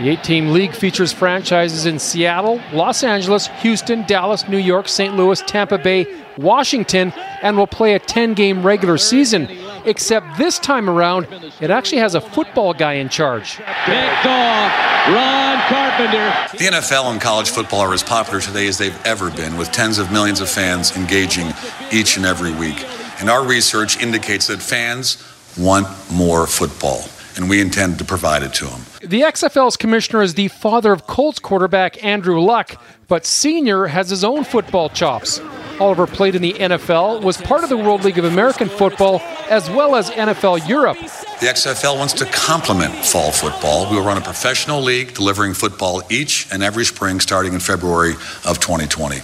The 0.00 0.08
eight 0.08 0.22
team 0.22 0.48
league 0.48 0.74
features 0.74 1.12
franchises 1.12 1.86
in 1.86 1.98
Seattle, 1.98 2.60
Los 2.72 3.02
Angeles, 3.02 3.48
Houston, 3.60 4.04
Dallas, 4.06 4.48
New 4.48 4.58
York, 4.58 4.88
St. 4.88 5.14
Louis, 5.16 5.42
Tampa 5.42 5.76
Bay, 5.76 6.06
Washington, 6.38 7.12
and 7.42 7.58
will 7.58 7.66
play 7.66 7.94
a 7.94 7.98
10 7.98 8.34
game 8.34 8.62
regular 8.62 8.96
season. 8.96 9.46
Except 9.84 10.38
this 10.38 10.58
time 10.58 10.88
around, 10.88 11.26
it 11.60 11.70
actually 11.70 11.98
has 11.98 12.14
a 12.14 12.20
football 12.20 12.74
guy 12.74 12.94
in 12.94 13.08
charge. 13.08 13.56
Picked 13.56 14.26
off, 14.26 14.72
Ron 15.08 15.58
Carpenter. 15.68 16.32
The 16.58 16.64
NFL 16.64 17.12
and 17.12 17.20
college 17.20 17.50
football 17.50 17.80
are 17.80 17.94
as 17.94 18.02
popular 18.02 18.40
today 18.40 18.66
as 18.66 18.78
they've 18.78 18.98
ever 19.04 19.30
been, 19.30 19.56
with 19.56 19.72
tens 19.72 19.98
of 19.98 20.12
millions 20.12 20.40
of 20.40 20.48
fans 20.48 20.96
engaging 20.96 21.52
each 21.92 22.16
and 22.16 22.26
every 22.26 22.52
week. 22.52 22.84
And 23.20 23.28
our 23.30 23.46
research 23.46 24.02
indicates 24.02 24.46
that 24.48 24.60
fans 24.60 25.22
want 25.58 25.86
more 26.12 26.46
football, 26.46 27.02
and 27.40 27.48
we 27.48 27.60
intend 27.60 27.98
to 27.98 28.04
provide 28.04 28.42
it 28.42 28.52
to 28.54 28.66
them. 28.66 28.80
The 29.00 29.22
XFL's 29.22 29.76
commissioner 29.76 30.22
is 30.22 30.34
the 30.34 30.48
father 30.48 30.92
of 30.92 31.06
Colts 31.06 31.38
quarterback 31.38 32.04
Andrew 32.04 32.40
Luck, 32.40 32.80
but 33.08 33.24
Senior 33.24 33.86
has 33.86 34.10
his 34.10 34.22
own 34.22 34.44
football 34.44 34.90
chops. 34.90 35.40
Oliver 35.80 36.06
played 36.06 36.34
in 36.34 36.42
the 36.42 36.52
NFL, 36.52 37.22
was 37.22 37.38
part 37.38 37.64
of 37.64 37.70
the 37.70 37.76
World 37.76 38.04
League 38.04 38.18
of 38.18 38.26
American 38.26 38.68
Football, 38.68 39.20
as 39.48 39.70
well 39.70 39.96
as 39.96 40.10
NFL 40.10 40.68
Europe. 40.68 40.98
The 40.98 41.46
XFL 41.46 41.96
wants 41.96 42.12
to 42.14 42.26
complement 42.26 42.94
fall 42.94 43.32
football. 43.32 43.90
We 43.90 43.96
will 43.96 44.04
run 44.04 44.18
a 44.18 44.20
professional 44.20 44.82
league 44.82 45.14
delivering 45.14 45.54
football 45.54 46.02
each 46.10 46.46
and 46.52 46.62
every 46.62 46.84
spring 46.84 47.18
starting 47.18 47.54
in 47.54 47.60
February 47.60 48.12
of 48.46 48.60
2020. 48.60 49.20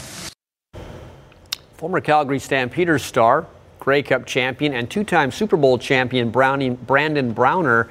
Former 1.75 2.01
Calgary 2.01 2.39
Stampeders 2.39 3.05
star, 3.05 3.47
Grey 3.87 4.03
Cup 4.03 4.27
champion, 4.27 4.75
and 4.75 4.91
two 4.91 5.05
time 5.05 5.31
Super 5.31 5.57
Bowl 5.57 5.79
champion 5.79 6.31
Browning, 6.31 6.75
Brandon 6.75 7.33
Browner 7.33 7.89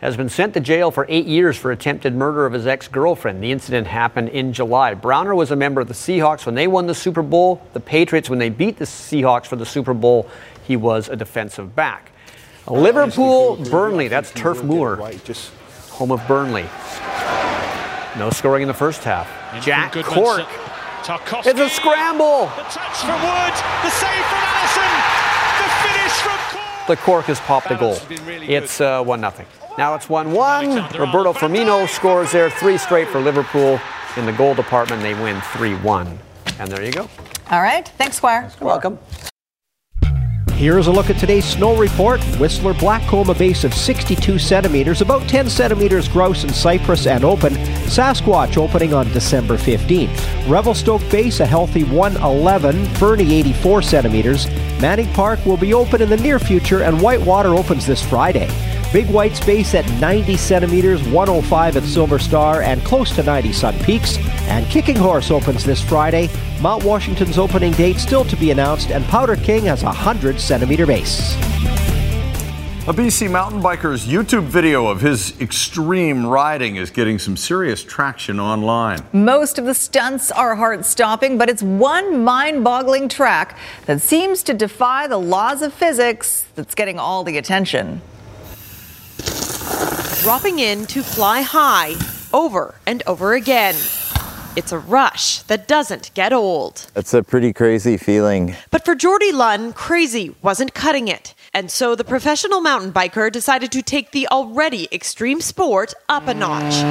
has 0.00 0.16
been 0.16 0.28
sent 0.28 0.52
to 0.54 0.60
jail 0.60 0.90
for 0.90 1.06
eight 1.08 1.26
years 1.26 1.56
for 1.56 1.70
attempted 1.70 2.12
murder 2.12 2.44
of 2.44 2.52
his 2.52 2.66
ex 2.66 2.88
girlfriend. 2.88 3.40
The 3.40 3.52
incident 3.52 3.86
happened 3.86 4.30
in 4.30 4.52
July. 4.52 4.94
Browner 4.94 5.36
was 5.36 5.52
a 5.52 5.56
member 5.56 5.80
of 5.80 5.86
the 5.86 5.94
Seahawks 5.94 6.44
when 6.44 6.56
they 6.56 6.66
won 6.66 6.88
the 6.88 6.94
Super 6.94 7.22
Bowl, 7.22 7.62
the 7.72 7.78
Patriots 7.78 8.28
when 8.28 8.40
they 8.40 8.48
beat 8.48 8.78
the 8.78 8.84
Seahawks 8.84 9.46
for 9.46 9.54
the 9.54 9.64
Super 9.64 9.94
Bowl. 9.94 10.28
He 10.66 10.74
was 10.76 11.08
a 11.08 11.14
defensive 11.14 11.76
back. 11.76 12.10
Liverpool, 12.66 13.58
Burnley, 13.70 14.08
that's 14.08 14.32
Turf 14.32 14.64
Moor, 14.64 14.96
home 15.90 16.10
of 16.10 16.26
Burnley. 16.26 16.66
No 18.18 18.30
scoring 18.32 18.62
in 18.62 18.68
the 18.68 18.74
first 18.74 19.04
half. 19.04 19.30
Jack 19.62 19.92
Cork. 19.92 20.48
It's 21.46 21.60
a 21.60 21.68
scramble. 21.68 22.46
The 22.56 22.62
touch 22.74 22.98
from 23.06 23.22
Wood, 23.22 23.54
the 23.84 23.90
save 23.90 24.24
from 24.26 24.44
Alisson, 24.44 24.92
the 25.56 25.68
finish 25.88 26.12
from 26.20 26.38
Cork. 26.52 26.77
The 26.88 26.96
Cork 26.96 27.26
has 27.26 27.38
popped 27.40 27.68
the 27.68 27.74
goal. 27.74 27.98
It's 28.08 28.80
uh, 28.80 29.04
1 29.04 29.20
0. 29.20 29.32
Now 29.76 29.94
it's 29.94 30.08
1 30.08 30.32
1. 30.32 30.98
Roberto 30.98 31.34
Firmino 31.34 31.86
scores 31.86 32.32
there, 32.32 32.48
three 32.48 32.78
straight 32.78 33.08
for 33.08 33.20
Liverpool. 33.20 33.78
In 34.16 34.24
the 34.24 34.32
goal 34.32 34.54
department, 34.54 35.02
they 35.02 35.12
win 35.12 35.38
3 35.52 35.74
1. 35.74 36.18
And 36.58 36.72
there 36.72 36.82
you 36.82 36.92
go. 36.92 37.06
All 37.50 37.60
right. 37.60 37.86
Thanks, 37.98 38.16
Squire. 38.16 38.50
You're 38.58 38.66
welcome. 38.68 38.98
Here's 40.58 40.88
a 40.88 40.92
look 40.92 41.08
at 41.08 41.16
today's 41.16 41.44
snow 41.44 41.76
report. 41.76 42.20
Whistler 42.40 42.74
Blackcomb, 42.74 43.28
a 43.28 43.34
base 43.38 43.62
of 43.62 43.72
62 43.72 44.40
centimeters, 44.40 45.00
about 45.00 45.22
10 45.28 45.48
centimeters 45.48 46.08
grouse 46.08 46.42
in 46.42 46.52
Cypress 46.52 47.06
and 47.06 47.22
open. 47.24 47.52
Sasquatch 47.86 48.56
opening 48.56 48.92
on 48.92 49.06
December 49.12 49.56
15th. 49.56 50.50
Revelstoke 50.50 51.08
base, 51.12 51.38
a 51.38 51.46
healthy 51.46 51.84
111. 51.84 52.86
Fernie, 52.96 53.34
84 53.34 53.82
centimeters. 53.82 54.48
Manning 54.80 55.06
Park 55.12 55.46
will 55.46 55.56
be 55.56 55.74
open 55.74 56.02
in 56.02 56.08
the 56.08 56.16
near 56.16 56.40
future, 56.40 56.82
and 56.82 57.00
Whitewater 57.00 57.54
opens 57.54 57.86
this 57.86 58.02
Friday. 58.02 58.48
Big 58.90 59.10
White 59.10 59.36
Space 59.36 59.74
at 59.74 59.86
90 60.00 60.38
centimeters, 60.38 61.02
105 61.08 61.76
at 61.76 61.82
Silver 61.82 62.18
Star, 62.18 62.62
and 62.62 62.82
close 62.84 63.14
to 63.16 63.22
90 63.22 63.52
Sun 63.52 63.78
Peaks. 63.80 64.16
And 64.48 64.64
Kicking 64.68 64.96
Horse 64.96 65.30
opens 65.30 65.62
this 65.62 65.82
Friday. 65.82 66.30
Mount 66.62 66.84
Washington's 66.84 67.36
opening 67.36 67.72
date 67.72 67.98
still 67.98 68.24
to 68.24 68.36
be 68.36 68.50
announced, 68.50 68.90
and 68.90 69.04
Powder 69.04 69.36
King 69.36 69.64
has 69.64 69.82
a 69.82 69.86
100 69.86 70.40
centimeter 70.40 70.86
base. 70.86 71.34
A 72.86 72.94
BC 72.94 73.30
mountain 73.30 73.60
biker's 73.60 74.06
YouTube 74.06 74.44
video 74.44 74.86
of 74.86 75.02
his 75.02 75.38
extreme 75.38 76.24
riding 76.24 76.76
is 76.76 76.88
getting 76.88 77.18
some 77.18 77.36
serious 77.36 77.84
traction 77.84 78.40
online. 78.40 79.00
Most 79.12 79.58
of 79.58 79.66
the 79.66 79.74
stunts 79.74 80.30
are 80.30 80.56
heart 80.56 80.86
stopping, 80.86 81.36
but 81.36 81.50
it's 81.50 81.62
one 81.62 82.24
mind 82.24 82.64
boggling 82.64 83.10
track 83.10 83.58
that 83.84 84.00
seems 84.00 84.42
to 84.44 84.54
defy 84.54 85.06
the 85.06 85.18
laws 85.18 85.60
of 85.60 85.74
physics 85.74 86.46
that's 86.54 86.74
getting 86.74 86.98
all 86.98 87.22
the 87.22 87.36
attention. 87.36 88.00
Dropping 90.28 90.58
in 90.58 90.84
to 90.88 91.02
fly 91.02 91.40
high 91.40 91.94
over 92.34 92.74
and 92.84 93.02
over 93.06 93.32
again. 93.32 93.74
It's 94.56 94.72
a 94.72 94.78
rush 94.78 95.40
that 95.44 95.66
doesn't 95.66 96.12
get 96.12 96.34
old. 96.34 96.86
It's 96.94 97.14
a 97.14 97.22
pretty 97.22 97.54
crazy 97.54 97.96
feeling. 97.96 98.54
But 98.70 98.84
for 98.84 98.94
Jordie 98.94 99.32
Lunn, 99.32 99.72
crazy 99.72 100.36
wasn't 100.42 100.74
cutting 100.74 101.08
it. 101.08 101.34
And 101.54 101.70
so 101.70 101.94
the 101.94 102.04
professional 102.04 102.60
mountain 102.60 102.92
biker 102.92 103.32
decided 103.32 103.72
to 103.72 103.80
take 103.80 104.10
the 104.10 104.28
already 104.28 104.86
extreme 104.92 105.40
sport 105.40 105.94
up 106.10 106.28
a 106.28 106.34
notch 106.34 106.82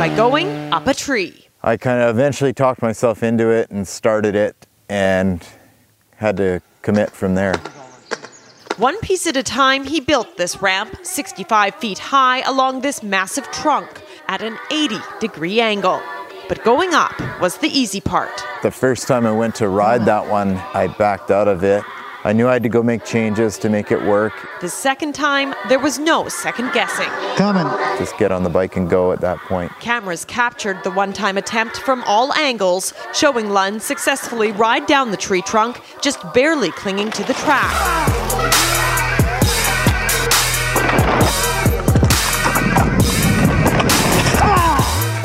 by 0.00 0.12
going 0.16 0.48
up 0.72 0.88
a 0.88 0.92
tree. 0.92 1.46
I 1.62 1.76
kind 1.76 2.02
of 2.02 2.10
eventually 2.16 2.52
talked 2.52 2.82
myself 2.82 3.22
into 3.22 3.50
it 3.50 3.70
and 3.70 3.86
started 3.86 4.34
it 4.34 4.66
and 4.88 5.46
had 6.16 6.36
to 6.38 6.60
commit 6.82 7.12
from 7.12 7.36
there. 7.36 7.54
One 8.80 8.98
piece 9.00 9.26
at 9.26 9.36
a 9.36 9.42
time, 9.42 9.84
he 9.84 10.00
built 10.00 10.38
this 10.38 10.62
ramp 10.62 10.96
65 11.02 11.74
feet 11.74 11.98
high 11.98 12.40
along 12.48 12.80
this 12.80 13.02
massive 13.02 13.44
trunk 13.50 14.00
at 14.26 14.40
an 14.40 14.56
80 14.70 14.96
degree 15.20 15.60
angle. 15.60 16.00
But 16.48 16.64
going 16.64 16.94
up 16.94 17.12
was 17.42 17.58
the 17.58 17.68
easy 17.68 18.00
part. 18.00 18.42
The 18.62 18.70
first 18.70 19.06
time 19.06 19.26
I 19.26 19.32
went 19.32 19.54
to 19.56 19.68
ride 19.68 20.06
that 20.06 20.30
one, 20.30 20.56
I 20.72 20.86
backed 20.86 21.30
out 21.30 21.46
of 21.46 21.62
it. 21.62 21.84
I 22.22 22.34
knew 22.34 22.48
I 22.48 22.52
had 22.52 22.62
to 22.64 22.68
go 22.68 22.82
make 22.82 23.02
changes 23.02 23.56
to 23.58 23.70
make 23.70 23.90
it 23.90 24.02
work. 24.02 24.34
The 24.60 24.68
second 24.68 25.14
time, 25.14 25.54
there 25.70 25.78
was 25.78 25.98
no 25.98 26.28
second 26.28 26.70
guessing. 26.74 27.08
Coming. 27.36 27.66
Just 27.98 28.18
get 28.18 28.30
on 28.30 28.42
the 28.42 28.50
bike 28.50 28.76
and 28.76 28.90
go 28.90 29.12
at 29.12 29.22
that 29.22 29.38
point. 29.38 29.72
Cameras 29.80 30.26
captured 30.26 30.84
the 30.84 30.90
one 30.90 31.14
time 31.14 31.38
attempt 31.38 31.78
from 31.78 32.02
all 32.04 32.34
angles, 32.34 32.92
showing 33.14 33.48
Lunn 33.48 33.80
successfully 33.80 34.52
ride 34.52 34.84
down 34.84 35.12
the 35.12 35.16
tree 35.16 35.40
trunk, 35.40 35.80
just 36.02 36.18
barely 36.34 36.70
clinging 36.72 37.10
to 37.12 37.24
the 37.24 37.32
track. 37.34 37.72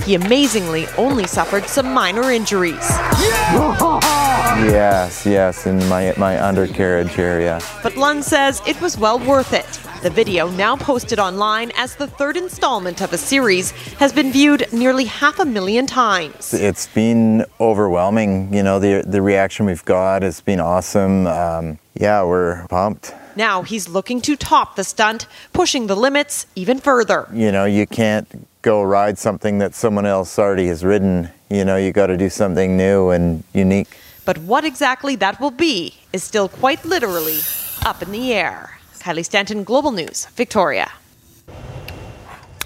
He 0.06 0.16
amazingly 0.16 0.88
only 0.98 1.28
suffered 1.28 1.66
some 1.66 1.94
minor 1.94 2.32
injuries. 2.32 2.90
Yes, 4.58 5.26
yes, 5.26 5.68
in 5.68 5.78
my 5.90 6.14
my 6.18 6.42
undercarriage 6.42 7.20
area. 7.20 7.60
But 7.84 7.98
Lunn 7.98 8.24
says 8.24 8.62
it 8.66 8.80
was 8.80 8.98
well 8.98 9.20
worth 9.20 9.52
it. 9.52 9.68
The 10.02 10.10
video, 10.10 10.50
now 10.50 10.78
posted 10.78 11.20
online 11.20 11.72
as 11.76 11.96
the 11.96 12.08
third 12.08 12.38
installment 12.38 13.02
of 13.02 13.12
a 13.12 13.18
series, 13.18 13.72
has 14.00 14.14
been 14.14 14.32
viewed 14.32 14.72
nearly 14.72 15.06
half 15.06 15.40
a 15.40 15.46
million 15.46 15.86
times. 15.88 16.54
It's 16.54 16.88
been 16.88 17.46
overwhelming. 17.60 18.54
You 18.54 18.64
know, 18.64 18.80
the 18.80 19.04
the 19.06 19.22
reaction 19.22 19.66
we've 19.66 19.84
got 19.86 20.22
has 20.22 20.40
been 20.42 20.62
awesome. 20.62 21.28
Um, 21.28 21.80
yeah, 21.94 22.24
we're 22.24 22.66
pumped. 22.68 23.14
Now 23.36 23.62
he's 23.62 23.90
looking 23.90 24.22
to 24.22 24.38
top 24.38 24.78
the 24.78 24.86
stunt, 24.86 25.28
pushing 25.52 25.88
the 25.88 25.96
limits 25.96 26.48
even 26.56 26.80
further. 26.80 27.28
You 27.34 27.52
know, 27.52 27.66
you 27.66 27.86
can't 27.86 28.48
go 28.62 28.84
ride 28.84 29.18
something 29.18 29.58
that 29.60 29.76
someone 29.76 30.06
else 30.06 30.40
already 30.40 30.68
has 30.68 30.84
ridden. 30.84 31.30
You 31.50 31.66
know, 31.66 31.76
you 31.76 31.92
got 31.92 32.08
to 32.08 32.18
do 32.18 32.30
something 32.30 32.78
new 32.78 33.10
and 33.10 33.44
unique. 33.54 33.98
But 34.26 34.40
what 34.40 34.66
exactly 34.66 35.16
that 35.18 35.40
will 35.40 35.52
be 35.52 35.94
is 36.12 36.24
still 36.24 36.50
quite 36.50 36.84
literally 36.84 37.40
up 37.86 38.02
in 38.02 38.12
the 38.12 38.34
air. 38.34 38.80
Kylie 39.00 39.24
Stanton, 39.24 39.64
Global 39.64 39.92
News, 39.92 40.26
Victoria. 40.36 40.92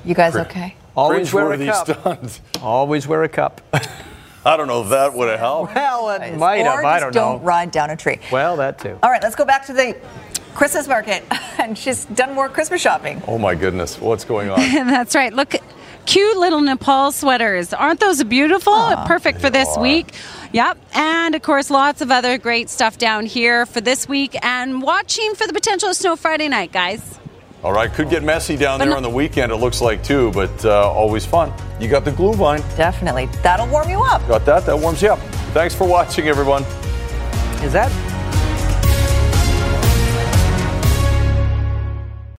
You 0.06 0.16
guys 0.16 0.36
okay? 0.36 0.76
Always 0.96 1.34
wear 1.34 1.52
a 1.52 1.58
Cringeworthy 1.58 2.04
cup. 2.04 2.64
Always 2.64 3.08
wear 3.08 3.24
a 3.24 3.30
cup. 3.30 3.62
I 4.46 4.56
don't 4.56 4.68
know 4.68 4.84
if 4.84 4.90
that 4.90 5.14
would 5.14 5.28
have 5.30 5.40
helped. 5.40 5.76
Well, 5.76 6.10
it 6.12 6.38
might 6.38 6.62
or 6.62 6.78
have. 6.78 6.86
I 6.86 7.00
just 7.00 7.14
don't 7.14 7.16
know. 7.16 7.38
Don't 7.38 7.44
ride 7.44 7.72
down 7.72 7.90
a 7.90 7.98
tree. 7.98 8.20
Well, 8.32 8.56
that 8.58 8.80
too. 8.80 8.98
All 9.04 9.12
right, 9.12 9.22
let's 9.22 9.36
go 9.36 9.44
back 9.44 9.66
to 9.66 9.74
the 9.74 9.98
Christmas 10.54 10.88
market. 10.88 11.24
And 11.60 11.78
she's 11.78 12.06
done 12.06 12.34
more 12.34 12.48
Christmas 12.48 12.82
shopping. 12.82 13.22
Oh 13.28 13.38
my 13.38 13.54
goodness, 13.54 14.00
what's 14.00 14.24
going 14.24 14.50
on? 14.50 14.60
That's 14.88 15.14
right. 15.14 15.34
Look, 15.34 15.56
cute 16.06 16.38
little 16.38 16.62
Nepal 16.62 17.12
sweaters. 17.12 17.74
Aren't 17.74 18.00
those 18.00 18.24
beautiful? 18.24 18.96
Perfect 19.06 19.42
for 19.42 19.50
this 19.50 19.78
week. 19.78 20.14
Yep. 20.52 20.78
And 20.96 21.36
of 21.36 21.42
course, 21.42 21.70
lots 21.70 22.02
of 22.02 22.12
other 22.12 22.38
great 22.38 22.70
stuff 22.70 22.98
down 22.98 23.26
here 23.26 23.66
for 23.66 23.82
this 23.82 24.08
week 24.08 24.36
and 24.44 24.82
watching 24.82 25.36
for 25.36 25.46
the 25.48 25.54
potential 25.54 25.90
of 25.90 25.96
snow 25.96 26.16
Friday 26.16 26.48
night, 26.48 26.72
guys. 26.72 27.20
All 27.64 27.74
right, 27.74 27.92
could 27.94 28.10
get 28.10 28.24
messy 28.24 28.56
down 28.56 28.80
But 28.80 28.86
there 28.86 28.92
no- 28.92 28.98
on 28.98 29.04
the 29.04 29.10
weekend, 29.10 29.52
it 29.52 29.58
looks 29.58 29.82
like 29.82 30.02
too, 30.04 30.32
but 30.32 30.64
uh, 30.66 30.90
always 30.92 31.26
fun. 31.26 31.52
You 31.80 31.88
got 31.90 32.06
the 32.06 32.12
Glühwein. 32.12 32.60
Definitely. 32.78 33.28
That'll 33.44 33.68
warm 33.68 33.90
you 33.90 34.02
up. 34.02 34.26
Got 34.28 34.46
that? 34.46 34.66
That 34.66 34.78
warms 34.80 35.02
you 35.02 35.10
up. 35.10 35.20
Thanks 35.54 35.76
for 35.76 35.86
watching, 35.88 36.28
everyone. 36.30 36.64
Is 37.62 37.74
that 37.74 37.92